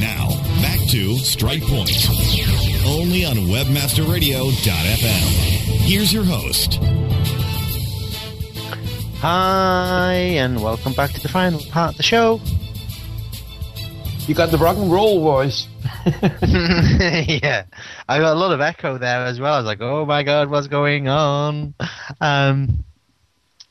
Now, 0.00 0.30
back 0.62 0.80
to 0.88 1.18
Strike 1.18 1.62
Point. 1.64 2.08
Only 2.86 3.26
on 3.26 3.36
WebmasterRadio.fm. 3.36 5.82
Here's 5.82 6.10
your 6.10 6.24
host. 6.24 6.78
Hi, 9.18 10.14
and 10.14 10.62
welcome 10.62 10.94
back 10.94 11.12
to 11.12 11.20
the 11.20 11.28
final 11.28 11.60
part 11.70 11.90
of 11.90 11.96
the 11.98 12.02
show. 12.02 12.40
You 14.30 14.36
got 14.36 14.52
the 14.52 14.58
rock 14.58 14.76
and 14.76 14.92
roll 14.92 15.20
voice. 15.24 15.66
yeah, 16.06 17.64
I 18.08 18.20
got 18.20 18.32
a 18.32 18.38
lot 18.38 18.52
of 18.52 18.60
echo 18.60 18.96
there 18.96 19.24
as 19.24 19.40
well. 19.40 19.54
I 19.54 19.56
was 19.56 19.66
like, 19.66 19.80
"Oh 19.80 20.06
my 20.06 20.22
god, 20.22 20.48
what's 20.48 20.68
going 20.68 21.08
on?" 21.08 21.74
Um, 22.20 22.84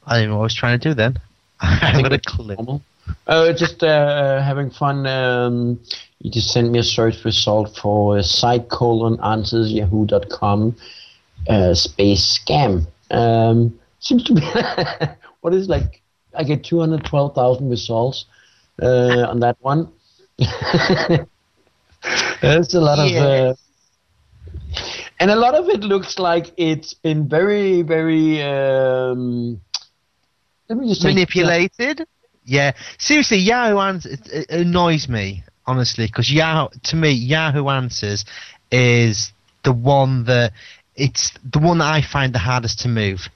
I 0.06 0.18
didn't 0.18 0.32
know 0.32 0.36
what 0.36 0.42
I 0.42 0.44
was 0.44 0.56
trying 0.56 0.78
to 0.78 0.90
do 0.90 0.94
then. 0.94 1.18
I 1.62 2.02
got 2.02 2.12
a 2.12 2.20
clip. 2.20 2.60
Oh, 3.28 3.54
just 3.54 3.84
uh, 3.84 4.42
having 4.42 4.70
fun. 4.70 5.08
Um, 5.08 5.80
you 6.20 6.30
just 6.30 6.52
sent 6.52 6.70
me 6.72 6.80
a 6.80 6.84
search 6.84 7.24
result 7.24 7.78
for 7.78 8.22
site 8.22 8.68
colon 8.68 9.18
answers 9.24 9.72
yahoo.com 9.72 10.76
uh, 11.48 11.74
space 11.74 12.38
scam. 12.38 12.86
Um, 13.12 13.80
seems 14.02 14.26
to 14.26 14.34
be 14.34 14.42
what 15.40 15.54
is 15.54 15.70
like 15.70 16.02
I 16.34 16.44
get 16.44 16.66
two 16.66 16.82
hundred 16.82 17.06
twelve 17.06 17.34
thousand 17.34 17.70
results 17.70 18.26
uh, 18.82 19.26
on 19.30 19.40
that 19.40 19.56
one. 19.62 19.90
There's 22.42 22.74
a 22.74 22.80
lot 22.82 23.10
yeah. 23.10 23.24
of. 23.24 23.52
Uh, 23.52 23.56
and 25.20 25.32
a 25.32 25.36
lot 25.36 25.56
of 25.56 25.68
it 25.68 25.82
looks 25.82 26.18
like 26.18 26.52
it's 26.58 26.94
been 26.94 27.28
very, 27.28 27.82
very. 27.82 28.42
Um, 28.42 29.60
let 30.70 30.78
me 30.78 30.88
just 30.88 31.04
manipulated. 31.04 32.06
Yeah, 32.46 32.72
seriously, 32.98 33.38
Yahoo 33.38 33.78
Answers 33.78 34.14
it, 34.14 34.50
it 34.50 34.50
annoys 34.50 35.10
me 35.10 35.44
honestly 35.68 36.08
because 36.08 36.32
Yahoo 36.32 36.70
to 36.84 36.96
me 36.96 37.12
Yahoo 37.12 37.68
Answers 37.68 38.26
is 38.72 39.32
the 39.64 39.74
one 39.74 40.24
that 40.26 40.54
it's 40.96 41.32
the 41.44 41.60
one 41.60 41.78
that 41.80 41.94
I 41.94 42.02
find 42.02 42.34
the 42.34 42.40
hardest 42.40 42.80
to 42.80 42.88
move 42.88 43.30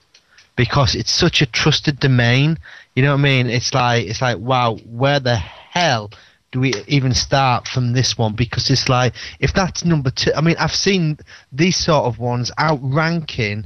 because 0.56 0.94
it's 0.94 1.10
such 1.10 1.42
a 1.42 1.46
trusted 1.46 2.00
domain. 2.00 2.58
You 2.94 3.02
know 3.02 3.12
what 3.12 3.20
I 3.20 3.22
mean? 3.22 3.46
It's 3.48 3.74
like 3.74 4.06
it's 4.06 4.22
like 4.22 4.38
wow, 4.38 4.76
where 4.76 5.20
the 5.20 5.36
hell 5.36 6.10
do 6.54 6.60
we 6.60 6.72
even 6.86 7.12
start 7.12 7.66
from 7.66 7.94
this 7.94 8.16
one? 8.16 8.32
Because 8.32 8.70
it's 8.70 8.88
like 8.88 9.12
if 9.40 9.52
that's 9.52 9.84
number 9.84 10.10
two. 10.10 10.30
I 10.36 10.40
mean, 10.40 10.54
I've 10.56 10.74
seen 10.74 11.18
these 11.50 11.76
sort 11.76 12.04
of 12.04 12.20
ones 12.20 12.52
outranking 12.60 13.64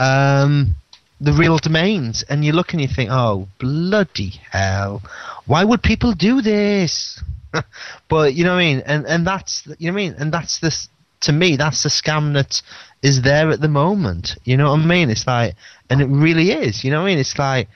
um, 0.00 0.74
the 1.20 1.32
real 1.32 1.58
domains, 1.58 2.24
and 2.28 2.44
you 2.44 2.50
look 2.50 2.72
and 2.72 2.82
you 2.82 2.88
think, 2.88 3.08
oh 3.12 3.46
bloody 3.60 4.32
hell, 4.50 5.00
why 5.46 5.62
would 5.62 5.80
people 5.84 6.12
do 6.12 6.42
this? 6.42 7.22
but 8.08 8.34
you 8.34 8.42
know 8.42 8.54
what 8.54 8.62
I 8.62 8.74
mean, 8.74 8.82
and 8.84 9.06
and 9.06 9.24
that's 9.24 9.64
you 9.78 9.92
know 9.92 9.94
what 9.94 10.02
I 10.02 10.04
mean, 10.04 10.14
and 10.18 10.34
that's 10.34 10.58
this 10.58 10.88
to 11.20 11.32
me 11.32 11.54
that's 11.54 11.84
the 11.84 11.88
scam 11.88 12.34
that 12.34 12.60
is 13.00 13.22
there 13.22 13.50
at 13.50 13.60
the 13.60 13.68
moment. 13.68 14.34
You 14.42 14.56
know 14.56 14.72
what 14.72 14.80
I 14.80 14.84
mean? 14.86 15.08
It's 15.08 15.28
like, 15.28 15.54
and 15.88 16.00
it 16.00 16.06
really 16.06 16.50
is. 16.50 16.82
You 16.82 16.90
know 16.90 17.02
what 17.02 17.06
I 17.06 17.10
mean? 17.10 17.18
It's 17.20 17.38
like 17.38 17.68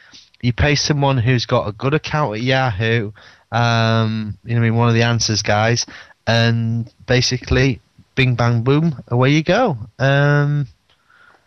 you 0.43 0.53
pay 0.53 0.75
someone 0.75 1.19
who's 1.19 1.47
got 1.47 1.69
a 1.69 1.73
good 1.73 1.95
account 1.95 2.35
at 2.35 2.43
Yahoo 2.43 3.13
um, 3.53 4.39
you 4.45 4.55
know, 4.55 4.61
I 4.61 4.65
mean, 4.65 4.77
one 4.77 4.89
of 4.89 4.95
the 4.95 5.03
answers 5.03 5.43
guys, 5.43 5.87
and 6.27 6.93
basically, 7.07 7.81
bing 8.15 8.35
bang 8.35 8.63
boom, 8.63 9.03
away 9.09 9.31
you 9.31 9.43
go. 9.43 9.77
Um, 9.99 10.67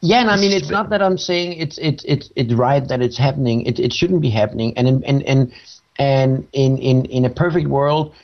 yeah, 0.02 0.22
and 0.22 0.32
I 0.32 0.38
mean, 0.38 0.52
it's 0.52 0.70
not 0.70 0.90
that 0.90 1.02
I'm 1.02 1.18
saying 1.18 1.60
it's 1.60 1.78
it's 1.78 2.04
it's 2.06 2.32
it's 2.36 2.54
right 2.54 2.86
that 2.88 3.02
it's 3.02 3.18
happening. 3.18 3.62
It 3.68 3.80
it 3.80 3.94
shouldn't 3.94 4.22
be 4.22 4.32
happening. 4.32 4.76
And 4.76 4.88
in, 4.88 5.04
and 5.04 5.24
and 5.24 5.54
and 6.00 6.48
in 6.54 6.78
in 6.80 7.06
in 7.06 7.26
a 7.26 7.30
perfect 7.30 7.68
world, 7.68 8.16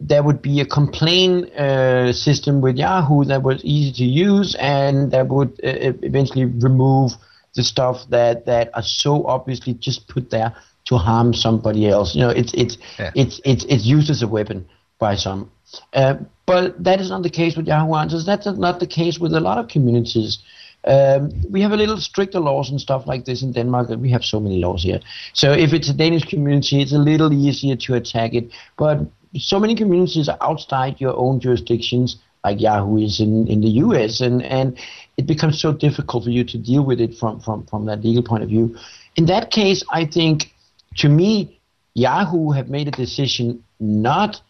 there 0.00 0.22
would 0.22 0.40
be 0.40 0.60
a 0.60 0.66
complaint 0.66 1.52
uh, 1.52 2.14
system 2.14 2.62
with 2.62 2.76
Yahoo 2.76 3.24
that 3.24 3.42
was 3.42 3.62
easy 3.64 3.92
to 3.92 4.04
use, 4.04 4.54
and 4.58 5.10
that 5.10 5.28
would 5.28 5.50
uh, 5.62 5.92
eventually 6.02 6.46
remove 6.46 7.12
the 7.54 7.62
stuff 7.62 8.08
that 8.08 8.46
that 8.46 8.70
are 8.72 8.82
so 8.82 9.26
obviously 9.26 9.74
just 9.74 10.08
put 10.08 10.30
there 10.30 10.54
to 10.86 10.96
harm 10.96 11.34
somebody 11.34 11.88
else. 11.88 12.14
You 12.14 12.22
know, 12.22 12.30
it's 12.30 12.52
it's 12.54 12.78
yeah. 12.98 13.12
it's 13.14 13.40
it's 13.44 13.64
it's 13.64 13.84
used 13.84 14.10
as 14.10 14.22
a 14.22 14.28
weapon 14.28 14.66
by 14.98 15.14
some. 15.16 15.50
Uh, 15.92 16.14
but 16.46 16.82
that 16.82 17.00
is 17.00 17.10
not 17.10 17.22
the 17.22 17.30
case 17.30 17.56
with 17.56 17.66
Yahoo 17.66 17.94
Answers. 17.94 18.24
That's 18.24 18.46
not 18.46 18.80
the 18.80 18.86
case 18.86 19.18
with 19.18 19.34
a 19.34 19.40
lot 19.40 19.58
of 19.58 19.68
communities. 19.68 20.38
Um, 20.84 21.32
we 21.50 21.60
have 21.62 21.72
a 21.72 21.76
little 21.76 21.96
stricter 21.96 22.38
laws 22.38 22.70
and 22.70 22.80
stuff 22.80 23.06
like 23.06 23.24
this 23.24 23.42
in 23.42 23.52
Denmark. 23.52 23.88
We 23.98 24.10
have 24.10 24.24
so 24.24 24.38
many 24.38 24.60
laws 24.60 24.84
here. 24.84 25.00
So 25.32 25.52
if 25.52 25.72
it's 25.72 25.90
a 25.90 25.92
Danish 25.92 26.24
community, 26.24 26.80
it's 26.80 26.92
a 26.92 26.98
little 26.98 27.32
easier 27.32 27.74
to 27.74 27.94
attack 27.94 28.34
it. 28.34 28.52
But 28.78 29.00
so 29.36 29.58
many 29.58 29.74
communities 29.74 30.28
are 30.28 30.38
outside 30.40 31.00
your 31.00 31.16
own 31.16 31.40
jurisdictions, 31.40 32.16
like 32.44 32.60
Yahoo 32.60 32.98
is 32.98 33.18
in, 33.18 33.48
in 33.48 33.60
the 33.60 33.70
US, 33.84 34.20
and, 34.20 34.42
and 34.44 34.78
it 35.16 35.26
becomes 35.26 35.60
so 35.60 35.72
difficult 35.72 36.22
for 36.24 36.30
you 36.30 36.44
to 36.44 36.56
deal 36.56 36.84
with 36.84 37.00
it 37.00 37.14
from, 37.16 37.40
from, 37.40 37.66
from 37.66 37.86
that 37.86 38.04
legal 38.04 38.22
point 38.22 38.44
of 38.44 38.48
view. 38.48 38.76
In 39.16 39.26
that 39.26 39.50
case, 39.50 39.82
I 39.90 40.04
think 40.04 40.52
to 40.96 41.08
me, 41.08 41.60
Yahoo 41.94 42.50
have 42.50 42.68
made 42.68 42.88
a 42.88 42.90
decision 42.90 43.62
not 43.80 44.40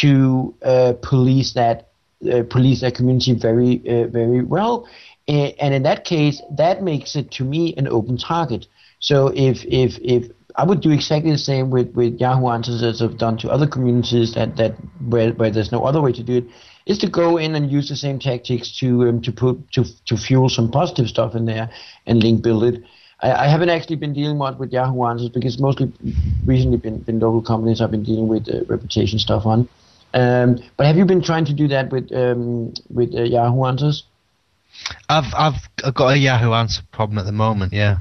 to 0.00 0.54
uh, 0.62 0.94
police 1.02 1.54
that 1.54 1.88
uh, 2.30 2.42
police 2.50 2.82
that 2.82 2.94
community 2.94 3.32
very 3.32 3.80
uh, 3.88 4.06
very 4.08 4.42
well, 4.42 4.86
and 5.26 5.74
in 5.74 5.82
that 5.84 6.04
case, 6.04 6.42
that 6.56 6.82
makes 6.82 7.16
it 7.16 7.30
to 7.32 7.44
me 7.44 7.74
an 7.76 7.88
open 7.88 8.18
target. 8.18 8.66
So 8.98 9.28
if 9.28 9.64
if 9.64 9.98
if 10.00 10.30
I 10.56 10.64
would 10.64 10.80
do 10.80 10.90
exactly 10.90 11.30
the 11.30 11.38
same 11.38 11.70
with, 11.70 11.94
with 11.94 12.20
Yahoo 12.20 12.48
Answers 12.48 12.82
as 12.82 13.00
I've 13.00 13.18
done 13.18 13.38
to 13.38 13.50
other 13.50 13.66
communities 13.66 14.34
that, 14.34 14.56
that 14.56 14.72
where, 15.08 15.32
where 15.32 15.50
there's 15.50 15.72
no 15.72 15.84
other 15.84 16.00
way 16.00 16.12
to 16.12 16.22
do 16.22 16.38
it, 16.38 16.44
is 16.86 16.98
to 16.98 17.08
go 17.08 17.36
in 17.36 17.54
and 17.54 17.70
use 17.70 17.88
the 17.88 17.96
same 17.96 18.18
tactics 18.18 18.76
to 18.80 19.08
um, 19.08 19.22
to 19.22 19.32
put 19.32 19.70
to 19.72 19.84
to 20.06 20.16
fuel 20.16 20.48
some 20.48 20.70
positive 20.70 21.08
stuff 21.08 21.34
in 21.34 21.44
there 21.46 21.70
and 22.06 22.22
link 22.22 22.42
build 22.42 22.64
it. 22.64 22.82
I, 23.22 23.44
I 23.44 23.48
haven't 23.48 23.68
actually 23.70 23.96
been 23.96 24.12
dealing 24.12 24.38
much 24.38 24.58
with 24.58 24.72
Yahoo 24.72 25.04
Answers 25.04 25.28
because 25.28 25.58
mostly 25.58 25.92
recently 26.44 26.78
been, 26.78 26.98
been 26.98 27.18
local 27.18 27.42
companies 27.42 27.80
I've 27.80 27.90
been 27.90 28.04
dealing 28.04 28.28
with 28.28 28.48
uh, 28.48 28.64
reputation 28.66 29.18
stuff 29.18 29.46
on. 29.46 29.68
Um, 30.12 30.58
but 30.76 30.86
have 30.86 30.96
you 30.96 31.04
been 31.04 31.22
trying 31.22 31.44
to 31.44 31.52
do 31.52 31.68
that 31.68 31.90
with 31.92 32.12
um, 32.12 32.74
with 32.92 33.14
uh, 33.14 33.22
Yahoo 33.22 33.64
Answers? 33.64 34.04
I've 35.08 35.32
I've 35.34 35.94
got 35.94 36.14
a 36.14 36.18
Yahoo 36.18 36.52
Answer 36.52 36.82
problem 36.90 37.18
at 37.18 37.26
the 37.26 37.32
moment. 37.32 37.72
Yeah. 37.72 37.98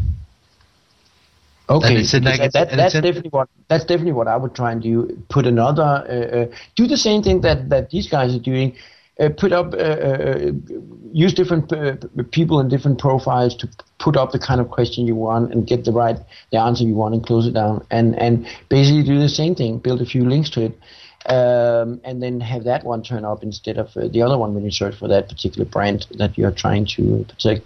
Okay, 1.69 1.97
it's 1.97 2.15
a 2.15 2.19
negative- 2.19 2.53
that, 2.53 2.75
that's 2.75 2.93
definitely 2.93 3.29
what 3.29 3.47
that's 3.67 3.85
definitely 3.85 4.13
what 4.13 4.27
I 4.27 4.37
would 4.37 4.55
try 4.55 4.71
and 4.71 4.81
do. 4.81 5.05
Put 5.29 5.45
another, 5.45 5.83
uh, 5.83 6.37
uh, 6.37 6.55
do 6.75 6.87
the 6.87 6.97
same 6.97 7.21
thing 7.21 7.41
that 7.41 7.69
that 7.69 7.91
these 7.91 8.09
guys 8.09 8.35
are 8.35 8.39
doing. 8.39 8.75
Uh, 9.19 9.29
put 9.29 9.51
up, 9.51 9.73
uh, 9.73 9.77
uh, 9.77 10.51
use 11.11 11.33
different 11.33 11.71
uh, 11.73 11.95
people 12.31 12.59
and 12.59 12.69
different 12.69 12.97
profiles 12.97 13.53
to 13.53 13.67
put 13.97 14.15
up 14.15 14.31
the 14.31 14.39
kind 14.39 14.61
of 14.61 14.69
question 14.69 15.05
you 15.05 15.15
want 15.15 15.51
and 15.51 15.67
get 15.67 15.83
the 15.83 15.91
right 15.91 16.17
the 16.51 16.57
answer 16.57 16.85
you 16.85 16.95
want 16.95 17.13
and 17.13 17.25
close 17.25 17.45
it 17.45 17.53
down 17.53 17.85
and 17.91 18.17
and 18.17 18.47
basically 18.69 19.03
do 19.03 19.19
the 19.19 19.27
same 19.27 19.55
thing. 19.55 19.77
Build 19.77 20.01
a 20.01 20.05
few 20.05 20.23
links 20.27 20.49
to 20.51 20.65
it. 20.65 20.79
Um, 21.25 21.99
and 22.05 22.23
then 22.23 22.39
have 22.39 22.63
that 22.63 22.85
one 22.85 23.03
turn 23.03 23.25
up 23.25 23.43
instead 23.43 23.77
of 23.77 23.95
uh, 23.97 24.07
the 24.07 24.21
other 24.21 24.37
one 24.37 24.55
when 24.55 24.63
you 24.63 24.71
search 24.71 24.95
for 24.95 25.09
that 25.09 25.27
particular 25.27 25.65
brand 25.65 26.07
that 26.17 26.37
you're 26.37 26.49
trying 26.49 26.85
to 26.95 27.25
protect. 27.27 27.65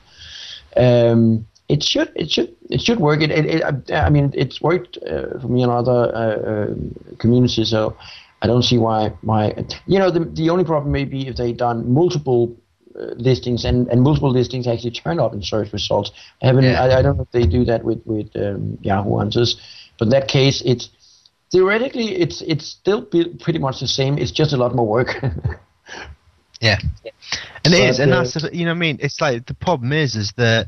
Um, 0.76 1.45
it 1.70 1.84
should 1.84 2.12
it 2.16 2.32
should 2.32 2.56
it 2.70 2.82
should 2.82 2.99
work. 2.99 3.22
It, 3.22 3.32
it, 3.32 3.45
it 3.45 3.91
I, 3.91 4.10
mean 4.10 4.32
it's 4.36 4.60
worked 4.60 4.97
uh, 4.97 5.39
for 5.39 5.47
me 5.47 5.62
in 5.64 5.70
other 5.70 6.12
uh, 6.14 6.36
uh, 6.51 6.74
communities, 7.20 7.70
so 7.70 7.95
I 8.43 8.47
don't 8.47 8.63
see 8.63 8.77
why 8.77 9.09
why 9.21 9.53
you 9.87 9.99
know 9.99 10.11
the 10.11 10.25
the 10.25 10.49
only 10.49 10.65
problem 10.65 10.91
may 10.91 11.05
be 11.05 11.27
if 11.27 11.35
they've 11.37 11.57
done 11.57 11.91
multiple 11.93 12.55
uh, 12.99 13.13
listings 13.15 13.65
and, 13.65 13.87
and 13.87 14.01
multiple 14.01 14.31
listings 14.31 14.67
actually 14.67 14.91
turn 14.91 15.19
up 15.19 15.33
in 15.33 15.41
search 15.41 15.71
results. 15.73 16.11
I 16.41 16.47
haven't 16.47 16.65
Yeah. 16.65 16.83
I, 16.83 16.99
I 16.99 17.01
don't 17.01 17.17
know 17.17 17.23
if 17.23 17.31
they 17.31 17.47
do 17.47 17.63
that 17.65 17.83
with 17.83 18.01
with 18.05 18.29
um, 18.35 18.77
Yahoo 18.81 19.19
Answers, 19.19 19.57
but 19.97 20.05
in 20.05 20.09
that 20.11 20.27
case 20.27 20.61
it's 20.65 20.89
theoretically 21.51 22.15
it's 22.15 22.41
it's 22.41 22.65
still 22.67 23.01
be 23.01 23.25
pretty 23.39 23.59
much 23.59 23.79
the 23.79 23.87
same. 23.87 24.17
It's 24.17 24.31
just 24.31 24.53
a 24.53 24.57
lot 24.57 24.75
more 24.75 24.87
work. 24.87 25.15
Yeah, 26.61 26.79
and 27.65 27.73
it 27.73 27.79
But, 27.79 27.89
is, 27.89 27.99
and 27.99 28.13
uh, 28.13 28.23
that's 28.23 28.37
you 28.53 28.63
know 28.65 28.71
what 28.71 28.77
I 28.77 28.79
mean. 28.79 28.97
It's 29.01 29.19
like 29.19 29.45
the 29.47 29.53
problem 29.53 29.91
is, 29.91 30.15
is 30.15 30.31
that 30.37 30.67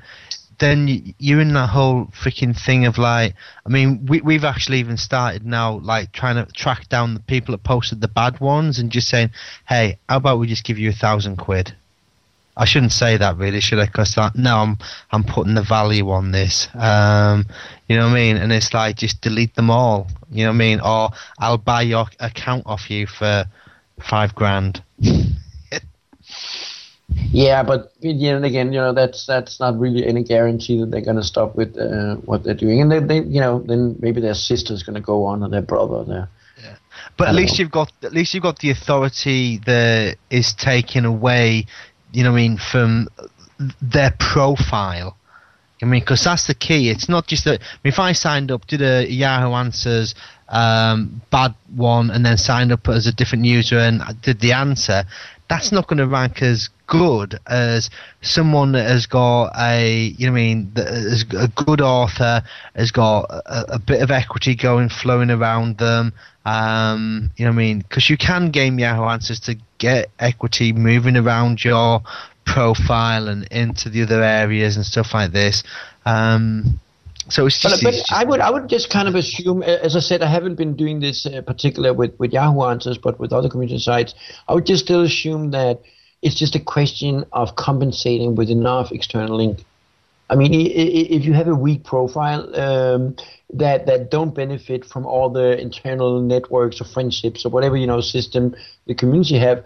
then 0.60 1.14
you're 1.20 1.41
in 1.41 1.53
that 1.53 1.68
whole 1.68 2.06
freaking 2.06 2.58
thing 2.58 2.86
of 2.86 2.97
like, 2.97 3.36
I 3.66 3.70
mean, 3.70 4.06
we 4.06 4.22
we've 4.22 4.43
actually 4.43 4.80
even 4.80 4.97
started 4.97 5.45
now, 5.45 5.80
like 5.80 6.12
trying 6.12 6.43
to 6.43 6.51
track 6.53 6.89
down 6.89 7.14
the 7.14 7.20
people 7.22 7.53
that 7.53 7.64
posted 7.64 8.01
the 8.01 8.08
bad 8.08 8.39
ones 8.39 8.80
and 8.80 8.91
just 8.91 9.10
saying, 9.10 9.32
hey, 9.68 9.97
how 10.10 10.18
about 10.18 10.39
we 10.39 10.47
just 10.47 10.64
give 10.64 10.78
you 10.78 10.89
a 10.89 10.93
thousand 10.93 11.38
quid? 11.38 11.76
I 12.58 12.66
shouldn't 12.66 12.93
say 12.93 13.18
that 13.18 13.38
really, 13.38 13.60
should 13.60 13.80
I? 13.80 13.86
Because 13.86 14.18
now 14.36 14.64
I'm 14.64 14.78
I'm 15.12 15.24
putting 15.24 15.56
the 15.56 15.62
value 15.62 16.10
on 16.10 16.32
this. 16.32 16.70
Um, 16.74 17.45
you 17.89 17.97
know 17.97 18.06
what 18.06 18.14
I 18.14 18.16
mean? 18.16 18.38
And 18.38 18.51
it's 18.53 18.74
like 18.74 18.95
just 18.95 19.22
delete 19.22 19.56
them 19.56 19.70
all. 19.70 20.08
You 20.32 20.45
know 20.45 20.51
what 20.51 20.56
I 20.56 20.58
mean? 20.58 20.80
Or 20.80 21.10
I'll 21.39 21.58
buy 21.58 21.82
your 21.82 22.06
account 22.20 22.64
off 22.66 22.89
you 22.89 23.08
for 23.08 23.45
five 23.99 24.34
grand. 24.36 24.82
Yeah, 27.32 27.63
but 27.63 27.91
know, 28.01 28.41
again, 28.43 28.74
you 28.74 28.80
know, 28.80 28.93
that's 28.93 29.26
that's 29.26 29.59
not 29.59 29.80
really 29.80 30.05
any 30.05 30.24
guarantee 30.24 30.80
that 30.80 30.91
they're 30.91 31.01
going 31.01 31.18
to 31.18 31.24
stop 31.24 31.55
with 31.55 31.78
uh, 31.78 32.16
what 32.16 32.43
they're 32.43 32.53
doing, 32.53 32.82
and 32.82 32.91
they, 32.91 32.99
they, 32.99 33.22
you 33.22 33.39
know, 33.39 33.59
then 33.59 33.95
maybe 33.99 34.22
their 34.22 34.34
sister's 34.34 34.84
going 34.84 34.95
to 34.95 35.01
go 35.01 35.26
on, 35.26 35.43
or 35.43 35.49
their 35.49 35.61
brother. 35.61 36.03
Their, 36.03 36.30
But 37.18 37.30
at 37.30 37.36
least 37.36 37.53
know. 37.53 37.63
you've 37.63 37.72
got 37.72 37.91
at 38.03 38.13
least 38.13 38.34
you've 38.34 38.43
got 38.43 38.59
the 38.59 38.70
authority 38.70 39.59
that 39.66 40.18
is 40.30 40.53
taken 40.53 41.05
away. 41.05 41.66
You 42.11 42.24
know, 42.24 42.32
what 42.32 42.39
I 42.39 42.41
mean, 42.41 42.57
from 42.57 43.09
their 43.82 44.13
profile. 44.20 45.18
I 45.82 45.86
mean, 45.86 45.99
because 45.99 46.24
that's 46.24 46.47
the 46.47 46.53
key. 46.53 46.89
It's 46.89 47.09
not 47.09 47.28
just 47.28 47.43
that. 47.45 47.61
I 47.61 47.78
mean, 47.84 47.91
if 47.91 47.99
I 47.99 48.13
signed 48.13 48.49
up, 48.49 48.66
did 48.66 48.82
a 48.82 49.05
Yahoo 49.11 49.51
Answers 49.53 50.16
um, 50.49 51.22
bad 51.32 51.55
one, 51.76 52.11
and 52.11 52.26
then 52.26 52.38
signed 52.38 52.72
up 52.72 52.88
as 52.88 53.07
a 53.07 53.11
different 53.11 53.45
user 53.45 53.78
and 53.78 54.01
did 54.22 54.39
the 54.39 54.53
answer, 54.53 55.03
that's 55.48 55.72
not 55.72 55.88
going 55.88 55.98
to 55.98 56.08
rank 56.08 56.41
as 56.41 56.70
good 56.88 57.39
as 57.48 57.89
someone 58.22 58.72
that 58.74 58.88
has 58.88 59.06
got 59.06 59.52
a, 59.58 60.14
you 60.18 60.28
know, 60.28 60.34
I 60.34 60.36
mean, 60.36 60.72
a 60.76 61.48
good 61.48 61.82
author, 61.82 62.43
has 62.76 62.91
got 62.91 63.24
a, 63.30 63.76
a 63.76 63.80
bit 63.80 64.02
of 64.02 64.12
equity 64.12 64.56
going, 64.56 64.89
flowing 64.89 65.30
around 65.30 65.78
them. 65.78 66.14
Um, 66.46 67.32
you 67.38 67.46
know, 67.46 67.52
I 67.52 67.56
mean, 67.56 67.80
because 67.80 68.10
you 68.10 68.18
can 68.18 68.52
game 68.52 68.80
Yahoo 68.80 69.04
Answers 69.04 69.39
to 69.41 69.56
get 69.78 70.10
equity 70.20 70.74
moving 70.74 71.18
around 71.18 71.64
your 71.64 72.02
profile 72.46 73.28
and 73.28 73.46
into 73.52 73.89
the 73.89 74.04
other 74.04 74.24
areas 74.24 74.76
and 74.76 74.86
stuff 74.86 75.14
like 75.14 75.32
this. 75.32 75.64
Um, 76.06 76.80
so 77.30 77.47
it's 77.47 77.61
but, 77.61 77.69
just, 77.69 77.84
but 77.84 77.93
it's 77.93 78.07
just- 78.07 78.13
I 78.13 78.23
would 78.23 78.39
I 78.39 78.51
would 78.51 78.67
just 78.69 78.89
kind 78.89 79.07
of 79.07 79.15
assume, 79.15 79.63
as 79.63 79.95
I 79.95 79.99
said, 79.99 80.21
I 80.21 80.28
haven't 80.28 80.55
been 80.55 80.76
doing 80.76 80.99
this 80.99 81.26
uh, 81.26 81.41
particular 81.41 81.93
with 81.93 82.17
with 82.19 82.32
Yahoo 82.34 82.63
Answers, 82.63 82.97
but 82.97 83.19
with 83.19 83.34
other 83.34 83.49
community 83.49 83.80
sites, 83.80 84.13
I 84.47 84.53
would 84.53 84.65
just 84.65 84.84
still 84.86 85.01
assume 85.01 85.51
that 85.51 85.82
it's 86.21 86.36
just 86.36 86.55
a 86.55 86.59
question 86.59 87.26
of 87.32 87.55
compensating 87.55 88.36
with 88.36 88.49
enough 88.49 88.91
external 88.91 89.38
link. 89.38 89.63
I 90.30 90.36
mean, 90.36 90.51
if 90.53 91.23
you 91.23 91.34
have 91.34 91.47
a 91.47 91.53
weak 91.53 91.84
profile 91.84 92.41
um, 92.59 93.15
that 93.53 93.86
that 93.86 94.09
don't 94.09 94.34
benefit 94.34 94.84
from 94.86 95.05
all 95.05 95.30
the 95.30 95.59
internal 95.59 96.19
networks 96.21 96.82
or 96.82 96.86
friendships 96.86 97.45
or 97.45 97.49
whatever 97.49 97.78
you 97.78 97.88
know 97.88 98.01
system 98.01 98.55
the 98.88 98.95
community 98.95 99.38
have, 99.38 99.63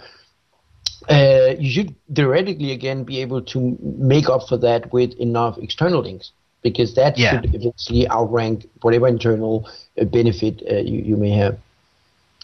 uh, 1.10 1.56
you 1.58 1.72
should 1.72 1.96
theoretically 2.14 2.72
again 2.72 3.04
be 3.04 3.22
able 3.22 3.42
to 3.42 3.78
make 3.82 4.30
up 4.30 4.48
for 4.48 4.58
that 4.58 4.92
with 4.92 5.14
enough 5.14 5.58
external 5.58 6.02
links 6.02 6.32
because 6.62 6.96
that 6.96 7.18
Yeah. 7.18 7.42
should 7.42 7.46
eventually 7.54 8.10
outrank 8.10 8.66
whatever 8.82 9.08
internal 9.08 9.68
uh, 10.00 10.06
benefit 10.06 10.62
uh, 10.70 10.76
you, 10.78 11.00
you 11.00 11.18
may 11.18 11.32
have. 11.32 11.58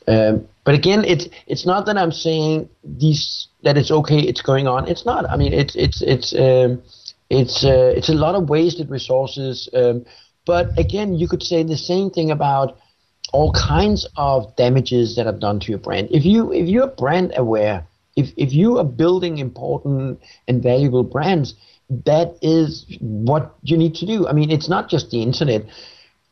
Um, 0.08 0.46
but 0.64 0.76
again, 0.76 1.04
it's 1.04 1.28
it's 1.48 1.66
not 1.66 1.86
that 1.86 1.98
I'm 1.98 2.12
saying 2.12 2.70
these 2.84 3.48
that 3.64 3.78
it's 3.78 3.92
okay. 3.92 4.20
It's 4.20 4.42
going 4.42 4.68
on. 4.68 4.88
It's 4.88 5.06
not. 5.06 5.30
I 5.30 5.36
mean, 5.38 5.54
it's 5.54 5.76
it's 5.76 6.02
it's 6.02 6.34
um, 6.34 6.82
it's 7.30 7.64
uh, 7.64 7.94
it's 7.96 8.10
a 8.10 8.14
lot 8.14 8.36
of 8.36 8.50
wasted 8.50 8.90
resources. 8.90 9.70
Um, 9.74 10.06
but 10.46 10.78
again, 10.78 11.16
you 11.16 11.28
could 11.28 11.42
say 11.44 11.64
the 11.64 11.78
same 11.78 12.10
thing 12.10 12.30
about 12.32 12.78
all 13.34 13.52
kinds 13.54 14.08
of 14.16 14.56
damages 14.56 15.16
that 15.16 15.26
are 15.26 15.38
done 15.38 15.60
to 15.62 15.72
your 15.72 15.80
brand. 15.80 16.08
If 16.12 16.26
you 16.26 16.52
if 16.54 16.68
you're 16.68 16.88
brand 16.88 17.34
aware, 17.36 17.84
if 18.16 18.32
if 18.38 18.54
you 18.54 18.78
are 18.78 18.84
building 18.86 19.40
important 19.40 20.20
and 20.48 20.62
valuable 20.62 21.04
brands, 21.04 21.56
that 21.90 22.38
is 22.42 22.86
what 23.00 23.56
you 23.64 23.78
need 23.78 23.96
to 23.96 24.06
do. 24.06 24.28
I 24.28 24.34
mean, 24.34 24.52
it's 24.52 24.70
not 24.70 24.90
just 24.90 25.12
the 25.12 25.22
internet. 25.22 25.66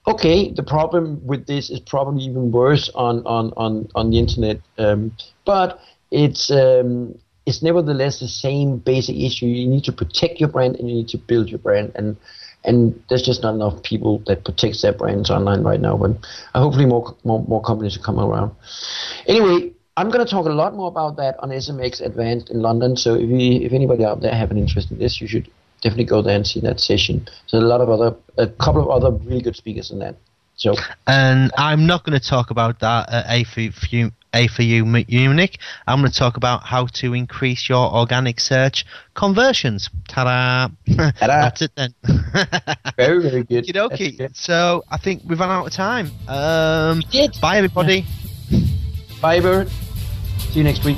Okay, 0.08 0.52
the 0.52 0.64
problem 0.64 1.26
with 1.26 1.48
this 1.48 1.70
is 1.70 1.80
probably 1.80 2.24
even 2.26 2.52
worse 2.52 2.90
on 2.94 3.26
on 3.26 3.54
on 3.56 3.88
on 3.96 4.10
the 4.10 4.20
internet, 4.20 4.60
um, 4.78 5.16
but 5.46 5.80
it's 6.12 6.52
um, 6.52 7.18
it's 7.46 7.64
nevertheless 7.64 8.20
the 8.20 8.28
same 8.28 8.78
basic 8.78 9.16
issue. 9.16 9.46
You 9.46 9.68
need 9.68 9.86
to 9.86 9.94
protect 9.94 10.40
your 10.40 10.50
brand 10.50 10.76
and 10.76 10.90
you 10.90 10.96
need 10.96 11.10
to 11.10 11.18
build 11.18 11.50
your 11.50 11.60
brand 11.60 11.92
and 11.96 12.18
and 12.66 13.02
there's 13.10 13.24
just 13.24 13.44
not 13.44 13.56
enough 13.56 13.84
people 13.84 14.24
that 14.26 14.46
protects 14.46 14.82
their 14.82 14.94
brands 14.94 15.30
online 15.30 15.64
right 15.64 15.80
now. 15.80 15.98
But 15.98 16.12
hopefully 16.54 16.86
more 16.86 17.16
more, 17.24 17.44
more 17.48 17.62
companies 17.62 17.98
will 17.98 18.06
come 18.06 18.20
around. 18.20 18.52
Anyway, 19.28 19.73
I'm 19.96 20.10
going 20.10 20.26
to 20.26 20.30
talk 20.30 20.46
a 20.48 20.50
lot 20.50 20.74
more 20.76 20.88
about 20.88 21.18
that 21.18 21.36
on 21.40 21.50
SMX 21.50 22.02
Advanced 22.02 22.50
in 22.50 22.62
London. 22.62 22.96
So 22.96 23.14
if 23.14 23.30
you, 23.30 23.62
if 23.62 23.74
anybody 23.74 24.04
out 24.04 24.22
there 24.22 24.34
have 24.34 24.50
an 24.50 24.58
interest 24.58 24.90
in 24.92 24.98
this, 24.98 25.22
you 25.22 25.28
should 25.28 25.50
definitely 25.82 26.06
go 26.06 26.22
there 26.22 26.36
and 26.36 26.48
see 26.48 26.60
that 26.62 26.80
session. 26.80 27.28
So 27.46 27.60
a 27.60 27.62
lot 27.62 27.82
of 27.82 27.90
other 27.90 28.16
a 28.38 28.48
couple 28.48 28.82
of 28.82 28.90
other 28.90 29.16
really 29.26 29.42
good 29.42 29.56
speakers 29.56 29.92
in 29.92 30.00
that. 30.00 30.16
So 30.56 30.76
and 31.08 31.52
I'm 31.58 31.86
not 31.86 32.06
going 32.06 32.20
to 32.20 32.26
talk 32.26 32.50
about 32.52 32.80
that 32.80 33.10
at 33.12 33.26
A4U, 33.28 34.12
A 34.34 34.48
for 34.48 34.62
you 34.62 34.86
Munich. 34.86 35.60
I'm 35.88 36.00
going 36.00 36.12
to 36.12 36.18
talk 36.18 36.38
about 36.38 36.64
how 36.64 36.86
to 36.86 37.14
increase 37.14 37.68
your 37.68 37.92
organic 37.94 38.40
search 38.40 38.86
conversions. 39.16 39.90
Ta-da! 40.08 40.70
That's 41.20 41.62
it 41.64 41.72
then. 41.76 41.94
very 42.98 43.22
very 43.22 43.44
good. 43.44 43.66
Okie 43.66 44.36
So 44.36 44.84
I 44.90 44.98
think 44.98 45.24
we've 45.28 45.40
run 45.40 45.50
out 45.50 45.68
of 45.68 45.74
time. 45.74 46.12
Um, 46.28 47.04
bye 47.42 47.58
everybody. 47.58 48.02
Bye, 48.02 48.08
Bert. 49.24 49.70
See 50.50 50.60
you 50.60 50.64
next 50.66 50.84
week. 50.84 50.98